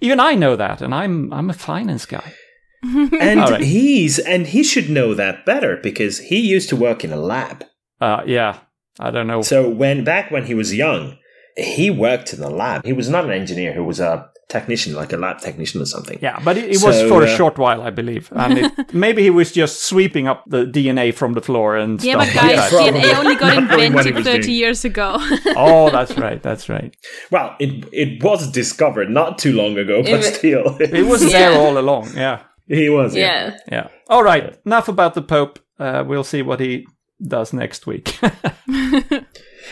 even 0.00 0.18
I 0.18 0.34
know 0.34 0.56
that, 0.56 0.82
and 0.82 0.92
I'm 0.92 1.32
I'm 1.32 1.50
a 1.50 1.54
finance 1.54 2.04
guy. 2.04 2.34
and 2.84 3.40
right. 3.40 3.60
he's 3.60 4.18
and 4.18 4.46
he 4.48 4.62
should 4.62 4.90
know 4.90 5.14
that 5.14 5.46
better 5.46 5.78
because 5.82 6.18
he 6.18 6.38
used 6.38 6.68
to 6.68 6.76
work 6.76 7.04
in 7.04 7.12
a 7.12 7.16
lab. 7.16 7.64
Uh, 8.00 8.22
yeah, 8.26 8.58
I 8.98 9.10
don't 9.10 9.26
know. 9.26 9.42
So 9.42 9.68
when 9.68 10.04
back 10.04 10.30
when 10.30 10.46
he 10.46 10.54
was 10.54 10.74
young, 10.74 11.16
he 11.56 11.90
worked 11.90 12.32
in 12.32 12.40
the 12.40 12.50
lab. 12.50 12.84
He 12.84 12.92
was 12.92 13.08
not 13.08 13.24
an 13.24 13.30
engineer. 13.30 13.72
He 13.72 13.80
was 13.80 14.00
a 14.00 14.28
technician, 14.48 14.94
like 14.94 15.12
a 15.12 15.16
lab 15.16 15.40
technician 15.40 15.80
or 15.80 15.86
something. 15.86 16.18
Yeah, 16.20 16.40
but 16.44 16.56
it, 16.56 16.70
it 16.70 16.78
so, 16.78 16.88
was 16.88 17.02
for 17.02 17.22
a 17.22 17.26
uh, 17.26 17.36
short 17.36 17.58
while, 17.58 17.82
I 17.82 17.90
believe. 17.90 18.30
And 18.32 18.58
it, 18.58 18.94
maybe 18.94 19.22
he 19.22 19.30
was 19.30 19.52
just 19.52 19.84
sweeping 19.84 20.28
up 20.28 20.44
the 20.46 20.64
DNA 20.64 21.14
from 21.14 21.34
the 21.34 21.40
floor 21.40 21.76
and 21.76 22.02
yeah, 22.02 22.22
stuff. 22.22 22.34
but 22.34 22.42
guys, 22.42 22.72
yeah, 22.72 22.78
DNA 22.78 23.18
only 23.18 23.36
got 23.36 23.56
invented 23.56 24.24
30 24.24 24.24
doing. 24.24 24.50
years 24.50 24.84
ago. 24.84 25.16
oh, 25.56 25.90
that's 25.90 26.16
right. 26.16 26.42
That's 26.42 26.68
right. 26.68 26.94
Well, 27.30 27.56
it 27.58 27.84
it 27.92 28.22
was 28.22 28.50
discovered 28.50 29.10
not 29.10 29.38
too 29.38 29.52
long 29.52 29.78
ago, 29.78 30.02
but 30.02 30.12
it, 30.12 30.34
still. 30.34 30.76
it 30.80 31.06
was 31.06 31.22
yeah. 31.32 31.50
there 31.50 31.58
all 31.58 31.78
along. 31.78 32.10
Yeah. 32.14 32.42
He 32.66 32.88
was. 32.88 33.14
Yeah. 33.14 33.24
Yeah. 33.24 33.58
yeah. 33.70 33.88
All 34.08 34.22
right. 34.22 34.58
Enough 34.64 34.88
about 34.88 35.14
the 35.14 35.22
Pope. 35.22 35.58
Uh, 35.78 36.04
we'll 36.06 36.24
see 36.24 36.42
what 36.42 36.60
he 36.60 36.86
does 37.26 37.52
next 37.52 37.86
week. 37.86 38.18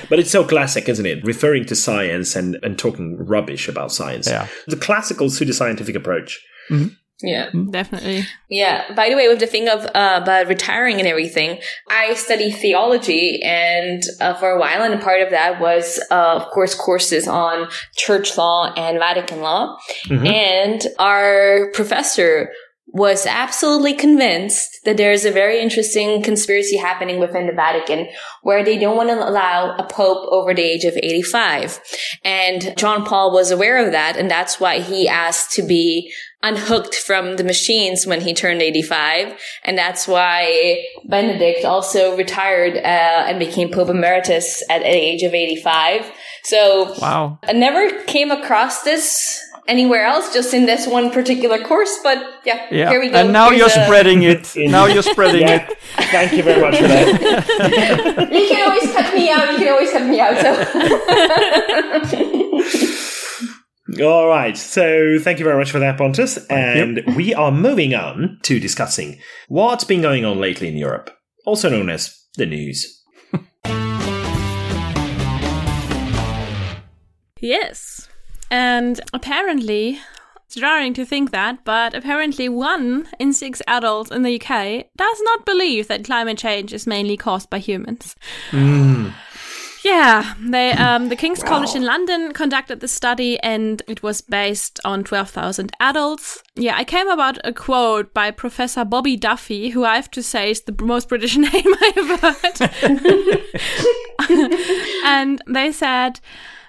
But 0.08 0.18
it's 0.18 0.30
so 0.30 0.44
classic, 0.44 0.88
isn't 0.88 1.06
it? 1.06 1.24
Referring 1.24 1.66
to 1.66 1.76
science 1.76 2.36
and, 2.36 2.58
and 2.62 2.78
talking 2.78 3.16
rubbish 3.18 3.68
about 3.68 3.92
science. 3.92 4.28
Yeah. 4.28 4.48
The 4.66 4.76
classical 4.76 5.28
pseudoscientific 5.28 5.94
approach. 5.94 6.40
Mm-hmm. 6.70 6.94
Yeah, 7.24 7.50
definitely. 7.70 8.24
Yeah. 8.50 8.92
By 8.94 9.08
the 9.08 9.14
way, 9.14 9.28
with 9.28 9.38
the 9.38 9.46
thing 9.46 9.68
of 9.68 9.84
uh, 9.84 10.20
about 10.22 10.48
retiring 10.48 10.98
and 10.98 11.06
everything, 11.06 11.60
I 11.88 12.14
study 12.14 12.50
theology, 12.50 13.40
and 13.44 14.02
uh, 14.20 14.34
for 14.34 14.50
a 14.50 14.58
while, 14.58 14.82
and 14.82 15.00
part 15.00 15.22
of 15.22 15.30
that 15.30 15.60
was, 15.60 16.00
uh, 16.10 16.34
of 16.34 16.50
course, 16.50 16.74
courses 16.74 17.28
on 17.28 17.68
church 17.96 18.36
law 18.36 18.72
and 18.76 18.98
Vatican 18.98 19.40
law. 19.40 19.76
Mm-hmm. 20.08 20.26
And 20.26 20.82
our 20.98 21.70
professor 21.74 22.50
was 22.92 23.24
absolutely 23.24 23.94
convinced 23.94 24.80
that 24.84 24.98
there 24.98 25.12
is 25.12 25.24
a 25.24 25.30
very 25.30 25.60
interesting 25.60 26.22
conspiracy 26.22 26.76
happening 26.76 27.18
within 27.18 27.46
the 27.46 27.52
Vatican 27.52 28.06
where 28.42 28.62
they 28.62 28.78
don't 28.78 28.98
want 28.98 29.08
to 29.08 29.14
allow 29.14 29.74
a 29.76 29.86
pope 29.86 30.28
over 30.30 30.52
the 30.52 30.62
age 30.62 30.84
of 30.84 30.94
85. 30.96 31.80
And 32.22 32.74
John 32.76 33.06
Paul 33.06 33.32
was 33.32 33.50
aware 33.50 33.82
of 33.84 33.92
that. 33.92 34.18
And 34.18 34.30
that's 34.30 34.60
why 34.60 34.80
he 34.80 35.08
asked 35.08 35.52
to 35.52 35.62
be 35.62 36.12
unhooked 36.42 36.94
from 36.94 37.36
the 37.36 37.44
machines 37.44 38.06
when 38.06 38.20
he 38.20 38.34
turned 38.34 38.60
85. 38.60 39.40
And 39.64 39.78
that's 39.78 40.06
why 40.06 40.84
Benedict 41.08 41.64
also 41.64 42.14
retired 42.16 42.76
uh, 42.76 42.80
and 43.26 43.38
became 43.38 43.70
Pope 43.70 43.88
Emeritus 43.88 44.62
at 44.68 44.80
the 44.80 44.88
age 44.88 45.22
of 45.22 45.32
85. 45.32 46.12
So 46.44 46.94
wow. 47.00 47.38
I 47.44 47.52
never 47.52 48.02
came 48.04 48.30
across 48.30 48.82
this 48.82 49.40
anywhere 49.68 50.04
else, 50.04 50.32
just 50.34 50.52
in 50.54 50.66
this 50.66 50.86
one 50.86 51.10
particular 51.10 51.58
course. 51.62 51.98
But 52.02 52.18
yeah, 52.44 52.66
Yeah. 52.70 52.90
here 52.90 53.00
we 53.00 53.08
go. 53.10 53.16
And 53.16 53.32
now 53.32 53.50
Here's 53.50 53.58
you're 53.58 53.68
a- 53.82 53.86
spreading 53.86 54.22
it. 54.22 54.52
now 54.56 54.86
you're 54.86 55.02
spreading 55.02 55.42
Yeah. 55.42 55.68
it. 55.70 55.78
Thank 56.10 56.32
you 56.32 56.42
very 56.42 56.60
much 56.60 56.76
for 56.78 56.88
that. 56.88 58.28
You 58.32 58.48
can 58.48 58.68
always 58.68 58.92
cut 58.92 59.14
me 59.14 59.30
out. 59.30 59.52
You 59.52 59.58
can 59.58 59.68
always 59.68 59.90
cut 59.92 60.06
me 60.06 60.20
out. 60.20 60.36
So 63.98 64.02
All 64.08 64.26
right. 64.28 64.56
So 64.56 65.18
thank 65.20 65.38
you 65.38 65.44
very 65.44 65.58
much 65.58 65.70
for 65.70 65.78
that, 65.80 65.98
Pontus. 65.98 66.38
And 66.46 67.02
we 67.16 67.34
are 67.34 67.52
moving 67.52 67.94
on 67.94 68.38
to 68.42 68.58
discussing 68.58 69.18
what's 69.48 69.84
been 69.84 70.00
going 70.00 70.24
on 70.24 70.38
lately 70.40 70.68
in 70.68 70.76
Europe, 70.76 71.10
also 71.44 71.68
known 71.68 71.90
as 71.90 72.16
the 72.36 72.46
news. 72.46 73.00
Yes. 77.40 78.08
And 78.52 79.00
apparently, 79.14 79.98
it's 80.44 80.56
jarring 80.56 80.92
to 80.92 81.06
think 81.06 81.30
that, 81.30 81.64
but 81.64 81.94
apparently 81.94 82.50
one 82.50 83.08
in 83.18 83.32
six 83.32 83.62
adults 83.66 84.10
in 84.10 84.24
the 84.24 84.38
UK 84.38 84.88
does 84.94 85.20
not 85.22 85.46
believe 85.46 85.88
that 85.88 86.04
climate 86.04 86.36
change 86.36 86.74
is 86.74 86.86
mainly 86.86 87.16
caused 87.16 87.48
by 87.48 87.58
humans. 87.58 88.14
Yeah, 89.82 90.34
they 90.38 90.72
um, 90.72 91.08
the 91.08 91.16
King's 91.16 91.42
College 91.42 91.74
in 91.74 91.86
London 91.86 92.32
conducted 92.32 92.80
the 92.80 92.88
study, 92.88 93.40
and 93.40 93.82
it 93.88 94.02
was 94.02 94.20
based 94.20 94.78
on 94.84 95.02
twelve 95.02 95.30
thousand 95.30 95.72
adults. 95.80 96.42
Yeah, 96.54 96.76
I 96.76 96.84
came 96.84 97.08
about 97.08 97.38
a 97.44 97.54
quote 97.54 98.12
by 98.12 98.30
Professor 98.32 98.84
Bobby 98.84 99.16
Duffy, 99.16 99.70
who 99.70 99.84
I 99.84 99.96
have 99.96 100.10
to 100.10 100.22
say 100.22 100.50
is 100.50 100.60
the 100.60 100.76
most 100.84 101.08
British 101.08 101.36
name 101.38 101.74
I've 101.80 102.20
heard. 102.20 102.60
and 105.04 105.42
they 105.48 105.72
said 105.72 106.20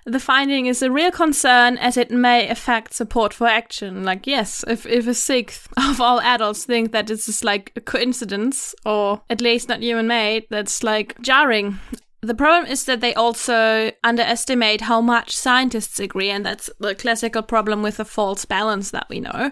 the 0.06 0.20
finding 0.20 0.66
is 0.66 0.82
a 0.82 0.92
real 0.92 1.12
concern 1.12 1.78
as 1.78 1.98
it 1.98 2.12
may 2.12 2.50
affect 2.50 2.94
support 2.94 3.34
for 3.34 3.48
action. 3.48 4.04
Like, 4.04 4.28
yes, 4.28 4.64
if, 4.68 4.86
if 4.86 5.08
a 5.08 5.14
sixth 5.14 5.68
of 5.78 6.02
all 6.02 6.20
adults 6.22 6.66
think 6.66 6.92
that 6.92 7.08
this 7.08 7.30
is 7.30 7.44
like 7.44 7.72
a 7.76 7.82
coincidence 7.82 8.76
or 8.86 9.22
at 9.30 9.42
least 9.42 9.70
not 9.70 9.82
human 9.82 10.08
made, 10.08 10.46
that's 10.50 10.84
like 10.84 11.20
jarring. 11.22 11.80
The 12.24 12.34
problem 12.34 12.72
is 12.72 12.86
that 12.86 13.02
they 13.02 13.14
also 13.14 13.92
underestimate 14.02 14.80
how 14.80 15.02
much 15.02 15.36
scientists 15.36 16.00
agree, 16.00 16.30
and 16.30 16.46
that's 16.46 16.70
the 16.80 16.96
classical 16.96 17.42
problem 17.42 17.82
with 17.82 17.98
the 17.98 18.06
false 18.06 18.46
balance 18.46 18.92
that 18.92 19.08
we 19.10 19.20
know 19.20 19.52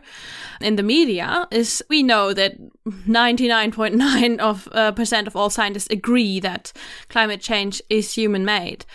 in 0.62 0.78
the 0.78 0.84
media. 0.84 1.50
Is 1.52 1.84
we 1.90 2.02
know 2.02 2.34
that 2.34 2.56
99.9 2.88 4.40
of 4.40 4.70
uh, 4.72 4.94
percent 4.94 5.28
of 5.28 5.36
all 5.36 5.50
scientists 5.50 5.90
agree 5.92 6.40
that 6.40 6.72
climate 7.10 7.42
change 7.42 7.82
is 7.90 8.14
human 8.14 8.46
made. 8.46 8.86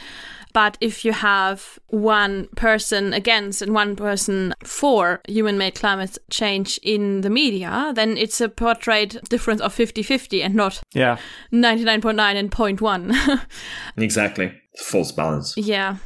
But 0.56 0.78
if 0.80 1.04
you 1.04 1.12
have 1.12 1.78
one 1.88 2.48
person 2.56 3.12
against 3.12 3.60
and 3.60 3.74
one 3.74 3.94
person 3.94 4.54
for 4.64 5.20
human 5.28 5.58
made 5.58 5.74
climate 5.74 6.16
change 6.30 6.80
in 6.82 7.20
the 7.20 7.28
media, 7.28 7.92
then 7.94 8.16
it's 8.16 8.40
a 8.40 8.48
portrayed 8.48 9.20
difference 9.28 9.60
of 9.60 9.74
50 9.74 10.02
50 10.02 10.42
and 10.42 10.54
not 10.54 10.80
Yeah. 10.94 11.18
99.9 11.52 12.36
and 12.36 12.50
0.1. 12.50 13.40
Exactly. 13.98 14.50
False 14.78 15.12
balance. 15.12 15.54
yeah. 15.58 15.96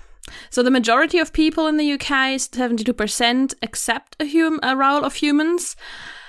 So 0.51 0.62
the 0.64 0.70
majority 0.70 1.18
of 1.20 1.32
people 1.32 1.66
in 1.68 1.76
the 1.76 1.92
UK, 1.92 2.38
72%, 2.38 3.55
accept 3.62 4.16
a, 4.20 4.26
hum- 4.26 4.61
a 4.64 4.74
role 4.76 5.05
of 5.05 5.14
humans. 5.14 5.76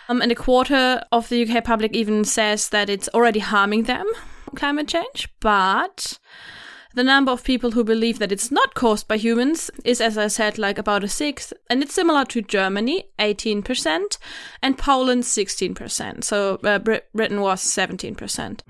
Um, 0.10 0.22
and 0.22 0.32
a 0.32 0.36
quarter 0.36 1.02
of 1.12 1.30
the 1.30 1.42
UK 1.50 1.64
public 1.64 1.96
even 1.96 2.24
says 2.26 2.70
that 2.70 2.90
it's 2.90 3.10
already 3.16 3.40
harming 3.40 3.84
them, 3.84 4.06
climate 4.56 4.88
change. 4.88 5.30
But 5.40 6.20
the 6.94 7.04
number 7.04 7.32
of 7.32 7.44
people 7.44 7.72
who 7.72 7.84
believe 7.84 8.20
that 8.20 8.32
it's 8.32 8.52
not 8.52 8.74
caused 8.74 9.08
by 9.08 9.18
humans 9.18 9.72
is, 9.86 10.02
as 10.02 10.18
I 10.18 10.28
said, 10.28 10.58
like 10.58 10.78
about 10.78 11.04
a 11.04 11.08
sixth. 11.08 11.54
And 11.70 11.82
it's 11.82 11.94
similar 11.94 12.26
to 12.26 12.42
Germany, 12.42 13.06
18%, 13.20 14.18
and 14.62 14.78
Poland, 14.78 15.24
16%. 15.24 16.24
So 16.24 16.60
uh, 16.64 16.80
Brit- 16.80 17.10
Britain 17.14 17.42
was 17.42 17.62
17%. 17.64 18.62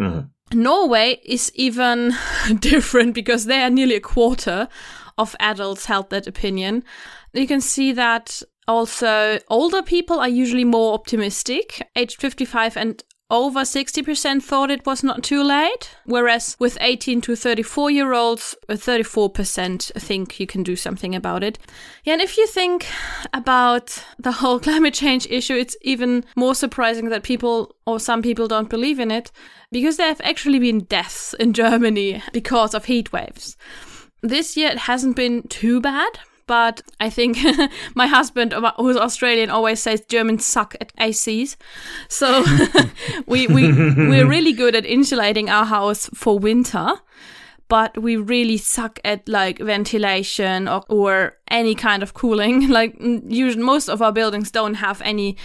Norway 0.53 1.19
is 1.23 1.51
even 1.55 2.13
different 2.59 3.13
because 3.13 3.45
they 3.45 3.61
are 3.61 3.69
nearly 3.69 3.95
a 3.95 4.01
quarter 4.01 4.67
of 5.17 5.35
adults 5.39 5.85
held 5.85 6.09
that 6.09 6.27
opinion. 6.27 6.83
You 7.33 7.47
can 7.47 7.61
see 7.61 7.93
that 7.93 8.41
also 8.67 9.39
older 9.47 9.81
people 9.81 10.19
are 10.19 10.29
usually 10.29 10.65
more 10.65 10.93
optimistic. 10.93 11.81
Aged 11.95 12.19
55 12.19 12.77
and 12.77 13.03
over 13.31 13.61
60% 13.61 14.43
thought 14.43 14.69
it 14.69 14.85
was 14.85 15.03
not 15.03 15.23
too 15.23 15.41
late, 15.41 15.95
whereas 16.05 16.57
with 16.59 16.77
18 16.81 17.21
to 17.21 17.35
34 17.35 17.89
year 17.89 18.13
olds, 18.13 18.55
uh, 18.67 18.73
34% 18.73 19.91
think 19.93 20.39
you 20.39 20.45
can 20.45 20.63
do 20.63 20.75
something 20.75 21.15
about 21.15 21.41
it. 21.41 21.57
Yeah, 22.03 22.13
and 22.13 22.21
if 22.21 22.37
you 22.37 22.45
think 22.45 22.85
about 23.33 24.03
the 24.19 24.33
whole 24.33 24.59
climate 24.67 24.93
change 24.93 25.25
issue, 25.27 25.55
it's 25.55 25.77
even 25.81 26.25
more 26.35 26.53
surprising 26.53 27.07
that 27.09 27.23
people 27.23 27.73
or 27.87 28.01
some 28.01 28.21
people 28.21 28.49
don't 28.49 28.69
believe 28.69 28.99
in 28.99 29.09
it 29.09 29.31
because 29.71 29.95
there 29.95 30.09
have 30.09 30.21
actually 30.21 30.59
been 30.59 30.81
deaths 30.81 31.33
in 31.39 31.53
Germany 31.53 32.21
because 32.33 32.73
of 32.73 32.85
heat 32.85 33.13
waves. 33.13 33.55
This 34.21 34.57
year 34.57 34.71
it 34.71 34.77
hasn't 34.77 35.15
been 35.15 35.43
too 35.47 35.79
bad, 35.79 36.19
but 36.51 36.81
I 36.99 37.09
think 37.09 37.37
my 37.95 38.07
husband, 38.07 38.53
who's 38.75 38.97
Australian, 38.97 39.49
always 39.49 39.81
says 39.81 40.01
Germans 40.01 40.45
suck 40.45 40.75
at 40.81 40.93
ACs. 40.97 41.55
So 42.09 42.43
we 43.25 43.47
we 43.47 43.71
we're 43.71 44.27
really 44.27 44.51
good 44.51 44.75
at 44.75 44.85
insulating 44.85 45.49
our 45.49 45.63
house 45.63 46.09
for 46.13 46.37
winter, 46.37 46.89
but 47.69 47.97
we 47.97 48.17
really 48.17 48.57
suck 48.57 48.99
at 49.05 49.29
like 49.29 49.59
ventilation 49.59 50.67
or, 50.67 50.83
or 50.89 51.37
any 51.47 51.73
kind 51.73 52.03
of 52.03 52.13
cooling. 52.13 52.67
Like 52.77 52.97
usually, 52.99 53.63
most 53.63 53.87
of 53.87 54.01
our 54.01 54.11
buildings 54.11 54.51
don't 54.51 54.75
have 54.75 55.01
any 55.05 55.37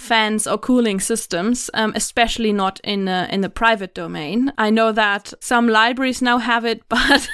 fans 0.00 0.46
or 0.46 0.58
cooling 0.58 1.00
systems, 1.00 1.70
um, 1.74 1.92
especially 1.94 2.52
not 2.52 2.80
in 2.82 3.08
uh, 3.08 3.26
in 3.30 3.40
the 3.42 3.50
private 3.50 3.94
domain. 3.94 4.52
I 4.58 4.70
know 4.70 4.92
that 4.92 5.32
some 5.40 5.68
libraries 5.68 6.22
now 6.22 6.38
have 6.38 6.64
it, 6.64 6.82
but 6.88 7.28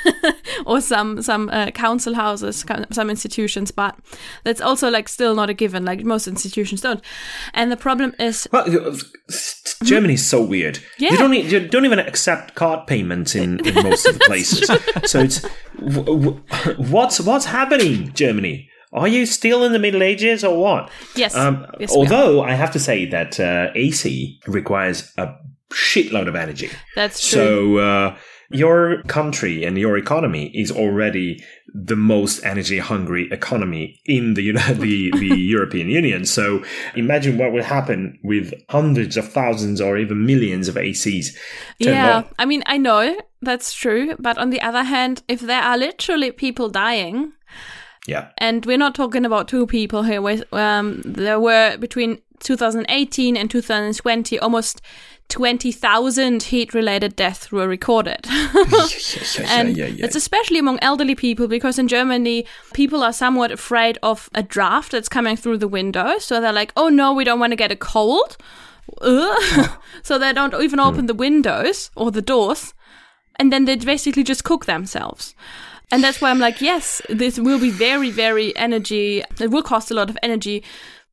or 0.67 0.81
some 0.81 1.23
some 1.23 1.49
uh, 1.51 1.71
council 1.71 2.15
houses, 2.15 2.65
some 2.93 3.11
institutions, 3.11 3.71
but 3.71 3.95
that's 4.45 4.61
also 4.61 4.91
like 4.91 5.09
still 5.09 5.35
not 5.35 5.51
a 5.51 5.55
given. 5.55 5.85
Like 5.85 6.05
most 6.05 6.29
institutions 6.29 6.81
don't. 6.81 7.01
And 7.55 7.71
the 7.71 7.77
problem 7.77 8.15
is, 8.19 8.49
Well, 8.53 8.67
Germany's 9.85 10.27
so 10.27 10.43
weird. 10.43 10.79
Yeah. 10.99 11.13
You 11.13 11.19
don't 11.19 11.35
you 11.35 11.69
don't 11.69 11.85
even 11.85 11.99
accept 11.99 12.55
card 12.55 12.87
payments 12.87 13.35
in, 13.35 13.61
in 13.67 13.75
most 13.83 14.07
of 14.07 14.19
the 14.19 14.25
places. 14.27 14.67
so 15.11 15.21
it's 15.21 15.41
w- 15.79 16.05
w- 16.05 16.41
what's 16.93 17.21
what's 17.21 17.47
happening, 17.47 18.13
Germany? 18.15 18.69
Are 18.97 19.09
you 19.09 19.27
still 19.27 19.63
in 19.63 19.73
the 19.73 19.79
Middle 19.79 20.03
Ages 20.03 20.43
or 20.43 20.57
what? 20.57 20.91
yes, 21.15 21.35
Um, 21.37 21.67
yes, 21.79 21.93
although 21.93 22.43
I 22.43 22.55
have 22.55 22.73
to 22.73 22.81
say 22.81 23.07
that 23.07 23.39
uh, 23.39 23.71
AC 23.75 24.41
requires 24.47 25.13
a 25.19 25.35
shitload 25.71 26.29
of 26.29 26.35
energy. 26.35 26.71
that's 26.95 27.29
true. 27.29 27.39
So 27.39 27.79
uh, 27.79 28.17
your 28.51 29.03
country 29.03 29.65
and 29.65 29.77
your 29.77 29.99
economy 29.99 30.51
is 30.55 30.71
already 30.71 31.43
the 31.75 31.97
most 31.97 32.45
energy 32.45 32.79
hungry 32.79 33.29
economy 33.33 34.01
in 34.07 34.35
the 34.35 34.53
the, 34.79 35.11
the 35.19 35.37
European 35.37 35.89
Union. 35.91 36.25
So 36.25 36.65
imagine 36.95 37.37
what 37.39 37.53
will 37.53 37.65
happen 37.65 38.19
with 38.23 38.55
hundreds 38.71 39.17
of 39.17 39.31
thousands 39.31 39.81
or 39.81 39.99
even 39.99 40.25
millions 40.25 40.69
of 40.69 40.77
ACs. 40.77 41.37
Yeah, 41.79 42.19
on. 42.19 42.25
I 42.39 42.45
mean, 42.47 42.63
I 42.67 42.79
know 42.79 43.17
that's 43.43 43.75
true, 43.75 44.15
but 44.19 44.39
on 44.39 44.51
the 44.51 44.61
other 44.63 44.85
hand, 44.85 45.23
if 45.29 45.41
there 45.41 45.61
are 45.63 45.77
literally 45.77 46.31
people 46.31 46.69
dying, 46.71 47.33
Yeah. 48.07 48.29
and 48.39 48.65
we're 48.65 48.79
not 48.79 48.95
talking 48.95 49.25
about 49.25 49.49
two 49.49 49.67
people 49.67 50.03
here, 50.03 50.23
um, 50.53 51.03
there 51.05 51.41
were 51.41 51.77
between 51.79 52.21
2018 52.41 53.37
and 53.37 53.51
2020 53.51 54.39
almost 54.39 54.83
20,000 55.29 56.43
heat-related 56.45 57.17
deaths 57.17 57.51
were 57.51 57.67
recorded. 57.67 58.25
and 58.29 59.77
yeah, 59.77 59.87
yeah. 59.87 60.05
it's 60.05 60.15
especially 60.15 60.59
among 60.59 60.79
elderly 60.81 61.15
people 61.15 61.49
because 61.49 61.79
in 61.79 61.89
Germany, 61.89 62.47
people 62.75 63.03
are 63.03 63.13
somewhat 63.13 63.51
afraid 63.51 63.99
of 64.03 64.31
a 64.35 64.43
draft 64.43 64.93
that's 64.93 65.09
coming 65.09 65.37
through 65.37 65.59
the 65.59 65.69
window. 65.69 66.19
So 66.19 66.41
they're 66.41 66.53
like, 66.53 66.73
oh 66.77 66.89
no, 66.89 67.13
we 67.13 67.25
don't 67.25 67.41
want 67.41 67.51
to 67.53 67.57
get 67.57 67.73
a 67.73 67.77
cold. 67.77 68.37
So 70.03 70.19
they 70.19 70.33
don't 70.33 70.55
even 70.55 70.79
open 70.79 71.07
the 71.07 71.15
windows 71.15 71.91
or 71.97 72.13
the 72.13 72.23
doors. 72.23 72.73
And 73.37 73.53
then 73.53 73.65
they 73.65 73.75
basically 73.77 74.23
just 74.23 74.45
cook 74.45 74.67
themselves. 74.67 75.35
And 75.93 76.03
that's 76.03 76.21
why 76.21 76.31
I'm 76.31 76.41
like, 76.41 76.61
yes, 76.61 77.01
this 77.09 77.39
will 77.39 77.61
be 77.61 77.71
very, 77.71 78.11
very 78.11 78.57
energy. 78.57 79.23
It 79.41 79.51
will 79.51 79.63
cost 79.63 79.91
a 79.91 79.95
lot 79.95 80.11
of 80.11 80.19
energy, 80.23 80.65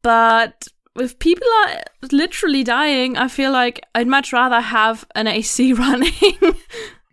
but 0.02 0.68
if 0.96 1.18
people 1.20 1.48
are 1.66 1.84
literally 2.12 2.64
dying, 2.64 3.18
I 3.18 3.28
feel 3.28 3.52
like 3.52 3.84
I'd 3.96 4.08
much 4.08 4.34
rather 4.34 4.60
have 4.60 5.06
an 5.16 5.28
AC 5.28 5.74
running. 5.86 6.12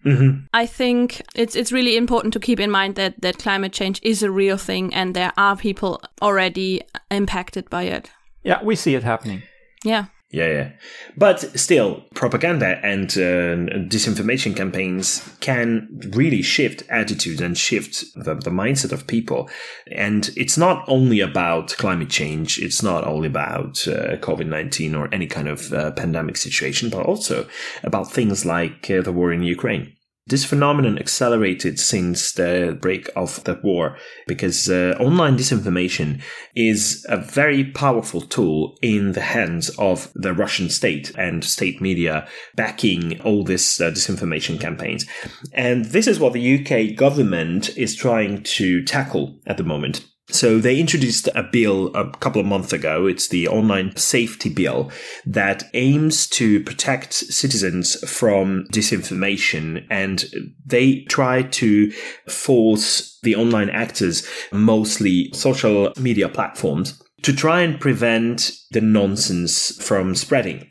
Mm-hmm. 0.05 0.47
I 0.55 0.65
think 0.65 1.21
it's 1.35 1.55
it's 1.55 1.73
really 1.73 1.97
important 1.97 2.33
to 2.33 2.41
keep 2.41 2.59
in 2.59 2.71
mind 2.71 2.95
that 2.95 3.21
that 3.21 3.39
climate 3.39 3.73
change 3.73 4.01
is 4.03 4.23
a 4.23 4.31
real 4.31 4.57
thing 4.57 4.95
and 4.95 5.15
there 5.15 5.33
are 5.37 5.57
people 5.57 6.01
already 6.23 6.83
impacted 7.11 7.69
by 7.69 7.83
it. 7.83 8.11
Yeah, 8.43 8.63
we 8.63 8.77
see 8.77 8.95
it 8.95 9.03
happening. 9.03 9.43
Yeah. 9.85 10.07
Yeah, 10.33 10.47
yeah. 10.47 10.71
But 11.17 11.59
still, 11.59 12.05
propaganda 12.15 12.79
and 12.85 13.11
uh, 13.11 13.83
disinformation 13.89 14.55
campaigns 14.55 15.29
can 15.41 15.89
really 16.15 16.41
shift 16.41 16.85
attitudes 16.89 17.41
and 17.41 17.59
shift 17.59 18.05
the, 18.15 18.37
the 18.37 18.51
mindset 18.51 18.93
of 18.93 19.09
people. 19.09 19.51
And 19.91 20.31
it's 20.37 20.57
not 20.57 20.85
only 20.87 21.19
about 21.19 21.71
climate 21.79 22.11
change. 22.11 22.61
It's 22.61 22.81
not 22.81 23.05
only 23.05 23.27
about 23.27 23.89
uh, 23.89 24.19
COVID-19 24.19 24.97
or 24.97 25.13
any 25.13 25.27
kind 25.27 25.49
of 25.49 25.73
uh, 25.73 25.91
pandemic 25.93 26.37
situation, 26.37 26.91
but 26.91 27.05
also 27.05 27.49
about 27.83 28.13
things 28.13 28.47
like 28.47 28.89
uh, 28.89 29.03
the 29.03 29.13
war 29.13 29.33
in 29.33 29.43
Ukraine. 29.43 29.97
This 30.31 30.45
phenomenon 30.45 30.97
accelerated 30.97 31.81
since 31.81 32.31
the 32.31 32.79
break 32.81 33.11
of 33.17 33.43
the 33.43 33.59
war 33.65 33.97
because 34.29 34.71
uh, 34.71 34.95
online 35.01 35.37
disinformation 35.37 36.23
is 36.55 37.05
a 37.09 37.17
very 37.17 37.65
powerful 37.65 38.21
tool 38.21 38.79
in 38.81 39.11
the 39.11 39.23
hands 39.23 39.71
of 39.71 40.13
the 40.15 40.33
Russian 40.33 40.71
state 40.71 41.11
and 41.19 41.45
state 41.45 41.81
media 41.81 42.29
backing 42.55 43.21
all 43.23 43.43
this 43.43 43.81
uh, 43.81 43.91
disinformation 43.91 44.61
campaigns. 44.61 45.05
And 45.53 45.87
this 45.87 46.07
is 46.07 46.21
what 46.21 46.33
the 46.33 46.61
UK 46.61 46.97
government 46.97 47.77
is 47.77 47.97
trying 47.97 48.45
to 48.45 48.85
tackle 48.85 49.37
at 49.49 49.57
the 49.57 49.65
moment. 49.65 50.07
So 50.33 50.59
they 50.59 50.79
introduced 50.79 51.29
a 51.35 51.43
bill 51.43 51.95
a 51.95 52.11
couple 52.19 52.41
of 52.41 52.47
months 52.47 52.73
ago. 52.73 53.07
It's 53.07 53.29
the 53.29 53.49
online 53.49 53.97
safety 53.97 54.49
bill 54.49 54.91
that 55.27 55.65
aims 55.75 56.27
to 56.29 56.63
protect 56.63 57.15
citizens 57.15 57.97
from 58.09 58.67
disinformation 58.73 59.87
and 59.91 60.25
they 60.65 61.03
try 61.09 61.43
to 61.43 61.91
force 62.29 63.19
the 63.23 63.35
online 63.35 63.71
actors, 63.71 64.27
mostly 64.53 65.31
social 65.35 65.93
media 65.99 66.29
platforms, 66.29 67.03
to 67.23 67.35
try 67.35 67.61
and 67.61 67.81
prevent 67.81 68.53
the 68.71 68.81
nonsense 68.81 69.83
from 69.85 70.15
spreading. 70.15 70.71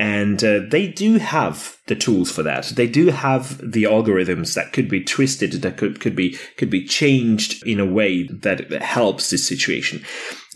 And 0.00 0.42
uh, 0.42 0.60
they 0.66 0.86
do 0.86 1.18
have 1.18 1.76
the 1.86 1.94
tools 1.94 2.32
for 2.32 2.42
that. 2.42 2.68
They 2.68 2.86
do 2.86 3.08
have 3.08 3.58
the 3.58 3.82
algorithms 3.82 4.54
that 4.54 4.72
could 4.72 4.88
be 4.88 5.04
twisted, 5.04 5.52
that 5.52 5.76
could, 5.76 6.00
could 6.00 6.16
be 6.16 6.38
could 6.56 6.70
be 6.70 6.86
changed 6.86 7.62
in 7.66 7.78
a 7.78 7.84
way 7.84 8.22
that 8.22 8.72
helps 8.80 9.28
this 9.28 9.46
situation. 9.46 10.02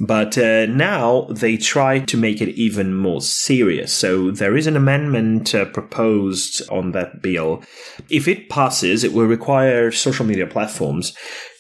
But 0.00 0.38
uh, 0.38 0.64
now 0.64 1.26
they 1.30 1.58
try 1.58 1.98
to 1.98 2.16
make 2.16 2.40
it 2.40 2.54
even 2.54 2.94
more 2.94 3.20
serious. 3.20 3.92
So 3.92 4.30
there 4.30 4.56
is 4.56 4.66
an 4.66 4.76
amendment 4.76 5.54
uh, 5.54 5.66
proposed 5.66 6.66
on 6.70 6.92
that 6.92 7.20
bill. 7.20 7.62
If 8.08 8.26
it 8.26 8.48
passes, 8.48 9.04
it 9.04 9.12
will 9.12 9.26
require 9.26 9.90
social 9.90 10.24
media 10.24 10.46
platforms 10.46 11.14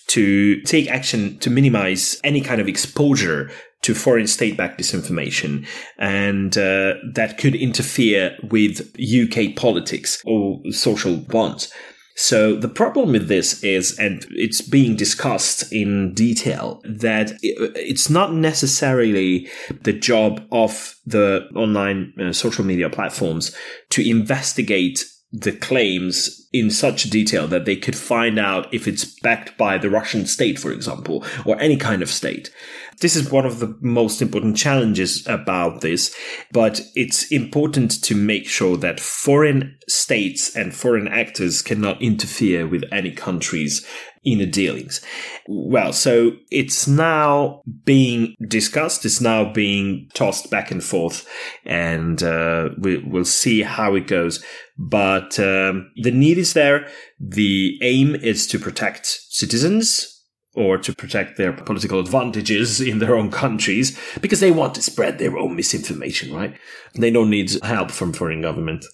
to 0.06 0.62
take 0.62 0.88
action 0.88 1.38
to 1.40 1.50
minimize 1.50 2.18
any 2.24 2.40
kind 2.40 2.62
of 2.62 2.68
exposure 2.68 3.50
to 3.84 3.94
foreign 3.94 4.26
state-backed 4.26 4.80
disinformation, 4.80 5.66
and 5.98 6.56
uh, 6.56 6.94
that 7.12 7.36
could 7.38 7.54
interfere 7.54 8.36
with 8.42 8.90
UK 8.98 9.54
politics 9.56 10.22
or 10.24 10.60
social 10.70 11.16
bonds. 11.16 11.72
So 12.16 12.54
the 12.54 12.68
problem 12.68 13.12
with 13.12 13.28
this 13.28 13.62
is, 13.64 13.98
and 13.98 14.24
it's 14.30 14.60
being 14.60 14.94
discussed 14.94 15.72
in 15.72 16.14
detail, 16.14 16.80
that 16.84 17.32
it's 17.42 18.08
not 18.08 18.32
necessarily 18.32 19.48
the 19.82 19.92
job 19.92 20.40
of 20.52 20.94
the 21.04 21.48
online 21.56 22.14
uh, 22.20 22.32
social 22.32 22.64
media 22.64 22.88
platforms 22.88 23.54
to 23.90 24.08
investigate 24.08 25.04
the 25.32 25.50
claims 25.50 26.46
in 26.52 26.70
such 26.70 27.10
detail 27.10 27.48
that 27.48 27.64
they 27.64 27.74
could 27.74 27.96
find 27.96 28.38
out 28.38 28.72
if 28.72 28.86
it's 28.86 29.04
backed 29.20 29.58
by 29.58 29.76
the 29.76 29.90
Russian 29.90 30.26
state, 30.26 30.60
for 30.60 30.70
example, 30.70 31.24
or 31.44 31.60
any 31.60 31.76
kind 31.76 32.02
of 32.02 32.08
state. 32.08 32.52
This 33.00 33.16
is 33.16 33.30
one 33.30 33.46
of 33.46 33.58
the 33.60 33.76
most 33.80 34.22
important 34.22 34.56
challenges 34.56 35.26
about 35.26 35.80
this, 35.80 36.14
but 36.52 36.80
it's 36.94 37.30
important 37.30 38.02
to 38.04 38.14
make 38.14 38.46
sure 38.46 38.76
that 38.78 39.00
foreign 39.00 39.76
states 39.88 40.54
and 40.54 40.74
foreign 40.74 41.08
actors 41.08 41.62
cannot 41.62 42.00
interfere 42.00 42.66
with 42.66 42.84
any 42.92 43.10
country's 43.10 43.86
inner 44.24 44.46
dealings. 44.46 45.00
Well, 45.46 45.92
so 45.92 46.32
it's 46.50 46.88
now 46.88 47.62
being 47.84 48.34
discussed. 48.48 49.04
It's 49.04 49.20
now 49.20 49.52
being 49.52 50.08
tossed 50.14 50.50
back 50.50 50.70
and 50.70 50.82
forth, 50.82 51.28
and 51.64 52.22
uh, 52.22 52.70
we, 52.78 52.98
will 52.98 53.24
see 53.24 53.62
how 53.62 53.94
it 53.94 54.06
goes. 54.06 54.42
But 54.78 55.38
um, 55.38 55.90
the 56.02 56.10
need 56.10 56.38
is 56.38 56.54
there. 56.54 56.88
The 57.20 57.78
aim 57.82 58.14
is 58.14 58.46
to 58.48 58.58
protect 58.58 59.06
citizens 59.06 60.13
or 60.54 60.78
to 60.78 60.94
protect 60.94 61.36
their 61.36 61.52
political 61.52 62.00
advantages 62.00 62.80
in 62.80 62.98
their 62.98 63.16
own 63.16 63.30
countries 63.30 63.98
because 64.20 64.40
they 64.40 64.50
want 64.50 64.74
to 64.74 64.82
spread 64.82 65.18
their 65.18 65.36
own 65.36 65.56
misinformation, 65.56 66.32
right? 66.32 66.56
They 66.94 67.10
don't 67.10 67.30
need 67.30 67.50
help 67.62 67.90
from 67.90 68.12
foreign 68.12 68.42
government. 68.42 68.84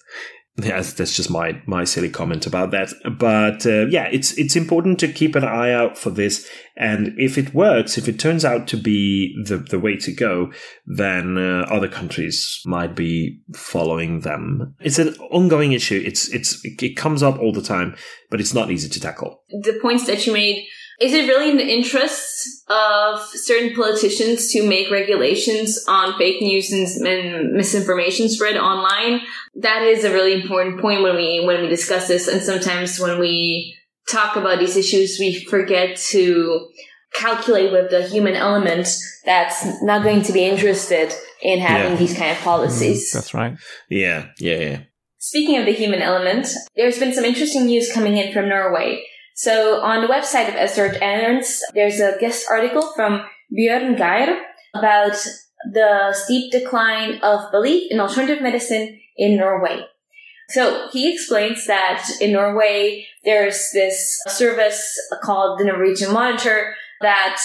Yeah, 0.57 0.81
that's 0.81 1.15
just 1.15 1.31
my 1.31 1.61
my 1.65 1.85
silly 1.85 2.09
comment 2.09 2.45
about 2.45 2.71
that. 2.71 2.91
But 3.17 3.65
uh, 3.65 3.85
yeah, 3.87 4.09
it's 4.11 4.37
it's 4.37 4.57
important 4.57 4.99
to 4.99 5.11
keep 5.11 5.35
an 5.35 5.45
eye 5.45 5.71
out 5.71 5.97
for 5.97 6.09
this, 6.09 6.47
and 6.75 7.13
if 7.17 7.37
it 7.37 7.53
works, 7.53 7.97
if 7.97 8.09
it 8.09 8.19
turns 8.19 8.43
out 8.43 8.67
to 8.67 8.77
be 8.77 9.33
the 9.45 9.57
the 9.57 9.79
way 9.79 9.95
to 9.97 10.11
go, 10.13 10.51
then 10.85 11.37
uh, 11.37 11.65
other 11.69 11.87
countries 11.87 12.61
might 12.65 12.95
be 12.95 13.39
following 13.55 14.21
them. 14.21 14.75
It's 14.81 14.99
an 14.99 15.15
ongoing 15.31 15.71
issue. 15.71 16.03
It's 16.05 16.27
it's 16.33 16.59
it 16.65 16.97
comes 16.97 17.23
up 17.23 17.39
all 17.39 17.53
the 17.53 17.61
time, 17.61 17.95
but 18.29 18.41
it's 18.41 18.53
not 18.53 18.71
easy 18.71 18.89
to 18.89 18.99
tackle. 18.99 19.43
The 19.49 19.79
points 19.81 20.05
that 20.07 20.27
you 20.27 20.33
made 20.33 20.67
is 21.01 21.13
it 21.13 21.27
really 21.27 21.49
in 21.49 21.57
the 21.57 21.67
interests 21.67 22.63
of 22.67 23.19
certain 23.33 23.73
politicians 23.73 24.51
to 24.51 24.67
make 24.67 24.91
regulations 24.91 25.83
on 25.87 26.15
fake 26.19 26.41
news 26.41 26.71
and, 26.71 27.53
misinformation 27.53 28.29
spread 28.29 28.55
online? 28.55 29.21
That 29.55 29.81
is 29.81 30.03
a 30.03 30.13
really 30.13 30.39
important 30.39 30.79
point 30.79 31.01
when 31.01 31.15
we 31.15 31.43
when 31.43 31.61
we 31.61 31.67
discuss 31.67 32.07
this, 32.07 32.27
and 32.27 32.41
sometimes 32.41 32.99
when 32.99 33.19
we 33.19 33.75
talk 34.09 34.35
about 34.35 34.59
these 34.59 34.77
issues, 34.77 35.17
we 35.19 35.43
forget 35.43 35.97
to 36.11 36.67
calculate 37.15 37.71
with 37.71 37.89
the 37.89 38.07
human 38.07 38.35
element 38.35 38.87
that's 39.25 39.81
not 39.81 40.03
going 40.03 40.21
to 40.21 40.31
be 40.31 40.45
interested 40.45 41.11
in 41.41 41.59
having 41.59 41.93
yeah. 41.93 41.97
these 41.97 42.15
kind 42.15 42.31
of 42.31 42.37
policies. 42.43 43.09
Mm, 43.09 43.13
that's 43.13 43.33
right. 43.33 43.57
Yeah, 43.89 44.27
yeah, 44.37 44.59
yeah. 44.59 44.79
Speaking 45.17 45.57
of 45.57 45.65
the 45.65 45.73
human 45.73 46.01
element, 46.01 46.47
there's 46.75 46.99
been 46.99 47.13
some 47.13 47.25
interesting 47.25 47.65
news 47.65 47.91
coming 47.91 48.17
in 48.17 48.31
from 48.31 48.49
Norway. 48.49 49.03
So 49.35 49.81
on 49.81 50.01
the 50.01 50.07
website 50.07 50.49
of 50.49 50.55
Edzard 50.55 51.01
Ernst, 51.01 51.63
there's 51.73 51.99
a 51.99 52.17
guest 52.19 52.45
article 52.49 52.91
from 52.95 53.23
Björn 53.57 53.97
Geir 53.97 54.41
about 54.75 55.15
the 55.71 56.13
steep 56.13 56.51
decline 56.51 57.19
of 57.21 57.51
belief 57.51 57.91
in 57.91 57.99
alternative 57.99 58.41
medicine 58.41 58.99
in 59.17 59.37
Norway. 59.37 59.85
So 60.49 60.89
he 60.91 61.13
explains 61.13 61.65
that 61.67 62.09
in 62.19 62.33
Norway, 62.33 63.07
there's 63.23 63.69
this 63.73 64.19
service 64.27 64.97
called 65.23 65.59
the 65.59 65.65
Norwegian 65.65 66.11
Monitor 66.11 66.75
that 67.01 67.41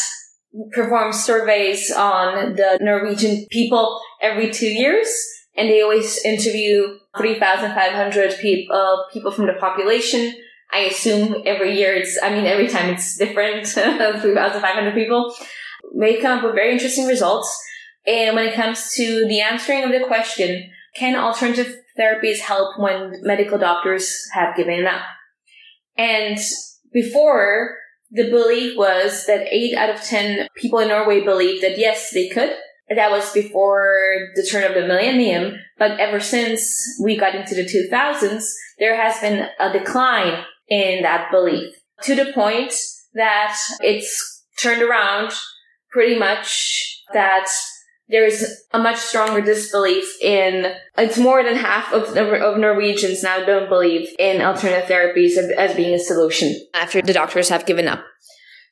performs 0.73 1.23
surveys 1.23 1.91
on 1.93 2.57
the 2.57 2.79
Norwegian 2.81 3.47
people 3.51 4.01
every 4.21 4.51
two 4.51 4.69
years. 4.69 5.09
And 5.57 5.69
they 5.69 5.83
always 5.83 6.23
interview 6.25 6.99
3,500 7.17 8.35
pe- 8.41 8.67
uh, 8.73 8.97
people 9.13 9.31
from 9.31 9.47
the 9.47 9.55
population 9.55 10.35
I 10.73 10.81
assume 10.81 11.43
every 11.47 11.77
year 11.77 11.95
it's, 11.95 12.19
I 12.23 12.31
mean, 12.31 12.47
every 12.47 12.69
time 12.69 12.91
it's 12.91 13.17
different, 13.17 13.67
3,500 13.69 14.95
people. 14.95 15.35
They 15.99 16.21
come 16.21 16.39
up 16.39 16.45
with 16.45 16.55
very 16.55 16.73
interesting 16.73 17.07
results. 17.07 17.49
And 18.07 18.37
when 18.37 18.47
it 18.47 18.55
comes 18.55 18.93
to 18.95 19.27
the 19.29 19.41
answering 19.41 19.85
of 19.85 19.91
the 19.91 20.07
question, 20.07 20.71
can 20.95 21.17
alternative 21.17 21.77
therapies 21.99 22.41
help 22.41 22.79
when 22.79 23.21
medical 23.23 23.59
doctors 23.59 24.27
have 24.33 24.57
given 24.57 24.87
up? 24.87 25.03
And 25.97 26.39
before, 26.93 27.77
the 28.11 28.31
belief 28.31 28.77
was 28.77 29.27
that 29.27 29.49
8 29.51 29.75
out 29.77 29.91
of 29.91 30.03
10 30.03 30.49
people 30.57 30.79
in 30.79 30.89
Norway 30.89 31.23
believed 31.23 31.63
that 31.63 31.79
yes, 31.79 32.11
they 32.13 32.29
could. 32.29 32.51
That 32.89 33.11
was 33.11 33.33
before 33.33 33.99
the 34.37 34.47
turn 34.49 34.63
of 34.63 34.75
the 34.75 34.87
millennium. 34.87 35.57
But 35.79 35.99
ever 35.99 36.21
since 36.21 36.99
we 37.03 37.17
got 37.17 37.35
into 37.35 37.55
the 37.55 37.65
2000s, 37.65 38.45
there 38.79 38.97
has 38.97 39.19
been 39.21 39.49
a 39.59 39.73
decline 39.73 40.45
in 40.69 41.03
that 41.03 41.31
belief 41.31 41.75
to 42.03 42.15
the 42.15 42.33
point 42.33 42.75
that 43.15 43.57
it's 43.81 44.45
turned 44.61 44.83
around 44.83 45.33
pretty 45.91 46.19
much 46.19 47.03
that 47.13 47.49
there's 48.09 48.45
a 48.73 48.79
much 48.79 48.99
stronger 48.99 49.41
disbelief 49.41 50.05
in 50.23 50.73
it's 50.97 51.19
more 51.19 51.43
than 51.43 51.57
half 51.57 51.93
of, 51.93 52.17
of 52.17 52.59
Norwegians 52.59 53.23
now 53.23 53.45
don't 53.45 53.69
believe 53.69 54.09
in 54.19 54.43
alternative 54.43 54.89
therapies 54.89 55.37
as 55.57 55.75
being 55.75 55.95
a 55.95 55.99
solution 55.99 56.55
after 56.75 57.03
the 57.03 57.13
doctors 57.13 57.49
have 57.49 57.67
given 57.67 57.89
up. 57.89 58.05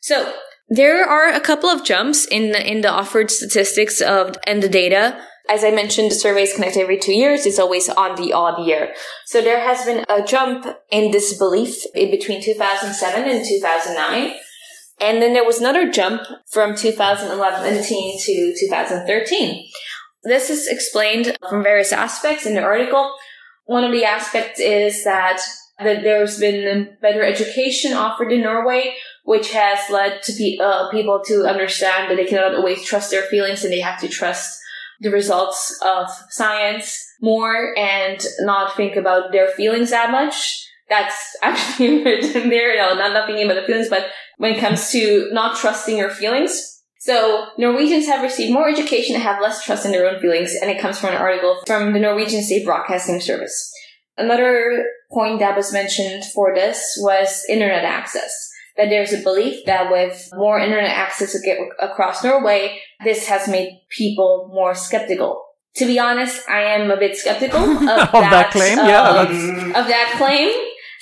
So 0.01 0.33
There 0.69 1.05
are 1.05 1.29
a 1.29 1.41
couple 1.41 1.69
of 1.69 1.85
jumps 1.85 2.25
in 2.27 2.53
the, 2.53 2.71
in 2.71 2.81
the 2.81 2.91
offered 2.91 3.31
statistics 3.31 4.01
of 4.01 4.37
and 4.47 4.63
the 4.63 4.69
data. 4.69 5.21
As 5.49 5.63
I 5.63 5.71
mentioned, 5.71 6.11
the 6.11 6.15
survey 6.15 6.43
is 6.43 6.55
conducted 6.55 6.81
every 6.81 6.99
two 6.99 7.13
years. 7.13 7.45
It's 7.45 7.59
always 7.59 7.89
on 7.91 8.17
the 8.17 8.33
odd 8.33 8.65
year. 8.65 8.95
So 9.27 9.43
there 9.43 9.61
has 9.61 9.85
been 9.85 10.05
a 10.09 10.25
jump 10.25 10.67
in 10.91 11.11
this 11.11 11.37
belief 11.37 11.85
in 11.95 12.11
between 12.11 12.43
2007 12.43 13.29
and 13.29 13.45
2009. 13.45 14.35
And 15.01 15.21
then 15.21 15.35
there 15.35 15.45
was 15.45 15.61
another 15.61 15.91
jump 15.91 16.23
from 16.51 16.75
2011 16.75 17.83
to 17.83 18.55
2013. 18.59 19.69
This 20.23 20.49
is 20.49 20.67
explained 20.67 21.37
from 21.49 21.63
various 21.63 21.93
aspects 21.93 22.47
in 22.47 22.55
the 22.55 22.63
article. 22.63 23.15
One 23.67 23.85
of 23.85 23.93
the 23.93 24.05
aspects 24.05 24.61
is 24.61 25.05
that, 25.05 25.41
that 25.79 26.03
there's 26.03 26.39
been 26.39 26.97
better 27.03 27.23
education 27.23 27.93
offered 27.93 28.33
in 28.33 28.43
Norway, 28.43 28.95
which 29.25 29.53
has 29.53 29.79
led 29.91 30.23
to 30.23 30.33
pe- 30.33 30.59
uh, 30.59 30.91
people 30.91 31.21
to 31.27 31.45
understand 31.45 32.11
that 32.11 32.17
they 32.17 32.25
cannot 32.25 32.55
always 32.55 32.83
trust 32.85 33.11
their 33.11 33.23
feelings 33.25 33.63
and 33.63 33.73
they 33.73 33.81
have 33.81 34.01
to 34.01 34.09
trust 34.09 34.61
the 35.01 35.11
results 35.11 35.79
of 35.85 36.09
science 36.31 37.01
more 37.21 37.77
and 37.77 38.25
not 38.41 38.77
think 38.77 38.97
about 38.97 39.33
their 39.33 39.49
feelings 39.49 39.91
that 39.91 40.11
much. 40.11 40.67
That's 40.89 41.17
actually 41.43 42.05
written 42.05 42.51
there. 42.51 42.77
No, 42.77 42.95
not, 42.95 43.13
not 43.13 43.27
thinking 43.27 43.47
about 43.47 43.61
the 43.61 43.67
feelings, 43.67 43.89
but 43.89 44.07
when 44.39 44.55
it 44.55 44.61
comes 44.61 44.91
to 44.93 45.29
not 45.33 45.57
trusting 45.57 45.97
your 45.97 46.11
feelings. 46.11 46.71
So 46.99 47.49
Norwegians 47.59 48.07
have 48.07 48.23
received 48.23 48.53
more 48.53 48.69
education 48.69 49.15
and 49.15 49.23
have 49.23 49.43
less 49.43 49.63
trust 49.63 49.85
in 49.85 49.93
their 49.93 50.09
own 50.09 50.21
feelings, 50.21 50.55
and 50.61 50.71
it 50.71 50.81
comes 50.81 50.99
from 50.99 51.11
an 51.11 51.21
article 51.21 51.61
from 51.67 51.93
the 51.93 52.01
Norwegian 52.01 52.43
State 52.43 52.65
Broadcasting 52.65 53.21
Service. 53.21 53.71
Another 54.17 54.87
point 55.13 55.41
that 55.41 55.57
was 55.57 55.73
mentioned 55.73 56.25
for 56.25 56.55
this 56.55 56.97
was 57.03 57.45
internet 57.49 57.85
access. 57.85 58.51
That 58.77 58.89
there's 58.89 59.13
a 59.13 59.23
belief 59.23 59.65
that 59.67 59.91
with 59.91 60.31
more 60.35 60.59
internet 60.59 60.91
access 60.91 61.33
to 61.33 61.39
get 61.41 61.59
across 61.81 62.25
Norway, 62.25 62.81
this 63.05 63.29
has 63.29 63.47
made 63.49 63.81
people 63.89 64.51
more 64.53 64.75
skeptical. 64.75 65.45
To 65.77 65.87
be 65.87 65.99
honest, 65.99 66.49
I 66.49 66.63
am 66.63 66.91
a 66.91 66.97
bit 66.97 67.17
skeptical 67.17 67.61
of, 67.61 67.77
of 67.77 67.87
that, 67.87 68.11
that, 68.13 68.51
claim. 68.51 68.79
Um, 68.79 68.87
yeah, 68.89 69.81
of 69.81 69.87
that 69.87 70.15
claim. 70.17 70.51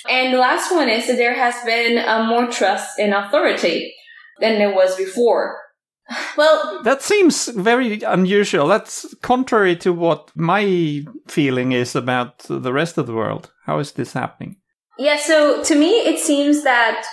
And 0.09 0.33
the 0.33 0.37
last 0.37 0.71
one 0.71 0.89
is 0.89 1.07
that 1.07 1.17
there 1.17 1.35
has 1.35 1.55
been 1.65 1.97
uh, 1.97 2.25
more 2.25 2.47
trust 2.47 2.99
in 2.99 3.13
authority 3.13 3.93
than 4.39 4.57
there 4.59 4.73
was 4.73 4.95
before. 4.95 5.59
Well, 6.37 6.81
that 6.83 7.01
seems 7.01 7.47
very 7.47 8.01
unusual. 8.01 8.67
That's 8.67 9.13
contrary 9.21 9.75
to 9.77 9.93
what 9.93 10.31
my 10.35 11.05
feeling 11.27 11.71
is 11.71 11.95
about 11.95 12.39
the 12.49 12.73
rest 12.73 12.97
of 12.97 13.07
the 13.07 13.13
world. 13.13 13.51
How 13.65 13.79
is 13.79 13.93
this 13.93 14.13
happening? 14.13 14.57
Yeah, 14.97 15.17
so 15.17 15.63
to 15.63 15.75
me, 15.75 15.89
it 15.89 16.19
seems 16.19 16.63
that 16.63 17.05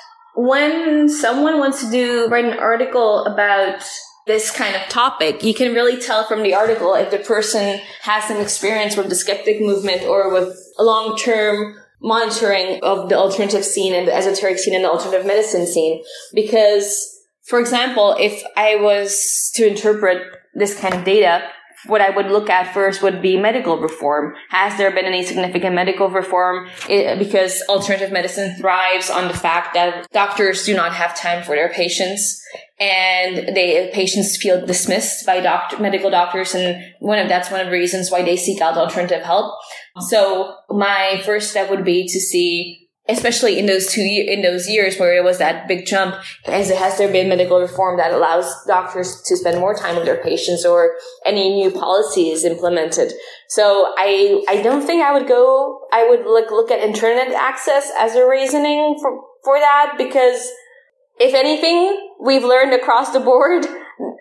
when 0.46 1.08
someone 1.08 1.58
wants 1.58 1.84
to 1.84 1.90
do 1.90 2.28
write 2.28 2.44
an 2.44 2.58
article 2.58 3.24
about 3.24 3.82
this 4.26 4.50
kind 4.50 4.74
of 4.76 4.82
topic, 4.88 5.42
you 5.42 5.54
can 5.54 5.74
really 5.74 6.00
tell 6.00 6.24
from 6.24 6.42
the 6.42 6.54
article 6.54 6.94
if 6.94 7.10
the 7.10 7.18
person 7.18 7.80
has 8.02 8.24
some 8.24 8.38
experience 8.38 8.96
with 8.96 9.08
the 9.08 9.14
skeptic 9.14 9.60
movement 9.60 10.02
or 10.02 10.32
with 10.32 10.56
long 10.78 11.16
term 11.16 11.76
monitoring 12.02 12.80
of 12.82 13.08
the 13.08 13.16
alternative 13.16 13.64
scene 13.64 13.94
and 13.94 14.08
the 14.08 14.14
esoteric 14.14 14.58
scene 14.58 14.74
and 14.74 14.84
the 14.84 14.90
alternative 14.90 15.26
medicine 15.26 15.66
scene. 15.66 16.02
Because, 16.32 17.20
for 17.42 17.60
example, 17.60 18.16
if 18.18 18.42
I 18.56 18.76
was 18.76 19.50
to 19.56 19.66
interpret 19.66 20.22
this 20.54 20.78
kind 20.78 20.94
of 20.94 21.04
data, 21.04 21.42
what 21.86 22.00
I 22.00 22.10
would 22.10 22.26
look 22.26 22.50
at 22.50 22.72
first 22.74 23.02
would 23.02 23.22
be 23.22 23.36
medical 23.36 23.78
reform. 23.78 24.34
Has 24.50 24.76
there 24.76 24.90
been 24.90 25.04
any 25.04 25.24
significant 25.24 25.74
medical 25.74 26.08
reform? 26.08 26.68
It, 26.88 27.18
because 27.18 27.62
alternative 27.68 28.12
medicine 28.12 28.56
thrives 28.56 29.10
on 29.10 29.28
the 29.28 29.34
fact 29.34 29.74
that 29.74 30.10
doctors 30.12 30.64
do 30.64 30.74
not 30.74 30.94
have 30.94 31.16
time 31.16 31.42
for 31.42 31.54
their 31.54 31.70
patients 31.70 32.42
and 32.78 33.54
they 33.54 33.90
patients 33.92 34.36
feel 34.36 34.64
dismissed 34.64 35.26
by 35.26 35.40
doctor, 35.40 35.78
medical 35.78 36.10
doctors 36.10 36.54
and 36.54 36.82
one 37.00 37.18
of 37.18 37.28
that's 37.28 37.50
one 37.50 37.60
of 37.60 37.66
the 37.66 37.72
reasons 37.72 38.10
why 38.10 38.22
they 38.22 38.36
seek 38.36 38.60
out 38.60 38.76
alternative 38.76 39.22
help. 39.22 39.54
So 40.08 40.54
my 40.70 41.20
first 41.24 41.50
step 41.50 41.70
would 41.70 41.84
be 41.84 42.04
to 42.08 42.20
see 42.20 42.79
especially 43.10 43.58
in 43.58 43.66
those 43.66 43.86
two 43.92 44.02
in 44.02 44.42
those 44.42 44.68
years 44.68 44.96
where 44.98 45.16
it 45.16 45.24
was 45.24 45.38
that 45.38 45.66
big 45.68 45.86
jump 45.86 46.14
as 46.46 46.70
has 46.70 46.96
there 46.98 47.10
been 47.10 47.28
medical 47.28 47.60
reform 47.60 47.96
that 47.96 48.12
allows 48.12 48.46
doctors 48.66 49.20
to 49.26 49.36
spend 49.36 49.58
more 49.58 49.74
time 49.74 49.96
with 49.96 50.04
their 50.04 50.22
patients 50.22 50.64
or 50.64 50.96
any 51.26 51.54
new 51.54 51.70
policies 51.70 52.44
implemented 52.44 53.12
so 53.48 53.92
i 53.98 54.42
i 54.48 54.62
don't 54.62 54.86
think 54.86 55.02
i 55.02 55.12
would 55.12 55.28
go 55.28 55.80
i 55.92 56.08
would 56.08 56.24
like 56.26 56.50
look 56.50 56.70
at 56.70 56.78
internet 56.80 57.28
access 57.32 57.90
as 57.98 58.14
a 58.14 58.26
reasoning 58.26 58.98
for 59.00 59.20
for 59.44 59.58
that 59.58 59.94
because 59.98 60.48
if 61.18 61.34
anything 61.34 62.10
we've 62.22 62.44
learned 62.44 62.72
across 62.72 63.12
the 63.12 63.20
board 63.20 63.66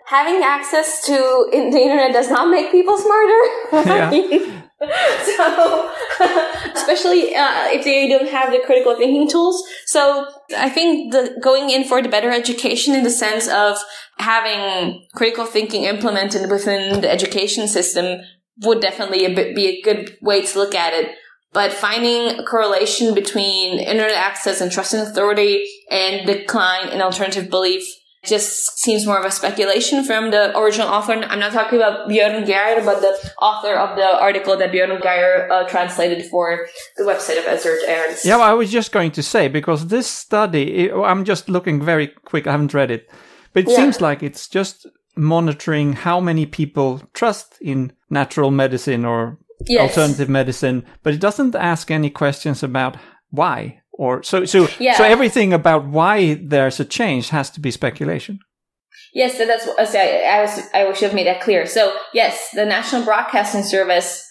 having 0.06 0.42
access 0.42 1.04
to 1.06 1.12
the 1.52 1.78
internet 1.78 2.12
does 2.12 2.30
not 2.30 2.50
make 2.50 2.70
people 2.70 2.96
smarter 2.98 3.40
Yeah. 3.72 4.56
so 5.36 5.92
especially 6.74 7.34
uh, 7.34 7.68
if 7.68 7.84
they 7.84 8.08
don't 8.08 8.28
have 8.28 8.50
the 8.50 8.60
critical 8.64 8.96
thinking 8.96 9.28
tools. 9.28 9.62
So 9.86 10.26
i 10.56 10.68
think 10.68 11.12
the 11.12 11.38
going 11.42 11.70
in 11.70 11.84
for 11.84 12.02
the 12.02 12.08
better 12.08 12.30
education 12.30 12.94
in 12.94 13.04
the 13.04 13.10
sense 13.10 13.48
of 13.48 13.76
having 14.18 15.06
critical 15.14 15.44
thinking 15.44 15.84
implemented 15.84 16.50
within 16.50 17.00
the 17.00 17.10
education 17.10 17.68
system 17.68 18.20
would 18.62 18.80
definitely 18.80 19.24
a 19.24 19.34
bit, 19.34 19.54
be 19.54 19.66
a 19.66 19.82
good 19.82 20.16
way 20.20 20.42
to 20.42 20.58
look 20.58 20.74
at 20.74 20.92
it. 20.92 21.10
But 21.52 21.72
finding 21.72 22.38
a 22.38 22.44
correlation 22.44 23.14
between 23.14 23.80
internet 23.80 24.16
access 24.16 24.60
and 24.60 24.70
trust 24.70 24.94
in 24.94 25.00
authority 25.00 25.66
and 25.90 26.26
decline 26.26 26.88
in 26.90 27.02
alternative 27.02 27.50
belief 27.50 27.84
just 28.24 28.78
seems 28.78 29.06
more 29.06 29.18
of 29.18 29.24
a 29.24 29.30
speculation 29.30 30.04
from 30.04 30.30
the 30.30 30.56
original 30.58 30.88
author. 30.88 31.12
I'm 31.14 31.38
not 31.40 31.52
talking 31.52 31.78
about 31.78 32.08
Björn 32.08 32.44
Geir, 32.46 32.82
but 32.84 33.00
the 33.00 33.16
author 33.40 33.74
of 33.74 33.96
the 33.96 34.20
article 34.20 34.56
that 34.58 34.72
Björn 34.72 35.00
Geir 35.00 35.50
uh, 35.50 35.66
translated 35.68 36.26
for 36.26 36.66
the 36.98 37.04
website 37.04 37.38
of 37.38 37.44
Edzard 37.44 37.78
Ernst. 37.88 38.24
Yeah, 38.26 38.36
well, 38.36 38.50
I 38.50 38.52
was 38.52 38.70
just 38.70 38.92
going 38.92 39.10
to 39.12 39.22
say 39.22 39.48
because 39.48 39.86
this 39.86 40.06
study, 40.06 40.84
it, 40.86 40.92
I'm 40.94 41.24
just 41.24 41.48
looking 41.48 41.82
very 41.82 42.08
quick. 42.08 42.46
I 42.46 42.52
haven't 42.52 42.74
read 42.74 42.90
it, 42.90 43.08
but 43.54 43.64
it 43.64 43.70
Yeah. 43.70 43.76
seems 43.76 44.00
like 44.00 44.22
it's 44.22 44.48
just 44.48 44.86
monitoring 45.16 45.94
how 45.94 46.20
many 46.20 46.46
people 46.46 47.02
trust 47.14 47.56
in 47.60 47.92
natural 48.10 48.50
medicine 48.50 49.04
or 49.04 49.38
Yes. 49.66 49.80
alternative 49.96 50.28
medicine, 50.30 50.84
but 51.02 51.12
it 51.12 51.20
doesn't 51.20 51.54
ask 51.54 51.90
any 51.90 52.08
questions 52.10 52.62
about 52.62 52.96
why 53.30 53.79
or 53.92 54.22
so. 54.22 54.44
So, 54.44 54.68
Yeah. 54.78 54.96
so 54.96 55.04
everything 55.04 55.52
about 55.52 55.86
why 55.86 56.34
there's 56.34 56.80
a 56.80 56.84
change 56.84 57.30
has 57.30 57.50
to 57.50 57.60
be 57.60 57.70
speculation. 57.70 58.40
Yes, 59.12 59.36
so 59.36 59.46
that's 59.46 59.66
uh, 59.66 59.74
what 59.76 59.94
I, 59.94 60.22
I 60.22 60.40
was. 60.42 60.60
I 60.72 60.92
should 60.92 61.08
have 61.08 61.14
made 61.14 61.26
that 61.26 61.40
clear. 61.40 61.66
So 61.66 61.94
yes, 62.14 62.50
the 62.54 62.64
National 62.64 63.04
Broadcasting 63.04 63.62
Service 63.64 64.24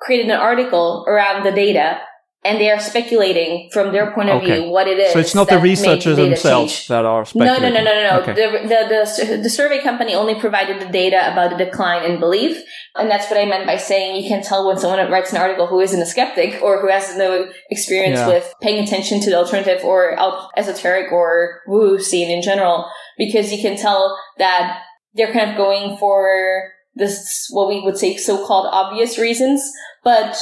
created 0.00 0.26
an 0.26 0.38
article 0.38 1.04
around 1.08 1.44
the 1.44 1.52
data, 1.52 1.98
and 2.42 2.58
they 2.58 2.70
are 2.70 2.80
speculating 2.80 3.68
from 3.70 3.92
their 3.92 4.12
point 4.12 4.30
of 4.30 4.36
Okay. 4.42 4.60
view 4.60 4.70
what 4.70 4.86
it 4.88 4.98
is. 4.98 5.12
So 5.12 5.18
it's 5.18 5.34
not 5.34 5.48
the 5.48 5.58
researchers 5.58 6.16
themselves 6.16 6.72
change. 6.72 6.88
that 6.88 7.04
are 7.04 7.24
speculating. 7.26 7.62
no, 7.62 7.68
no, 7.68 7.84
no, 7.84 7.94
no, 7.94 8.10
no. 8.10 8.20
Okay. 8.22 8.32
The, 8.32 8.48
the, 8.62 9.26
the, 9.36 9.36
the 9.42 9.50
survey 9.50 9.82
company 9.82 10.14
only 10.14 10.34
provided 10.34 10.80
the 10.80 10.86
data 10.90 11.30
about 11.32 11.50
the 11.50 11.62
decline 11.64 12.10
in 12.10 12.18
belief. 12.18 12.62
And 12.96 13.10
that's 13.10 13.28
what 13.30 13.38
I 13.38 13.44
meant 13.44 13.66
by 13.66 13.76
saying 13.76 14.22
you 14.22 14.28
can 14.28 14.42
tell 14.42 14.66
when 14.66 14.78
someone 14.78 15.10
writes 15.10 15.32
an 15.32 15.38
article 15.38 15.66
who 15.66 15.80
isn't 15.80 16.00
a 16.00 16.06
skeptic 16.06 16.62
or 16.62 16.80
who 16.80 16.88
has 16.88 17.14
no 17.16 17.46
experience 17.68 18.18
Yeah. 18.20 18.28
with 18.28 18.54
paying 18.62 18.82
attention 18.82 19.20
to 19.20 19.28
the 19.30 19.36
alternative 19.36 19.84
or 19.84 20.16
esoteric 20.56 21.12
or 21.12 21.60
woo 21.66 21.98
scene 22.00 22.30
in 22.30 22.40
general, 22.42 22.90
because 23.18 23.52
you 23.52 23.60
can 23.60 23.76
tell 23.76 24.18
that 24.38 24.80
they're 25.14 25.32
kind 25.32 25.50
of 25.50 25.56
going 25.58 25.98
for 25.98 26.72
this, 26.94 27.48
what 27.50 27.68
we 27.68 27.80
would 27.80 27.98
say 27.98 28.16
so-called 28.16 28.66
obvious 28.70 29.18
reasons, 29.18 29.62
but 30.02 30.36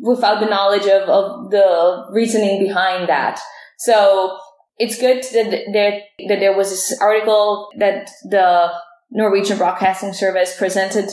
without 0.00 0.40
the 0.40 0.48
knowledge 0.48 0.86
of, 0.86 1.08
of 1.08 1.50
the 1.50 2.06
reasoning 2.12 2.62
behind 2.64 3.08
that. 3.08 3.40
So 3.78 4.38
it's 4.78 4.98
good 4.98 5.22
that 5.22 5.64
there 5.72 6.00
that 6.28 6.40
there 6.40 6.56
was 6.56 6.70
this 6.70 6.98
article 7.00 7.68
that 7.78 8.10
the 8.24 8.72
Norwegian 9.10 9.58
Broadcasting 9.58 10.12
Service 10.12 10.56
presented, 10.56 11.10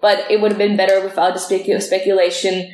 but 0.00 0.30
it 0.30 0.40
would 0.40 0.52
have 0.52 0.58
been 0.58 0.76
better 0.76 1.02
without 1.02 1.34
the 1.34 1.40
specu- 1.40 1.80
speculation 1.80 2.72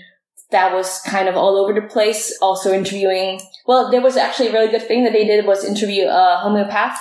that 0.51 0.75
was 0.75 1.01
kind 1.07 1.29
of 1.29 1.37
all 1.37 1.57
over 1.57 1.73
the 1.73 1.87
place. 1.87 2.37
Also 2.41 2.73
interviewing, 2.73 3.41
well, 3.67 3.91
there 3.91 4.03
was 4.03 4.17
actually 4.17 4.49
a 4.49 4.53
really 4.53 4.71
good 4.71 4.87
thing 4.87 5.05
that 5.05 5.13
they 5.13 5.25
did 5.25 5.47
was 5.47 5.65
interview 5.65 6.07
a 6.07 6.41
homeopath 6.43 6.99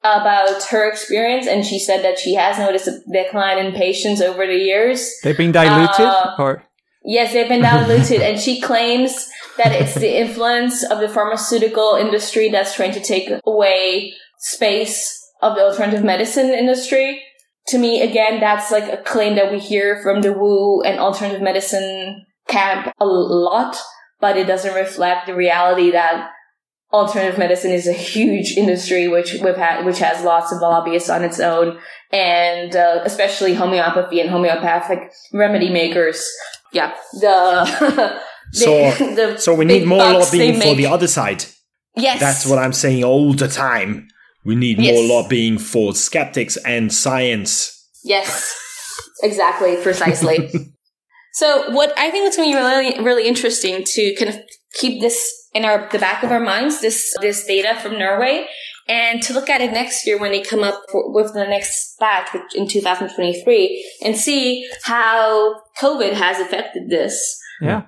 about 0.00 0.62
her 0.64 0.88
experience, 0.88 1.46
and 1.46 1.64
she 1.64 1.78
said 1.78 2.04
that 2.04 2.18
she 2.18 2.34
has 2.34 2.58
noticed 2.58 2.86
a 2.86 3.00
decline 3.12 3.58
in 3.58 3.72
patients 3.72 4.20
over 4.20 4.46
the 4.46 4.54
years. 4.54 5.10
They've 5.22 5.36
been 5.36 5.52
diluted, 5.52 6.06
Uh, 6.06 6.34
or 6.38 6.64
Yes, 7.08 7.32
they've 7.32 7.48
been 7.48 7.62
diluted, 7.62 8.20
and 8.20 8.38
she 8.38 8.60
claims 8.60 9.28
that 9.58 9.70
it's 9.70 9.94
the 9.94 10.18
influence 10.18 10.82
of 10.82 10.98
the 10.98 11.08
pharmaceutical 11.08 11.94
industry 11.94 12.48
that's 12.48 12.74
trying 12.74 12.92
to 12.92 13.00
take 13.00 13.30
away 13.46 14.12
space 14.38 15.16
of 15.40 15.54
the 15.54 15.62
alternative 15.62 16.02
medicine 16.02 16.50
industry. 16.50 17.22
To 17.68 17.78
me, 17.78 18.02
again, 18.02 18.40
that's 18.40 18.72
like 18.72 18.92
a 18.92 19.02
claim 19.02 19.36
that 19.36 19.52
we 19.52 19.60
hear 19.60 20.02
from 20.02 20.20
the 20.20 20.32
woo 20.32 20.82
and 20.82 20.98
alternative 20.98 21.42
medicine 21.42 22.26
camp 22.48 22.92
a 22.98 23.06
lot, 23.06 23.76
but 24.20 24.36
it 24.36 24.48
doesn't 24.48 24.74
reflect 24.74 25.26
the 25.26 25.34
reality 25.34 25.92
that 25.92 26.30
alternative 26.92 27.38
medicine 27.38 27.70
is 27.70 27.86
a 27.86 27.92
huge 27.92 28.56
industry 28.56 29.06
which 29.06 29.34
we've 29.42 29.56
had, 29.56 29.84
which 29.84 29.98
has 30.00 30.24
lots 30.24 30.52
of 30.52 30.60
lobbyists 30.60 31.10
on 31.10 31.22
its 31.22 31.38
own, 31.38 31.78
and 32.12 32.74
uh, 32.74 33.00
especially 33.04 33.54
homeopathy 33.54 34.20
and 34.20 34.30
homeopathic 34.30 35.12
remedy 35.32 35.70
makers. 35.70 36.28
Yeah, 36.72 36.94
the 37.20 38.20
so 38.52 38.90
the 38.90 39.36
so 39.38 39.54
we 39.54 39.64
need 39.64 39.86
more 39.86 39.98
lobbying 39.98 40.60
for 40.60 40.74
the 40.74 40.86
other 40.86 41.06
side. 41.06 41.44
Yes, 41.96 42.20
That's 42.20 42.46
what 42.46 42.58
I'm 42.58 42.74
saying 42.74 43.04
all 43.04 43.32
the 43.32 43.48
time. 43.48 44.08
We 44.44 44.54
need 44.54 44.78
Yes. 44.78 44.94
more 44.94 45.22
lobbying 45.22 45.58
for 45.58 45.94
skeptics 45.94 46.56
and 46.58 46.92
science. 46.92 47.72
Yes, 48.04 48.54
exactly, 49.22 49.76
precisely. 49.82 50.50
so, 51.32 51.70
what 51.70 51.92
I 51.98 52.10
think 52.10 52.28
is 52.28 52.36
going 52.36 52.52
to 52.52 52.56
be 52.56 52.62
really, 52.62 53.02
really 53.02 53.26
interesting 53.26 53.82
to 53.84 54.14
kind 54.14 54.28
of 54.28 54.40
keep 54.74 55.00
this 55.00 55.48
in 55.54 55.64
our 55.64 55.88
the 55.90 55.98
back 55.98 56.22
of 56.22 56.30
our 56.30 56.40
minds, 56.40 56.80
this 56.80 57.14
this 57.20 57.44
data 57.46 57.78
from 57.80 57.98
Norway, 57.98 58.46
and 58.88 59.22
to 59.22 59.32
look 59.32 59.48
at 59.48 59.60
it 59.60 59.72
next 59.72 60.06
year 60.06 60.18
when 60.18 60.32
they 60.32 60.42
come 60.42 60.62
up 60.62 60.82
for, 60.90 61.12
with 61.12 61.32
the 61.34 61.44
next 61.44 61.96
batch 61.98 62.28
in 62.54 62.68
2023, 62.68 63.92
and 64.04 64.16
see 64.16 64.68
how 64.84 65.60
COVID 65.80 66.12
has 66.12 66.40
affected 66.40 66.88
this. 66.88 67.38
Yeah. 67.60 67.86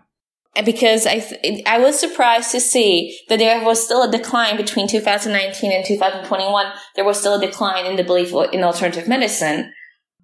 And 0.57 0.67
because 0.67 1.07
I 1.07 1.21
th- 1.21 1.63
I 1.67 1.79
was 1.79 2.01
surprised 2.01 2.51
to 2.51 2.61
see 2.61 3.17
that 3.29 3.39
there 3.39 3.65
was 3.65 3.85
still 3.85 4.03
a 4.03 4.11
decline 4.11 4.57
between 4.57 4.89
2019 4.89 5.71
and 5.71 5.85
2021. 5.85 6.67
There 6.97 7.05
was 7.05 7.21
still 7.21 7.35
a 7.35 7.47
decline 7.47 7.87
in 7.87 7.97
the 7.97 8.03
belief 8.03 8.33
in 8.53 8.65
alternative 8.65 9.07
medicine 9.07 9.73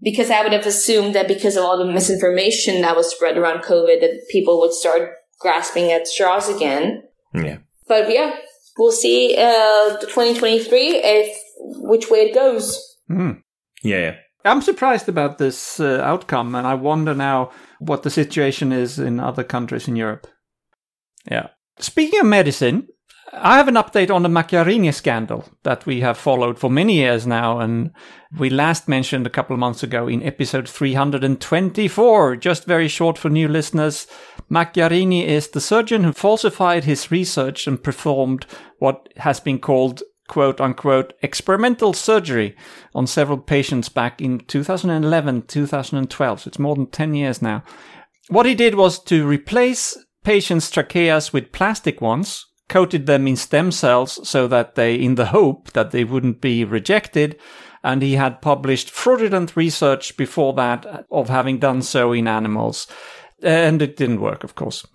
because 0.02 0.30
I 0.30 0.42
would 0.42 0.52
have 0.52 0.66
assumed 0.66 1.14
that 1.14 1.28
because 1.28 1.56
of 1.56 1.64
all 1.64 1.78
the 1.78 1.90
misinformation 1.90 2.82
that 2.82 2.96
was 2.96 3.14
spread 3.14 3.38
around 3.38 3.62
COVID, 3.62 4.00
that 4.00 4.26
people 4.30 4.58
would 4.60 4.72
start 4.72 5.12
grasping 5.38 5.92
at 5.92 6.08
straws 6.08 6.48
again. 6.48 7.04
Yeah. 7.32 7.58
But 7.86 8.10
yeah, 8.10 8.34
we'll 8.78 8.92
see 8.92 9.36
uh, 9.36 9.96
2023 10.00 11.00
if 11.02 11.36
which 11.58 12.10
way 12.10 12.20
it 12.20 12.34
goes. 12.34 12.96
Yeah. 13.82 13.98
yeah. 13.98 14.16
I'm 14.44 14.62
surprised 14.62 15.08
about 15.08 15.38
this 15.38 15.80
uh, 15.80 16.00
outcome, 16.02 16.54
and 16.54 16.66
I 16.66 16.74
wonder 16.74 17.14
now 17.14 17.50
what 17.78 18.02
the 18.02 18.10
situation 18.10 18.72
is 18.72 18.98
in 18.98 19.18
other 19.18 19.44
countries 19.44 19.88
in 19.88 19.96
Europe. 19.96 20.26
Yeah. 21.30 21.48
Speaking 21.78 22.20
of 22.20 22.26
medicine, 22.26 22.88
I 23.36 23.56
have 23.56 23.66
an 23.66 23.74
update 23.74 24.14
on 24.14 24.22
the 24.22 24.28
Macchiarini 24.28 24.94
scandal 24.94 25.44
that 25.64 25.86
we 25.86 26.00
have 26.00 26.16
followed 26.16 26.58
for 26.58 26.70
many 26.70 26.94
years 26.94 27.26
now, 27.26 27.58
and 27.58 27.90
we 28.38 28.48
last 28.48 28.86
mentioned 28.86 29.26
a 29.26 29.30
couple 29.30 29.54
of 29.54 29.60
months 29.60 29.82
ago 29.82 30.06
in 30.06 30.22
episode 30.22 30.68
324. 30.68 32.36
Just 32.36 32.64
very 32.64 32.86
short 32.86 33.18
for 33.18 33.28
new 33.28 33.48
listeners. 33.48 34.06
Macchiarini 34.50 35.24
is 35.24 35.48
the 35.48 35.60
surgeon 35.60 36.04
who 36.04 36.12
falsified 36.12 36.84
his 36.84 37.10
research 37.10 37.66
and 37.66 37.82
performed 37.82 38.46
what 38.78 39.08
has 39.16 39.40
been 39.40 39.58
called 39.58 40.02
quote 40.28 40.60
unquote 40.60 41.12
experimental 41.20 41.92
surgery 41.92 42.56
on 42.94 43.06
several 43.06 43.36
patients 43.36 43.90
back 43.90 44.22
in 44.22 44.38
2011 44.38 45.42
2012 45.42 46.40
so 46.40 46.48
it's 46.48 46.58
more 46.58 46.74
than 46.74 46.86
10 46.86 47.12
years 47.12 47.42
now 47.42 47.62
what 48.28 48.46
he 48.46 48.54
did 48.54 48.74
was 48.74 48.98
to 48.98 49.26
replace 49.26 49.98
patients 50.24 50.70
tracheas 50.70 51.34
with 51.34 51.52
plastic 51.52 52.00
ones 52.00 52.46
coated 52.68 53.06
them 53.06 53.26
in 53.26 53.36
stem 53.36 53.70
cells 53.70 54.26
so 54.28 54.46
that 54.48 54.74
they 54.74 54.94
in 54.94 55.16
the 55.16 55.26
hope 55.26 55.72
that 55.72 55.90
they 55.90 56.04
wouldn't 56.04 56.40
be 56.40 56.64
rejected 56.64 57.38
and 57.82 58.00
he 58.00 58.14
had 58.14 58.40
published 58.40 58.90
fraudulent 58.90 59.54
research 59.56 60.16
before 60.16 60.54
that 60.54 61.04
of 61.10 61.28
having 61.28 61.58
done 61.58 61.82
so 61.82 62.12
in 62.12 62.26
animals 62.26 62.86
and 63.42 63.82
it 63.82 63.96
didn't 63.96 64.20
work 64.20 64.44
of 64.44 64.54
course 64.54 64.86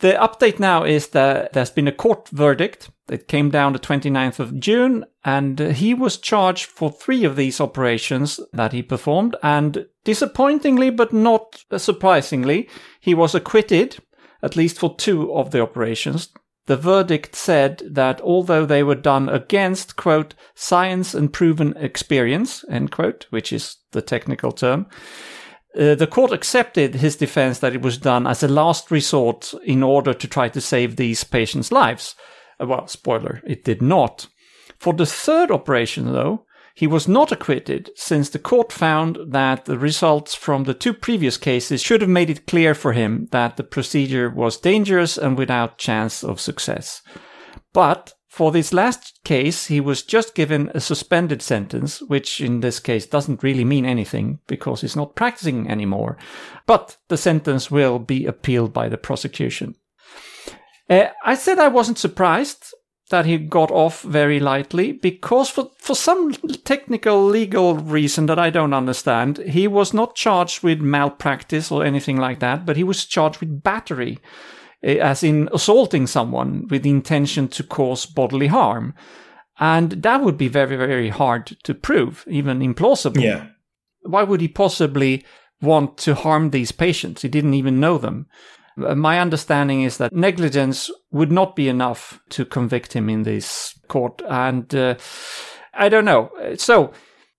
the 0.00 0.12
update 0.12 0.58
now 0.58 0.84
is 0.84 1.08
that 1.08 1.52
there's 1.52 1.70
been 1.70 1.88
a 1.88 1.92
court 1.92 2.28
verdict. 2.30 2.90
It 3.10 3.28
came 3.28 3.50
down 3.50 3.74
the 3.74 3.78
29th 3.78 4.38
of 4.38 4.58
June, 4.58 5.04
and 5.24 5.58
he 5.58 5.92
was 5.92 6.16
charged 6.16 6.66
for 6.66 6.90
three 6.90 7.24
of 7.24 7.36
these 7.36 7.60
operations 7.60 8.40
that 8.54 8.72
he 8.72 8.82
performed. 8.82 9.36
And 9.42 9.86
disappointingly, 10.04 10.88
but 10.88 11.12
not 11.12 11.64
surprisingly, 11.76 12.68
he 12.98 13.12
was 13.12 13.34
acquitted, 13.34 13.98
at 14.42 14.56
least 14.56 14.78
for 14.78 14.96
two 14.96 15.34
of 15.34 15.50
the 15.50 15.60
operations. 15.60 16.30
The 16.70 16.76
verdict 16.76 17.34
said 17.34 17.82
that 17.84 18.20
although 18.20 18.64
they 18.64 18.84
were 18.84 18.94
done 18.94 19.28
against, 19.28 19.96
quote, 19.96 20.34
science 20.54 21.14
and 21.14 21.32
proven 21.32 21.76
experience, 21.76 22.64
end 22.70 22.92
quote, 22.92 23.26
which 23.30 23.52
is 23.52 23.78
the 23.90 24.00
technical 24.00 24.52
term, 24.52 24.86
uh, 25.76 25.96
the 25.96 26.06
court 26.06 26.30
accepted 26.30 26.94
his 26.94 27.16
defense 27.16 27.58
that 27.58 27.74
it 27.74 27.82
was 27.82 27.98
done 27.98 28.24
as 28.24 28.44
a 28.44 28.46
last 28.46 28.92
resort 28.92 29.52
in 29.64 29.82
order 29.82 30.14
to 30.14 30.28
try 30.28 30.48
to 30.48 30.60
save 30.60 30.94
these 30.94 31.24
patients' 31.24 31.72
lives. 31.72 32.14
Uh, 32.60 32.66
well, 32.68 32.86
spoiler, 32.86 33.42
it 33.44 33.64
did 33.64 33.82
not. 33.82 34.28
For 34.78 34.92
the 34.92 35.06
third 35.06 35.50
operation, 35.50 36.12
though, 36.12 36.46
he 36.80 36.86
was 36.86 37.06
not 37.06 37.30
acquitted 37.30 37.90
since 37.94 38.30
the 38.30 38.38
court 38.38 38.72
found 38.72 39.18
that 39.32 39.66
the 39.66 39.76
results 39.76 40.34
from 40.34 40.64
the 40.64 40.72
two 40.72 40.94
previous 40.94 41.36
cases 41.36 41.82
should 41.82 42.00
have 42.00 42.08
made 42.08 42.30
it 42.30 42.46
clear 42.46 42.74
for 42.74 42.94
him 42.94 43.28
that 43.32 43.58
the 43.58 43.62
procedure 43.62 44.30
was 44.30 44.56
dangerous 44.56 45.18
and 45.18 45.36
without 45.36 45.76
chance 45.76 46.24
of 46.24 46.40
success. 46.40 47.02
But 47.74 48.14
for 48.28 48.50
this 48.50 48.72
last 48.72 49.20
case, 49.24 49.66
he 49.66 49.78
was 49.78 50.02
just 50.02 50.34
given 50.34 50.70
a 50.72 50.80
suspended 50.80 51.42
sentence, 51.42 52.00
which 52.00 52.40
in 52.40 52.60
this 52.60 52.80
case 52.80 53.04
doesn't 53.04 53.42
really 53.42 53.66
mean 53.66 53.84
anything 53.84 54.38
because 54.46 54.80
he's 54.80 54.96
not 54.96 55.14
practicing 55.14 55.68
anymore. 55.70 56.16
But 56.64 56.96
the 57.08 57.18
sentence 57.18 57.70
will 57.70 57.98
be 57.98 58.24
appealed 58.24 58.72
by 58.72 58.88
the 58.88 58.96
prosecution. 58.96 59.74
Uh, 60.88 61.08
I 61.26 61.34
said 61.34 61.58
I 61.58 61.68
wasn't 61.68 61.98
surprised 61.98 62.72
that 63.10 63.26
he 63.26 63.36
got 63.38 63.70
off 63.70 64.02
very 64.02 64.40
lightly 64.40 64.92
because 64.92 65.50
for, 65.50 65.70
for 65.76 65.94
some 65.94 66.32
technical 66.64 67.24
legal 67.24 67.74
reason 67.74 68.26
that 68.26 68.38
I 68.38 68.50
don't 68.50 68.72
understand, 68.72 69.38
he 69.38 69.66
was 69.66 69.92
not 69.92 70.14
charged 70.14 70.62
with 70.62 70.80
malpractice 70.80 71.70
or 71.70 71.84
anything 71.84 72.16
like 72.16 72.38
that, 72.38 72.64
but 72.64 72.76
he 72.76 72.84
was 72.84 73.04
charged 73.04 73.40
with 73.40 73.62
battery 73.62 74.18
eh, 74.82 74.94
as 74.94 75.22
in 75.22 75.48
assaulting 75.52 76.06
someone 76.06 76.66
with 76.68 76.84
the 76.84 76.90
intention 76.90 77.48
to 77.48 77.64
cause 77.64 78.06
bodily 78.06 78.46
harm. 78.46 78.94
And 79.58 79.90
that 79.90 80.22
would 80.22 80.38
be 80.38 80.48
very, 80.48 80.76
very 80.76 81.10
hard 81.10 81.46
to 81.64 81.74
prove, 81.74 82.24
even 82.28 82.60
implausible. 82.60 83.22
Yeah. 83.22 83.48
Why 84.02 84.22
would 84.22 84.40
he 84.40 84.48
possibly 84.48 85.24
want 85.60 85.98
to 85.98 86.14
harm 86.14 86.50
these 86.50 86.72
patients? 86.72 87.22
He 87.22 87.28
didn't 87.28 87.54
even 87.54 87.80
know 87.80 87.98
them. 87.98 88.28
Uh, 88.84 88.94
My 88.94 89.20
understanding 89.20 89.82
is 89.82 89.96
that 89.98 90.12
negligence 90.12 90.90
would 91.10 91.32
not 91.32 91.56
be 91.56 91.68
enough 91.68 92.20
to 92.30 92.44
convict 92.44 92.92
him 92.92 93.08
in 93.08 93.22
this 93.22 93.78
court. 93.88 94.22
And 94.28 94.74
uh, 94.74 94.94
I 95.74 95.88
don't 95.88 96.04
know. 96.04 96.30
So, 96.56 96.92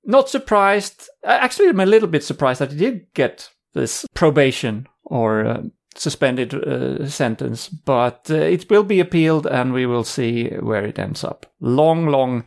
not 0.04 0.30
surprised. 0.30 1.10
uh, 1.24 1.38
Actually, 1.42 1.70
I'm 1.70 1.80
a 1.80 1.86
little 1.86 2.10
bit 2.10 2.24
surprised 2.24 2.60
that 2.62 2.72
he 2.72 2.78
did 2.78 3.14
get 3.14 3.50
this 3.74 4.06
probation 4.14 4.88
or 5.04 5.46
uh, 5.46 5.62
suspended 5.96 6.54
uh, 6.54 7.08
sentence, 7.08 7.68
but 7.68 8.28
uh, 8.30 8.36
it 8.36 8.70
will 8.70 8.84
be 8.84 9.00
appealed 9.00 9.46
and 9.46 9.74
we 9.74 9.86
will 9.86 10.04
see 10.04 10.50
where 10.60 10.86
it 10.86 11.00
ends 11.00 11.24
up. 11.24 11.46
Long, 11.60 12.08
long 12.08 12.46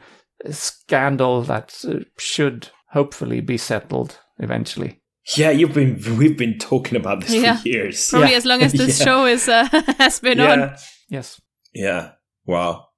scandal 0.51 1.43
that 1.43 1.85
uh, 1.89 2.01
should 2.19 2.69
hopefully 2.91 3.41
be 3.41 3.59
settled 3.59 4.19
eventually. 4.39 5.01
Yeah, 5.37 5.51
you've 5.51 5.73
been 5.73 5.99
we've 6.19 6.37
been 6.37 6.59
talking 6.59 6.97
about 6.97 7.21
this 7.23 7.33
Yeah. 7.35 7.57
for 7.57 7.69
years. 7.69 8.11
Probably 8.11 8.31
Yeah. 8.33 8.37
as 8.37 8.45
long 8.45 8.63
as 8.63 8.73
this 8.73 8.99
Yeah. 9.01 9.05
show 9.05 9.27
is 9.27 9.49
uh, 9.49 9.65
has 9.99 10.21
been 10.21 10.41
on. 10.41 10.75
Yes. 11.09 11.41
Yeah. 11.73 12.11
Wow. 12.47 12.89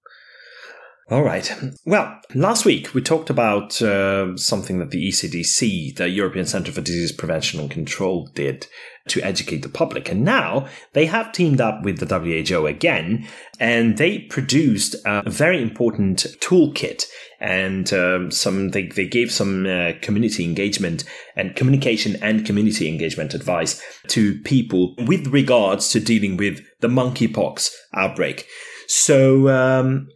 All 1.09 1.23
right. 1.23 1.55
Well, 1.85 2.19
last 2.35 2.65
week 2.65 2.93
we 2.93 3.01
talked 3.01 3.31
about 3.31 3.81
uh, 3.81 4.37
something 4.37 4.81
that 4.81 4.91
the 4.91 5.09
ECDC, 5.09 5.95
the 5.97 6.09
European 6.09 6.47
Centre 6.47 6.73
for 6.73 6.81
Disease 6.81 7.13
Prevention 7.13 7.61
and 7.61 7.71
Control, 7.71 8.29
did 8.35 8.67
to 9.09 9.23
educate 9.23 9.63
the 9.63 9.69
public. 9.69 10.11
And 10.11 10.25
now 10.25 10.67
they 10.93 11.07
have 11.07 11.33
teamed 11.33 11.61
up 11.61 11.83
with 11.83 11.99
the 11.99 12.19
WHO 12.19 12.67
again, 12.67 13.27
and 13.59 13.97
they 13.97 14.21
produced 14.21 14.97
a 15.05 15.29
very 15.29 15.63
important 15.63 16.27
toolkit 16.41 17.07
and 17.41 17.93
um, 17.93 18.31
some. 18.31 18.71
They, 18.71 18.87
they 18.87 19.07
gave 19.07 19.31
some 19.33 19.67
uh, 19.67 19.93
community 20.01 20.45
engagement 20.45 21.05
and 21.35 21.55
communication 21.55 22.17
and 22.23 22.47
community 22.47 22.89
engagement 22.89 23.35
advice 23.35 23.83
to 24.09 24.41
people 24.43 24.95
with 25.07 25.27
regards 25.29 25.91
to 25.91 26.01
dealing 26.01 26.37
with 26.37 26.65
the 26.81 26.89
monkeypox 26.89 27.73
outbreak. 27.95 28.47
So 28.89 29.49
um, 29.49 30.09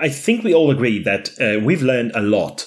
I 0.00 0.08
think 0.08 0.42
we 0.42 0.52
all 0.52 0.70
agree 0.70 1.02
that 1.04 1.30
uh, 1.40 1.64
we've 1.64 1.82
learned 1.82 2.12
a 2.14 2.20
lot 2.20 2.66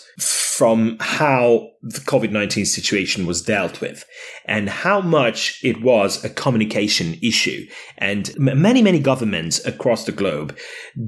from 0.59 0.97
how 0.99 1.69
the 1.81 2.01
COVID 2.01 2.31
19 2.31 2.65
situation 2.65 3.25
was 3.25 3.41
dealt 3.41 3.79
with 3.79 4.03
and 4.43 4.67
how 4.67 4.99
much 4.99 5.57
it 5.63 5.81
was 5.81 6.21
a 6.25 6.29
communication 6.29 7.17
issue. 7.23 7.65
And 7.97 8.37
many, 8.37 8.81
many 8.81 8.99
governments 8.99 9.65
across 9.65 10.03
the 10.03 10.11
globe 10.11 10.57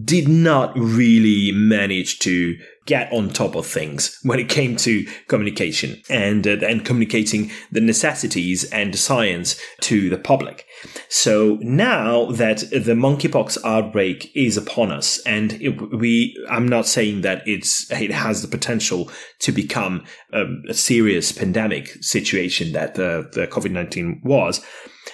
did 0.06 0.30
not 0.30 0.72
really 0.78 1.52
manage 1.52 2.20
to 2.20 2.58
get 2.86 3.12
on 3.14 3.30
top 3.30 3.56
of 3.56 3.66
things 3.66 4.20
when 4.24 4.40
it 4.40 4.50
came 4.50 4.76
to 4.76 5.06
communication 5.28 6.02
and 6.10 6.48
uh, 6.48 6.58
and 6.66 6.84
communicating 6.84 7.52
the 7.72 7.82
necessities 7.82 8.64
and 8.72 8.98
science 8.98 9.60
to 9.80 10.10
the 10.10 10.18
public. 10.18 10.66
So 11.08 11.60
now 11.62 12.32
that 12.32 12.60
the 12.72 12.96
monkeypox 12.96 13.60
outbreak 13.64 14.32
is 14.36 14.58
upon 14.58 14.92
us, 14.92 15.20
and 15.26 15.54
it, 15.62 15.70
we, 15.96 16.36
I'm 16.50 16.68
not 16.68 16.88
saying 16.88 17.22
that 17.22 17.48
it's 17.48 17.92
it 17.92 18.12
has 18.12 18.42
the 18.42 18.48
potential 18.48 19.12
to 19.40 19.52
become 19.52 20.04
a, 20.34 20.46
a 20.68 20.74
serious 20.74 21.32
pandemic 21.32 22.04
situation 22.04 22.74
that 22.74 22.96
the, 22.96 23.30
the 23.34 23.48
COVID 23.48 23.72
nineteen 23.72 24.22
was. 24.24 24.60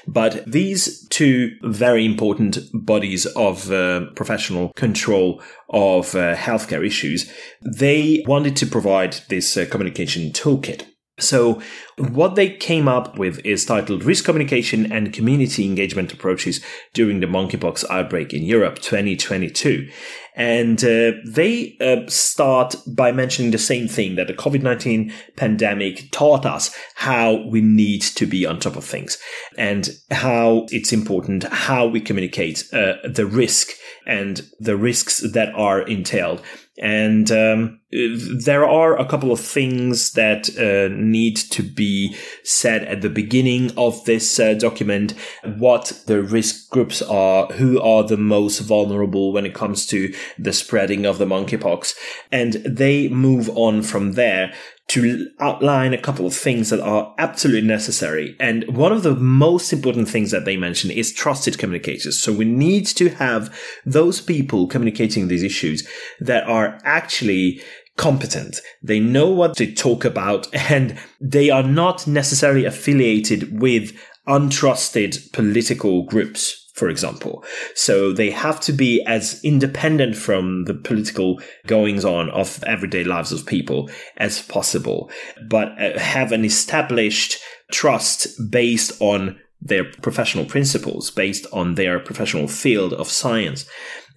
But 0.08 0.50
these 0.50 1.06
two 1.10 1.58
very 1.64 2.06
important 2.06 2.60
bodies 2.74 3.26
of 3.26 3.72
uh, 3.72 4.06
professional 4.16 4.72
control 4.76 5.42
of 5.70 6.16
uh, 6.16 6.36
healthcare 6.36 6.86
issues, 6.86 7.32
they 7.62 8.24
wanted 8.26 8.56
to 8.58 8.66
provide 8.66 9.18
this 9.30 9.58
uh, 9.58 9.66
communication 9.70 10.32
toolkit. 10.32 10.86
So 11.20 11.62
what 11.98 12.36
they 12.36 12.50
came 12.50 12.88
up 12.88 13.18
with 13.18 13.44
is 13.44 13.66
titled 13.66 14.04
Risk 14.04 14.26
Communication 14.26 14.92
and 14.92 15.12
Community 15.12 15.66
Engagement 15.66 16.14
Approaches 16.14 16.64
During 16.94 17.22
the 17.22 17.28
Monkeypox 17.28 17.84
Outbreak 17.90 18.34
in 18.34 18.44
Europe 18.44 18.80
2022. 18.80 19.90
And 20.36 20.84
uh, 20.84 21.14
they 21.26 21.76
uh, 21.82 22.08
start 22.08 22.76
by 22.86 23.12
mentioning 23.12 23.50
the 23.50 23.58
same 23.58 23.88
thing 23.88 24.16
that 24.16 24.28
the 24.28 24.36
COVID 24.36 24.62
19 24.62 25.12
pandemic 25.36 26.12
taught 26.12 26.46
us 26.46 26.76
how 26.94 27.42
we 27.48 27.62
need 27.62 28.04
to 28.04 28.28
be 28.28 28.46
on 28.46 28.60
top 28.60 28.76
of 28.76 28.86
things 28.86 29.18
and 29.58 29.90
how 30.12 30.68
it's 30.70 30.94
important 30.94 31.46
how 31.46 31.88
we 31.88 32.00
communicate 32.00 32.64
uh, 32.72 32.94
the 33.04 33.26
risk 33.26 33.70
and 34.08 34.50
the 34.60 34.78
risks 34.78 35.20
that 35.20 35.54
are 35.54 35.82
entailed. 35.82 36.42
And 36.80 37.30
um, 37.32 37.80
there 37.92 38.64
are 38.64 38.98
a 38.98 39.06
couple 39.06 39.32
of 39.32 39.40
things 39.40 40.14
that 40.14 40.50
uh, 40.58 40.94
need 40.96 41.36
to 41.38 41.64
be 41.64 42.16
said 42.44 42.84
at 42.84 43.02
the 43.02 43.10
beginning 43.10 43.72
of 43.76 44.06
this 44.06 44.40
uh, 44.40 44.54
document. 44.54 45.14
What 45.44 46.04
the 46.06 46.22
risk 46.22 46.70
groups 46.70 47.02
are, 47.02 47.48
who 47.48 47.82
are 47.82 48.04
the 48.04 48.18
most 48.18 48.60
vulnerable 48.60 49.34
when 49.34 49.46
it 49.46 49.56
comes 49.56 49.88
to 49.88 50.14
the 50.38 50.54
spreading 50.54 51.06
of 51.06 51.18
the 51.18 51.26
monkeypox. 51.26 51.96
And 52.32 52.54
they 52.54 53.10
move 53.10 53.50
on 53.50 53.82
from 53.82 54.14
there 54.14 54.54
to 54.90 55.30
outline 55.40 55.94
a 55.94 56.02
couple 56.02 56.26
of 56.26 56.34
things 56.34 56.70
that 56.70 56.80
are 56.80 57.14
absolutely 57.18 57.68
necessary. 57.68 58.36
And 58.40 58.64
one 58.68 58.94
of 58.94 59.04
the 59.04 59.16
most 59.16 59.74
important 59.74 60.08
things 60.08 60.32
that 60.32 60.46
they 60.46 60.56
mention 60.56 60.92
is 60.92 61.12
trusted 61.12 61.58
communicators. 61.58 62.18
So 62.18 62.32
we 62.32 62.46
need 62.46 62.86
to 62.88 63.10
have 63.10 63.54
those 63.86 64.22
people 64.22 64.68
communicating 64.68 65.28
these 65.28 65.44
issues 65.44 65.88
that 66.22 66.48
are 66.48 66.80
actually 66.86 67.62
competent. 67.98 68.62
They 68.82 69.00
know 69.00 69.30
what 69.30 69.58
to 69.58 69.74
talk 69.74 70.06
about 70.06 70.48
and 70.70 70.98
they 71.20 71.50
are 71.50 71.64
not 71.64 72.08
necessarily 72.08 72.64
affiliated 72.64 73.60
with 73.60 73.98
untrusted 74.28 75.32
political 75.34 76.04
groups 76.04 76.67
for 76.78 76.90
example. 76.90 77.44
So 77.74 78.14
they 78.14 78.30
have 78.30 78.60
to 78.62 78.72
be 78.72 79.04
as 79.08 79.44
independent 79.44 80.16
from 80.16 80.66
the 80.66 80.76
political 80.76 81.42
goings 81.66 82.06
on 82.06 82.30
of 82.30 82.64
everyday 82.66 83.04
lives 83.04 83.32
of 83.32 83.48
people 83.48 83.90
as 84.18 84.44
possible, 84.44 85.10
but 85.50 85.70
uh, 85.82 85.98
have 85.98 86.32
an 86.32 86.46
established 86.46 87.40
trust 87.72 88.28
based 88.52 89.02
on 89.02 89.40
their 89.60 89.86
professional 90.04 90.46
principles, 90.46 91.10
based 91.10 91.48
on 91.52 91.76
their 91.76 92.00
professional 92.00 92.48
field 92.48 92.94
of 92.94 93.10
science. 93.10 93.66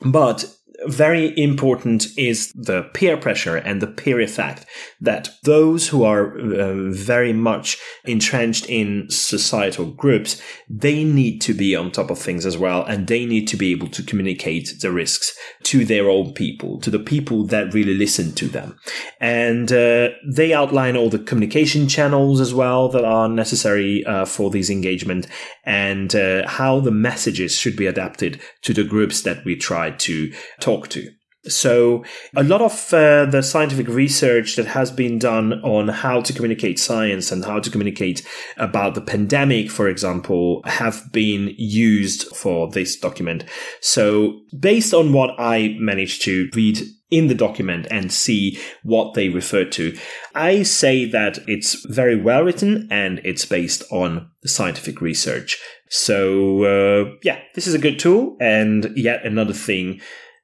But 0.02 0.44
very 0.86 1.38
important 1.38 2.06
is 2.16 2.52
the 2.52 2.82
peer 2.94 3.16
pressure 3.16 3.56
and 3.56 3.82
the 3.82 3.86
peer 3.86 4.20
effect 4.20 4.66
that 5.00 5.28
those 5.44 5.88
who 5.88 6.04
are 6.04 6.38
uh, 6.38 6.90
very 6.90 7.32
much 7.32 7.78
entrenched 8.04 8.66
in 8.68 9.06
societal 9.10 9.86
groups 9.86 10.40
they 10.68 11.04
need 11.04 11.40
to 11.40 11.54
be 11.54 11.76
on 11.76 11.90
top 11.90 12.10
of 12.10 12.18
things 12.18 12.46
as 12.46 12.56
well 12.56 12.84
and 12.84 13.06
they 13.06 13.26
need 13.26 13.46
to 13.46 13.56
be 13.56 13.70
able 13.70 13.88
to 13.88 14.02
communicate 14.02 14.80
the 14.80 14.90
risks 14.90 15.36
to 15.62 15.84
their 15.84 16.08
own 16.08 16.32
people 16.32 16.80
to 16.80 16.90
the 16.90 16.98
people 16.98 17.44
that 17.44 17.74
really 17.74 17.94
listen 17.94 18.32
to 18.32 18.48
them. 18.48 18.78
And 19.20 19.70
uh, 19.72 20.10
they 20.26 20.52
outline 20.52 20.96
all 20.96 21.10
the 21.10 21.18
communication 21.18 21.88
channels 21.88 22.40
as 22.40 22.54
well 22.54 22.88
that 22.88 23.04
are 23.04 23.28
necessary 23.28 24.04
uh, 24.04 24.24
for 24.24 24.50
these 24.50 24.70
engagement 24.70 25.26
and 25.64 26.14
uh, 26.14 26.48
how 26.48 26.80
the 26.80 26.90
messages 26.90 27.52
should 27.52 27.76
be 27.76 27.86
adapted 27.86 28.40
to 28.62 28.72
the 28.72 28.84
groups 28.84 29.22
that 29.22 29.44
we 29.44 29.56
try 29.56 29.90
to 29.90 30.32
talk 30.60 30.69
talk 30.70 30.88
to. 30.88 31.10
So, 31.48 32.04
a 32.36 32.42
lot 32.42 32.60
of 32.60 32.92
uh, 32.92 33.24
the 33.24 33.42
scientific 33.42 33.88
research 33.88 34.56
that 34.56 34.66
has 34.66 34.90
been 34.90 35.18
done 35.18 35.54
on 35.64 35.88
how 35.88 36.20
to 36.20 36.34
communicate 36.34 36.78
science 36.78 37.32
and 37.32 37.42
how 37.42 37.60
to 37.60 37.70
communicate 37.70 38.22
about 38.58 38.94
the 38.94 39.00
pandemic, 39.00 39.70
for 39.70 39.88
example, 39.88 40.60
have 40.66 41.10
been 41.12 41.54
used 41.56 42.36
for 42.36 42.70
this 42.70 42.94
document. 42.94 43.44
So, 43.80 44.40
based 44.58 44.92
on 44.92 45.14
what 45.14 45.30
I 45.38 45.76
managed 45.78 46.22
to 46.24 46.50
read 46.54 46.82
in 47.10 47.28
the 47.28 47.34
document 47.34 47.86
and 47.90 48.12
see 48.12 48.58
what 48.82 49.14
they 49.14 49.30
refer 49.30 49.64
to, 49.64 49.96
I 50.34 50.62
say 50.62 51.06
that 51.06 51.38
it's 51.46 51.86
very 51.86 52.20
well 52.20 52.42
written 52.44 52.86
and 52.90 53.18
it's 53.24 53.46
based 53.46 53.82
on 53.90 54.30
scientific 54.44 55.00
research. 55.00 55.58
So, 55.88 56.64
uh, 56.64 57.14
yeah, 57.22 57.40
this 57.54 57.66
is 57.66 57.72
a 57.72 57.78
good 57.78 57.98
tool 57.98 58.36
and 58.40 58.92
yet 58.94 59.24
another 59.24 59.54
thing 59.54 60.02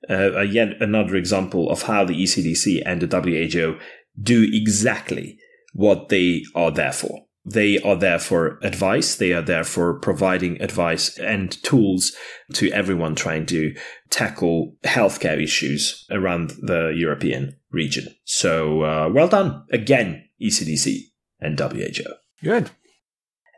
uh, 0.09 0.41
yet 0.41 0.81
another 0.81 1.17
example 1.17 1.71
of 1.71 1.83
how 1.83 2.05
the 2.05 2.15
ECDC 2.15 2.83
and 2.85 3.01
the 3.01 3.21
WHO 3.21 3.79
do 4.21 4.47
exactly 4.53 5.39
what 5.73 6.09
they 6.09 6.43
are 6.55 6.71
there 6.71 6.93
for. 6.93 7.27
They 7.45 7.79
are 7.79 7.95
there 7.95 8.19
for 8.19 8.59
advice. 8.63 9.15
They 9.15 9.33
are 9.33 9.43
there 9.43 9.63
for 9.63 10.01
providing 10.01 10.61
advice 10.61 11.17
and 11.19 11.51
tools 11.63 12.13
to 12.55 12.73
everyone 12.73 13.15
trying 13.15 13.47
to 13.47 13.77
tackle 14.11 14.75
healthcare 14.83 15.41
issues 15.41 16.05
around 16.11 16.51
the 16.61 16.93
European 16.97 17.57
region. 17.71 18.09
So, 18.25 18.83
uh, 18.83 19.11
well 19.13 19.29
done 19.29 19.65
again, 19.71 20.25
ECDC 20.43 21.03
and 21.41 21.59
WHO. 21.59 22.15
Good. 22.43 22.71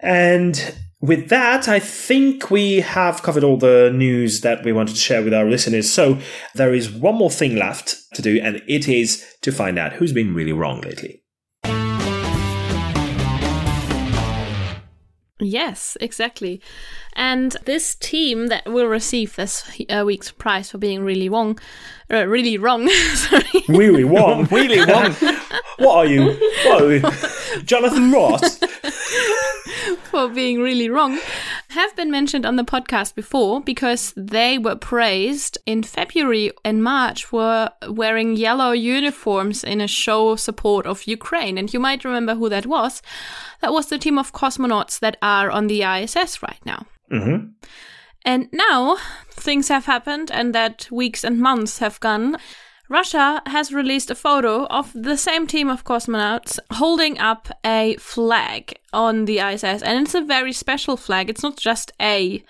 And 0.03 0.74
with 1.01 1.28
that, 1.28 1.68
I 1.68 1.78
think 1.78 2.51
we 2.51 2.80
have 2.80 3.22
covered 3.22 3.44
all 3.44 3.57
the 3.57 3.90
news 3.94 4.40
that 4.40 4.64
we 4.64 4.72
wanted 4.72 4.94
to 4.94 5.01
share 5.01 5.22
with 5.22 5.32
our 5.32 5.44
listeners. 5.44 5.92
So 5.92 6.18
there 6.55 6.74
is 6.74 6.90
one 6.90 7.14
more 7.14 7.30
thing 7.30 7.55
left 7.57 7.96
to 8.14 8.22
do, 8.22 8.40
and 8.42 8.62
it 8.66 8.88
is 8.88 9.24
to 9.42 9.53
find 9.53 9.78
out 9.78 9.94
who's 9.94 10.12
been 10.12 10.34
really 10.34 10.53
wrong 10.53 10.80
lately. 10.80 11.22
Yes, 15.40 15.96
exactly. 16.01 16.61
And 17.12 17.57
this 17.64 17.94
team 17.94 18.49
that 18.49 18.66
will 18.66 18.88
receive 18.88 19.36
this 19.36 19.70
uh, 19.88 20.03
week's 20.05 20.32
prize 20.32 20.72
for 20.72 20.78
being 20.78 21.05
really 21.05 21.28
wrong, 21.28 21.61
uh, 22.11 22.26
really 22.26 22.59
wrong, 22.59 22.88
sorry. 23.14 23.44
Really 23.68 24.03
wrong? 24.05 24.46
really 24.51 24.80
wrong? 24.80 25.12
what 25.78 25.96
are 25.96 26.07
you? 26.07 26.36
What 26.66 26.82
are 26.82 26.92
you? 26.92 27.62
Jonathan 27.62 28.11
Ross? 28.11 28.59
For 30.11 30.28
being 30.28 30.61
really 30.61 30.88
wrong 30.88 31.18
have 31.70 31.94
been 31.96 32.11
mentioned 32.11 32.46
on 32.46 32.56
the 32.56 32.64
podcast 32.64 33.14
before 33.14 33.61
because 33.61 34.12
they 34.16 34.59
were 34.59 34.76
praised 34.76 35.59
in 35.66 35.82
February 35.82 36.50
and 36.64 36.82
March 36.82 37.24
for 37.24 37.70
wearing 37.88 38.36
yellow 38.36 38.72
uniforms 38.72 39.62
in 39.62 39.80
a 39.80 39.86
show 39.86 40.36
support 40.36 40.86
of 40.86 41.06
Ukraine. 41.06 41.59
And 41.59 41.72
you 41.72 41.80
might 41.80 42.04
remember 42.04 42.34
who 42.34 42.48
that 42.48 42.66
was. 42.66 43.02
That 43.61 43.72
was 43.72 43.88
the 43.88 43.98
team 43.98 44.18
of 44.18 44.32
cosmonauts 44.32 44.98
that 45.00 45.16
are 45.22 45.50
on 45.50 45.66
the 45.66 45.82
ISS 45.82 46.42
right 46.42 46.61
now. 46.64 46.86
Mm-hmm. 47.12 47.48
And 48.24 48.48
now 48.52 48.96
things 49.30 49.68
have 49.68 49.86
happened 49.86 50.30
and 50.30 50.54
that 50.54 50.88
weeks 50.90 51.24
and 51.24 51.38
months 51.38 51.78
have 51.78 52.00
gone. 52.00 52.36
Russia 52.89 53.43
has 53.47 53.72
released 53.72 54.11
a 54.11 54.14
photo 54.14 54.64
of 54.66 54.93
the 54.95 55.16
same 55.16 55.47
team 55.47 55.68
of 55.68 55.84
cosmonauts 55.84 56.59
holding 56.72 57.18
up 57.18 57.49
a 57.64 57.97
flag 57.97 58.74
on 58.93 59.26
the 59.26 59.39
ISS, 59.41 59.82
and 59.82 60.01
it's 60.07 60.14
a 60.14 60.22
very 60.22 60.53
special 60.53 60.97
flag. 60.97 61.28
It's 61.28 61.43
not 61.43 61.57
just 61.59 61.93
a 62.01 62.43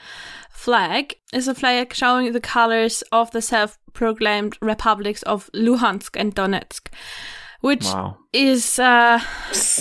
flag, 0.50 1.14
it's 1.32 1.48
a 1.48 1.54
flag 1.54 1.92
showing 1.94 2.32
the 2.32 2.40
colors 2.40 3.02
of 3.10 3.30
the 3.32 3.42
self 3.42 3.78
proclaimed 3.92 4.56
republics 4.62 5.22
of 5.24 5.50
Luhansk 5.54 6.16
and 6.18 6.34
Donetsk. 6.34 6.88
Which 7.60 7.86
Wow. 7.86 8.18
is 8.32 8.78
uh, 8.78 9.20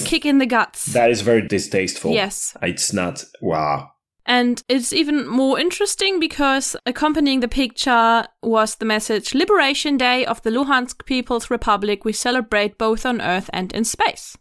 kick 0.06 0.26
in 0.26 0.40
the 0.40 0.48
guts. 0.48 0.86
That 0.94 1.12
is 1.12 1.22
very 1.22 1.48
distasteful. 1.48 2.12
Yes. 2.12 2.58
It's 2.64 2.92
not. 2.92 3.24
Wow. 3.40 3.92
And 4.28 4.62
it's 4.68 4.92
even 4.92 5.26
more 5.26 5.58
interesting 5.58 6.20
because 6.20 6.76
accompanying 6.86 7.40
the 7.40 7.48
picture 7.48 8.26
was 8.44 8.76
the 8.76 8.86
message 8.86 9.34
Liberation 9.34 9.96
Day 9.96 10.26
of 10.26 10.42
the 10.44 10.50
Luhansk 10.50 11.06
People's 11.06 11.50
Republic. 11.50 12.04
We 12.04 12.12
celebrate 12.12 12.78
both 12.78 13.06
on 13.06 13.22
Earth 13.22 13.50
and 13.54 13.72
in 13.72 13.86
space. 13.86 14.38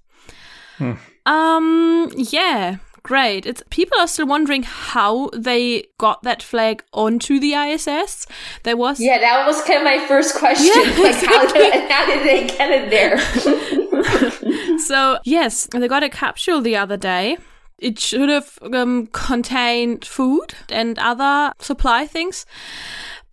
Um, 1.25 2.11
yeah, 2.17 2.77
great. 3.05 3.47
It's 3.47 3.63
people 3.71 3.99
are 4.01 4.09
still 4.09 4.27
wondering 4.27 4.65
how 4.65 5.31
they 5.33 5.85
got 5.99 6.25
that 6.25 6.43
flag 6.43 6.83
onto 6.93 7.39
the 7.39 7.55
ISS. 7.55 8.27
There 8.65 8.77
was 8.77 8.99
Yeah, 8.99 9.19
that 9.21 9.47
was 9.47 9.63
kind 9.63 9.79
of 9.79 9.85
my 9.85 10.05
first 10.09 10.35
question. 10.35 10.73
Yeah, 10.75 11.03
like, 11.03 11.15
how 11.15 11.47
did, 11.53 11.91
how 11.91 12.07
did 12.07 12.27
they 12.27 12.47
get 12.49 12.71
it 12.71 12.91
there? 12.91 14.79
so 14.81 15.19
yes, 15.25 15.69
they 15.71 15.87
got 15.87 16.03
a 16.03 16.09
capsule 16.09 16.61
the 16.61 16.77
other 16.77 16.97
day. 16.97 17.39
It 17.79 17.99
should 17.99 18.29
have 18.29 18.59
um, 18.73 19.09
contained 19.09 20.05
food 20.05 20.55
and 20.71 20.99
other 20.99 21.53
supply 21.59 22.07
things. 22.07 22.47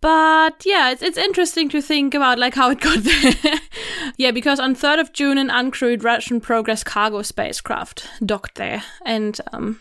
But 0.00 0.66
yeah, 0.66 0.90
it's, 0.90 1.00
it's 1.00 1.16
interesting 1.16 1.70
to 1.70 1.80
think 1.80 2.12
about 2.12 2.38
like 2.38 2.54
how 2.54 2.70
it 2.70 2.80
got 2.80 2.98
there. 3.02 3.60
yeah, 4.18 4.32
because 4.32 4.60
on 4.60 4.76
3rd 4.76 5.00
of 5.00 5.12
June, 5.14 5.38
an 5.38 5.48
uncrewed 5.48 6.04
Russian 6.04 6.42
Progress 6.42 6.84
cargo 6.84 7.22
spacecraft 7.22 8.06
docked 8.24 8.56
there, 8.56 8.82
and 9.06 9.40
um, 9.54 9.80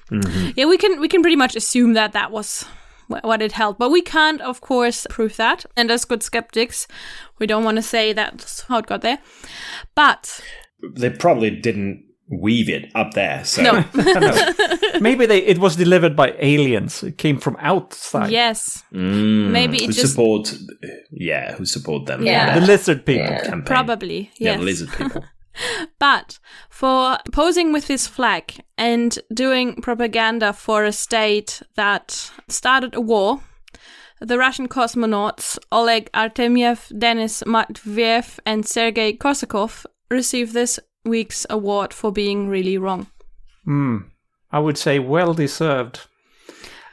yeah, 0.55 0.65
we 0.65 0.77
can 0.77 1.01
we 1.01 1.09
can 1.09 1.21
pretty 1.21 1.35
much 1.35 1.57
assume 1.57 1.91
that 1.93 2.13
that 2.13 2.31
was 2.31 2.65
what 3.07 3.41
it 3.41 3.51
held, 3.51 3.77
but 3.77 3.91
we 3.91 4.01
can't, 4.01 4.39
of 4.39 4.61
course, 4.61 5.05
prove 5.09 5.35
that. 5.35 5.65
And 5.75 5.91
as 5.91 6.05
good 6.05 6.23
skeptics, 6.23 6.87
we 7.37 7.45
don't 7.45 7.65
want 7.65 7.75
to 7.75 7.83
say 7.83 8.13
that's 8.13 8.61
how 8.61 8.77
it 8.77 8.85
got 8.85 9.01
there. 9.01 9.19
But 9.93 10.41
They 10.95 11.09
probably 11.09 11.49
didn't 11.49 12.02
weave 12.29 12.69
it 12.69 12.91
up 12.95 13.13
there. 13.13 13.43
So 13.45 13.61
no, 13.63 13.83
Maybe 14.99 15.25
they 15.25 15.39
it 15.39 15.57
was 15.59 15.75
delivered 15.75 16.15
by 16.15 16.33
aliens. 16.39 17.03
It 17.03 17.17
came 17.17 17.37
from 17.39 17.55
outside. 17.59 18.31
yes, 18.31 18.83
Mm, 18.93 19.49
maybe 19.51 19.85
who 19.85 19.91
just 19.91 20.11
support, 20.13 20.53
yeah, 21.11 21.55
who 21.55 21.65
support 21.65 22.05
them? 22.05 22.25
Yeah. 22.25 22.59
The 22.59 22.65
lizard 22.65 23.05
people. 23.05 23.27
campaign. 23.39 23.63
probably 23.65 24.31
Yeah, 24.37 24.57
the 24.57 24.63
lizard 24.63 24.89
people. 24.91 25.23
But 25.99 26.39
for 26.69 27.17
posing 27.31 27.71
with 27.73 27.85
this 27.87 28.07
flag 28.07 28.59
and 28.77 29.17
doing 29.31 29.81
propaganda 29.81 30.51
for 30.53 30.83
a 30.83 30.91
state 30.91 31.61
that 31.75 32.31
started 32.47 32.95
a 32.95 33.01
war, 33.01 33.41
the 34.19 34.37
Russian 34.39 34.67
cosmonauts 34.67 35.59
Oleg 35.71 36.09
Artemyev, 36.13 36.97
Denis 36.97 37.43
Matveyev, 37.43 38.39
and 38.45 38.65
Sergei 38.65 39.15
Korsakov 39.15 39.85
received 40.09 40.53
this 40.53 40.79
week's 41.05 41.45
award 41.49 41.93
for 41.93 42.11
being 42.11 42.47
really 42.47 42.77
wrong. 42.77 43.07
Hmm. 43.65 43.97
I 44.51 44.59
would 44.59 44.77
say 44.77 44.99
well 44.99 45.33
deserved. 45.33 46.01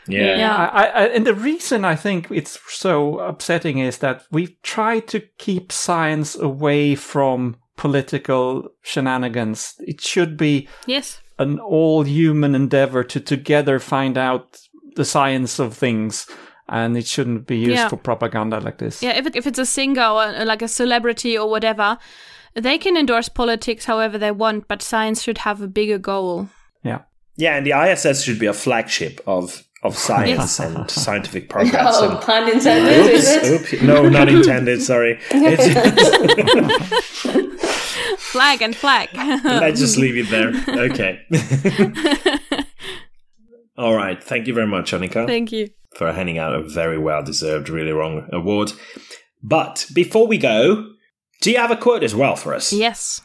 Yeah. 0.09 0.37
Yeah. 0.39 0.57
I, 0.73 0.85
I, 0.87 1.07
and 1.09 1.27
the 1.27 1.35
reason 1.35 1.85
I 1.85 1.95
think 1.95 2.31
it's 2.31 2.59
so 2.69 3.19
upsetting 3.19 3.79
is 3.79 3.99
that 3.99 4.25
we 4.31 4.57
try 4.63 5.01
to 5.01 5.21
keep 5.39 5.71
science 5.71 6.35
away 6.37 6.95
from 6.95 7.57
political 7.77 8.69
shenanigans. 8.83 9.75
It 9.81 10.01
should 10.01 10.37
be 10.37 10.69
Yes. 10.87 11.21
an 11.39 11.59
all 11.61 12.03
human 12.03 12.55
endeavor 12.55 13.05
to 13.05 13.21
together 13.21 13.79
find 13.79 14.17
out 14.19 14.59
the 14.97 15.05
science 15.05 15.59
of 15.59 15.75
things. 15.75 16.27
And 16.69 16.97
it 16.97 17.07
shouldn't 17.07 17.47
be 17.47 17.59
used 17.59 17.73
Yeah. 17.73 17.89
for 17.89 17.97
propaganda 17.97 18.61
like 18.61 18.79
this. 18.79 19.03
Yeah, 19.03 19.17
if, 19.19 19.27
it, 19.27 19.37
if 19.37 19.47
it's 19.47 19.59
a 19.59 19.67
singer 19.67 20.03
or 20.07 20.23
uh, 20.23 20.45
like 20.45 20.63
a 20.63 20.69
celebrity 20.69 21.37
or 21.37 21.51
whatever, 21.51 21.99
they 22.55 22.79
can 22.79 22.97
endorse 22.97 23.29
politics 23.29 23.85
however 23.85 24.19
they 24.19 24.31
want, 24.31 24.67
but 24.69 24.83
science 24.83 25.23
should 25.23 25.39
have 25.39 25.61
a 25.63 25.69
bigger 25.69 25.99
goal. 25.99 26.49
Yeah. 26.85 27.03
Yeah, 27.37 27.57
and 27.57 27.67
the 27.67 27.73
ISS 27.73 28.23
should 28.23 28.39
be 28.39 28.47
a 28.47 28.53
flagship 28.53 29.21
of 29.27 29.63
of 29.83 29.97
science 29.97 30.61
and 30.61 30.91
scientific 31.05 31.49
progress. 31.49 31.87
oh, 31.99 32.11
and, 32.11 32.21
pun 32.21 32.49
intended, 32.51 33.11
is 33.15 33.27
it? 33.27 33.45
Oops, 33.51 33.73
oops. 33.73 33.83
No, 33.83 34.09
not 34.11 34.29
intended. 34.29 34.83
Sorry. 34.83 35.19
It's- 35.31 35.67
Flag 38.19 38.63
and 38.63 38.77
flag. 38.77 39.09
let's 39.15 39.81
just 39.81 39.97
leave 39.97 40.17
it 40.17 40.29
there. 40.31 40.53
Okay. 40.91 41.19
All 43.77 43.95
right. 43.97 44.23
Thank 44.23 44.47
you 44.47 44.55
very 44.55 44.67
much, 44.67 44.93
Annika, 44.93 45.27
Thank 45.27 45.51
you. 45.53 45.69
for 45.97 46.13
handing 46.13 46.39
out 46.39 46.55
a 46.55 46.63
very 46.63 46.99
well 46.99 47.23
deserved, 47.25 47.69
really 47.69 47.93
wrong 47.93 48.29
award. 48.33 48.73
But 49.43 49.87
before 49.95 50.27
we 50.27 50.39
go, 50.39 50.93
do 51.41 51.51
you 51.51 51.57
have 51.57 51.71
a 51.71 51.77
quote 51.77 52.03
as 52.03 52.15
well 52.15 52.37
for 52.37 52.55
us? 52.55 52.73
Yes. 52.73 53.23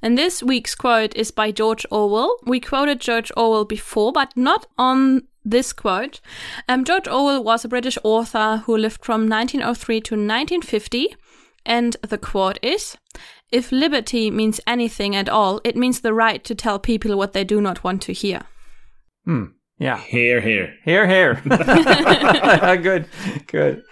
And 0.00 0.16
this 0.16 0.42
week's 0.42 0.74
quote 0.74 1.14
is 1.16 1.30
by 1.30 1.50
George 1.50 1.84
Orwell. 1.90 2.36
We 2.46 2.60
quoted 2.60 3.00
George 3.00 3.32
Orwell 3.36 3.64
before, 3.64 4.12
but 4.12 4.36
not 4.36 4.66
on 4.78 5.24
this 5.44 5.72
quote. 5.72 6.20
Um, 6.68 6.84
George 6.84 7.08
Orwell 7.08 7.42
was 7.42 7.64
a 7.64 7.68
British 7.68 7.98
author 8.04 8.62
who 8.64 8.76
lived 8.76 9.04
from 9.04 9.28
1903 9.28 10.00
to 10.02 10.14
1950. 10.14 11.16
And 11.66 11.96
the 12.02 12.18
quote 12.18 12.58
is 12.62 12.96
If 13.50 13.72
liberty 13.72 14.30
means 14.30 14.60
anything 14.66 15.16
at 15.16 15.28
all, 15.28 15.60
it 15.64 15.76
means 15.76 16.00
the 16.00 16.14
right 16.14 16.42
to 16.44 16.54
tell 16.54 16.78
people 16.78 17.16
what 17.18 17.32
they 17.32 17.44
do 17.44 17.60
not 17.60 17.82
want 17.82 18.00
to 18.02 18.12
hear. 18.12 18.42
Hmm. 19.24 19.46
Yeah. 19.78 19.98
Here, 19.98 20.40
here. 20.40 20.74
Here, 20.84 21.06
here. 21.06 21.34
good. 22.82 23.06
Good. 23.46 23.82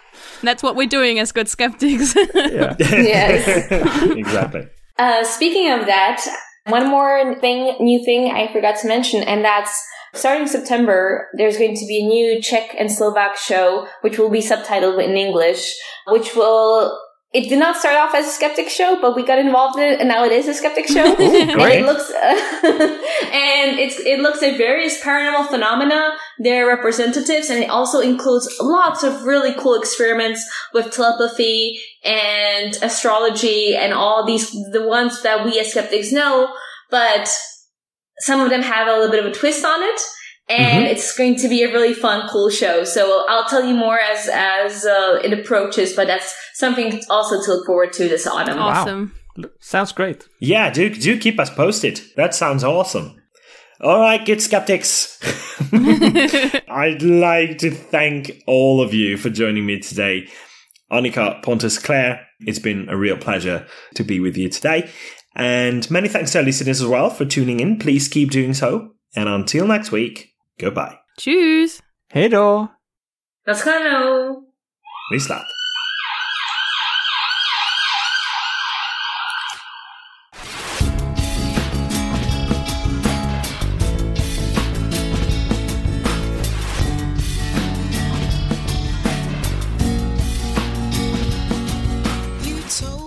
That's 0.42 0.62
what 0.62 0.76
we're 0.76 0.88
doing 0.88 1.18
as 1.18 1.32
good 1.32 1.48
skeptics. 1.48 2.14
Yeah. 2.34 2.74
Yes. 2.78 3.70
exactly. 4.16 4.68
Uh, 4.98 5.24
speaking 5.24 5.70
of 5.70 5.86
that, 5.86 6.24
one 6.66 6.88
more 6.88 7.34
thing, 7.40 7.76
new 7.80 8.04
thing 8.04 8.32
I 8.32 8.52
forgot 8.52 8.76
to 8.80 8.88
mention, 8.88 9.22
and 9.22 9.44
that's 9.44 9.80
starting 10.14 10.46
September, 10.46 11.28
there's 11.36 11.58
going 11.58 11.76
to 11.76 11.86
be 11.86 12.02
a 12.02 12.06
new 12.06 12.40
Czech 12.40 12.74
and 12.78 12.90
Slovak 12.90 13.36
show, 13.36 13.86
which 14.00 14.18
will 14.18 14.30
be 14.30 14.40
subtitled 14.40 15.02
in 15.02 15.16
English, 15.16 15.74
which 16.08 16.34
will, 16.34 16.98
it 17.32 17.48
did 17.48 17.58
not 17.58 17.76
start 17.76 17.96
off 17.96 18.14
as 18.14 18.26
a 18.26 18.30
skeptic 18.30 18.68
show, 18.68 18.98
but 19.00 19.16
we 19.16 19.24
got 19.24 19.38
involved 19.38 19.78
in 19.78 19.84
it, 19.84 20.00
and 20.00 20.08
now 20.08 20.24
it 20.24 20.32
is 20.32 20.46
a 20.46 20.54
skeptic 20.54 20.86
show. 20.86 21.04
and 21.18 21.52
great. 21.52 21.80
it 21.80 21.84
looks, 21.84 22.10
and 22.62 23.78
it's, 23.78 23.98
it 24.00 24.20
looks 24.20 24.42
at 24.42 24.56
various 24.56 25.02
paranormal 25.02 25.48
phenomena, 25.48 26.12
their 26.38 26.66
representatives, 26.66 27.50
and 27.50 27.62
it 27.62 27.68
also 27.68 28.00
includes 28.00 28.48
lots 28.60 29.02
of 29.02 29.24
really 29.24 29.52
cool 29.54 29.74
experiments 29.74 30.48
with 30.72 30.92
telepathy 30.92 31.80
and 32.04 32.78
astrology 32.80 33.74
and 33.74 33.92
all 33.92 34.24
these, 34.24 34.50
the 34.72 34.86
ones 34.86 35.22
that 35.22 35.44
we 35.44 35.58
as 35.58 35.72
skeptics 35.72 36.12
know, 36.12 36.54
but 36.90 37.28
some 38.20 38.40
of 38.40 38.50
them 38.50 38.62
have 38.62 38.86
a 38.86 38.92
little 38.92 39.10
bit 39.10 39.24
of 39.24 39.30
a 39.30 39.34
twist 39.34 39.64
on 39.64 39.82
it. 39.82 40.00
And 40.48 40.84
it's 40.84 41.16
going 41.16 41.34
to 41.36 41.48
be 41.48 41.64
a 41.64 41.72
really 41.72 41.92
fun, 41.92 42.28
cool 42.28 42.50
show. 42.50 42.84
So 42.84 43.24
I'll 43.28 43.48
tell 43.48 43.64
you 43.64 43.74
more 43.74 43.98
as, 43.98 44.28
as, 44.32 44.84
uh, 44.84 45.20
it 45.24 45.32
approaches, 45.32 45.92
but 45.94 46.06
that's 46.06 46.32
something 46.54 47.02
also 47.10 47.42
to 47.42 47.50
look 47.52 47.66
forward 47.66 47.92
to 47.94 48.08
this 48.08 48.28
autumn. 48.28 48.58
awesome. 48.58 49.12
Sounds 49.60 49.92
great. 49.92 50.26
Yeah, 50.40 50.70
do 50.70 50.88
do 50.88 51.18
keep 51.18 51.38
us 51.38 51.50
posted. 51.50 52.00
That 52.16 52.34
sounds 52.34 52.64
awesome. 52.64 53.20
All 53.80 54.00
right, 54.00 54.24
good 54.24 54.40
skeptics. 54.40 55.18
I'd 55.72 57.02
like 57.02 57.58
to 57.58 57.70
thank 57.70 58.42
all 58.46 58.80
of 58.80 58.94
you 58.94 59.16
for 59.16 59.28
joining 59.28 59.66
me 59.66 59.80
today. 59.80 60.28
Annika 60.90 61.42
Pontus 61.42 61.78
Claire, 61.78 62.26
it's 62.40 62.58
been 62.58 62.88
a 62.88 62.96
real 62.96 63.16
pleasure 63.16 63.66
to 63.96 64.04
be 64.04 64.20
with 64.20 64.36
you 64.36 64.48
today. 64.48 64.90
And 65.34 65.90
many 65.90 66.08
thanks 66.08 66.32
to 66.32 66.38
our 66.38 66.44
listeners 66.44 66.80
as 66.80 66.86
well 66.86 67.10
for 67.10 67.24
tuning 67.24 67.60
in. 67.60 67.78
Please 67.78 68.08
keep 68.08 68.30
doing 68.30 68.54
so. 68.54 68.92
And 69.14 69.28
until 69.28 69.66
next 69.66 69.92
week, 69.92 70.32
goodbye. 70.60 70.98
Tschüss. 71.18 71.82
Hej 72.12 72.28
då! 72.28 72.68
That's 73.46 73.62
kind 73.62 73.86
of 73.86 74.36
Vislat. 75.12 75.46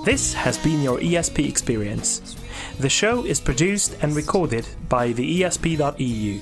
This 0.05 0.33
has 0.33 0.57
been 0.57 0.81
your 0.81 0.97
ESP 0.99 1.47
experience. 1.47 2.35
The 2.79 2.89
show 2.89 3.25
is 3.25 3.39
produced 3.39 3.95
and 4.01 4.15
recorded 4.15 4.65
by 4.89 5.11
the 5.11 5.41
ESP.eu. 5.41 6.41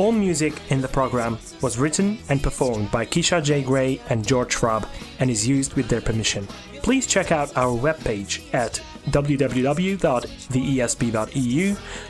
All 0.00 0.12
music 0.12 0.54
in 0.70 0.80
the 0.80 0.88
program 0.88 1.36
was 1.60 1.76
written 1.76 2.16
and 2.30 2.42
performed 2.42 2.90
by 2.90 3.04
Kyša 3.04 3.44
J. 3.44 3.62
Gray 3.62 4.00
and 4.08 4.26
George 4.26 4.54
Schwab 4.54 4.88
and 5.18 5.28
is 5.30 5.46
used 5.46 5.74
with 5.74 5.90
their 5.90 6.00
permission. 6.00 6.48
Please 6.82 7.06
check 7.06 7.32
out 7.32 7.54
our 7.54 7.76
webpage 7.78 8.40
at 8.54 8.80
www.theesp.eu, 9.10 10.04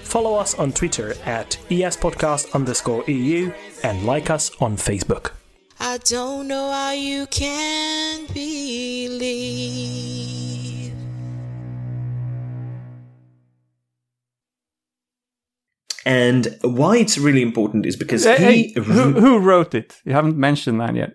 follow 0.05 0.37
us 0.37 0.55
on 0.55 0.71
Twitter 0.71 1.17
at 1.25 1.59
espodcast 1.69 2.53
underscore 2.55 3.03
EU, 3.11 3.53
and 3.83 4.07
like 4.07 4.31
us 4.31 4.53
on 4.61 4.77
Facebook. 4.77 5.33
I 5.81 5.99
don't 5.99 6.47
know 6.47 6.71
how 6.71 6.93
you 6.93 7.27
can 7.27 8.29
believe. 8.33 9.11
And 16.07 16.57
why 16.63 16.97
it's 16.97 17.19
really 17.19 17.43
important 17.43 17.85
is 17.87 17.97
because 17.97 18.25
Hey, 18.25 18.37
he. 18.37 18.73
hey, 18.73 18.81
who, 18.81 19.13
who 19.13 19.39
wrote 19.39 19.75
it? 19.75 20.01
You 20.05 20.13
haven't 20.13 20.37
mentioned 20.37 20.81
that 20.81 20.95
yet. 20.95 21.11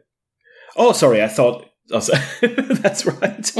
Oh, 0.78 0.92
sorry, 0.94 1.24
I 1.24 1.28
thought. 1.28 1.66
Oh, 1.92 2.00
so- 2.00 2.14
that's 2.82 3.06
right. 3.06 3.52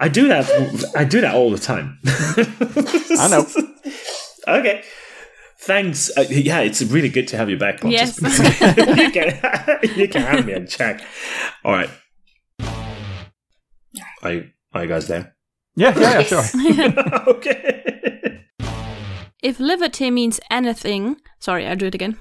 I 0.00 0.08
do 0.08 0.28
that. 0.28 0.90
I 0.96 1.04
do 1.04 1.20
that 1.20 1.34
all 1.34 1.50
the 1.50 1.58
time. 1.58 1.98
I 3.18 3.28
know. 3.28 3.46
okay. 4.46 4.82
Thanks. 5.60 6.16
Uh, 6.16 6.24
yeah, 6.30 6.60
it's 6.60 6.82
really 6.82 7.08
good 7.08 7.26
to 7.28 7.36
have 7.36 7.50
you 7.50 7.56
back. 7.58 7.80
Pontus. 7.80 8.20
Yes. 8.22 8.76
you, 8.96 9.10
can, 9.10 9.98
you 9.98 10.08
can 10.08 10.22
have 10.22 10.46
me 10.46 10.52
and 10.52 10.68
check. 10.68 11.02
All 11.64 11.72
right. 11.72 11.90
Are 14.22 14.32
you, 14.32 14.50
are 14.72 14.82
you 14.82 14.88
guys 14.88 15.08
there? 15.08 15.34
Yeah, 15.78 15.96
yeah, 15.96 16.18
yeah, 16.18 16.22
sure. 16.24 16.42
okay. 17.28 18.44
If 19.40 19.60
liberty 19.60 20.10
means 20.10 20.40
anything, 20.50 21.20
sorry, 21.38 21.68
I'll 21.68 21.76
do 21.76 21.86
it 21.86 21.94
again. 21.94 22.18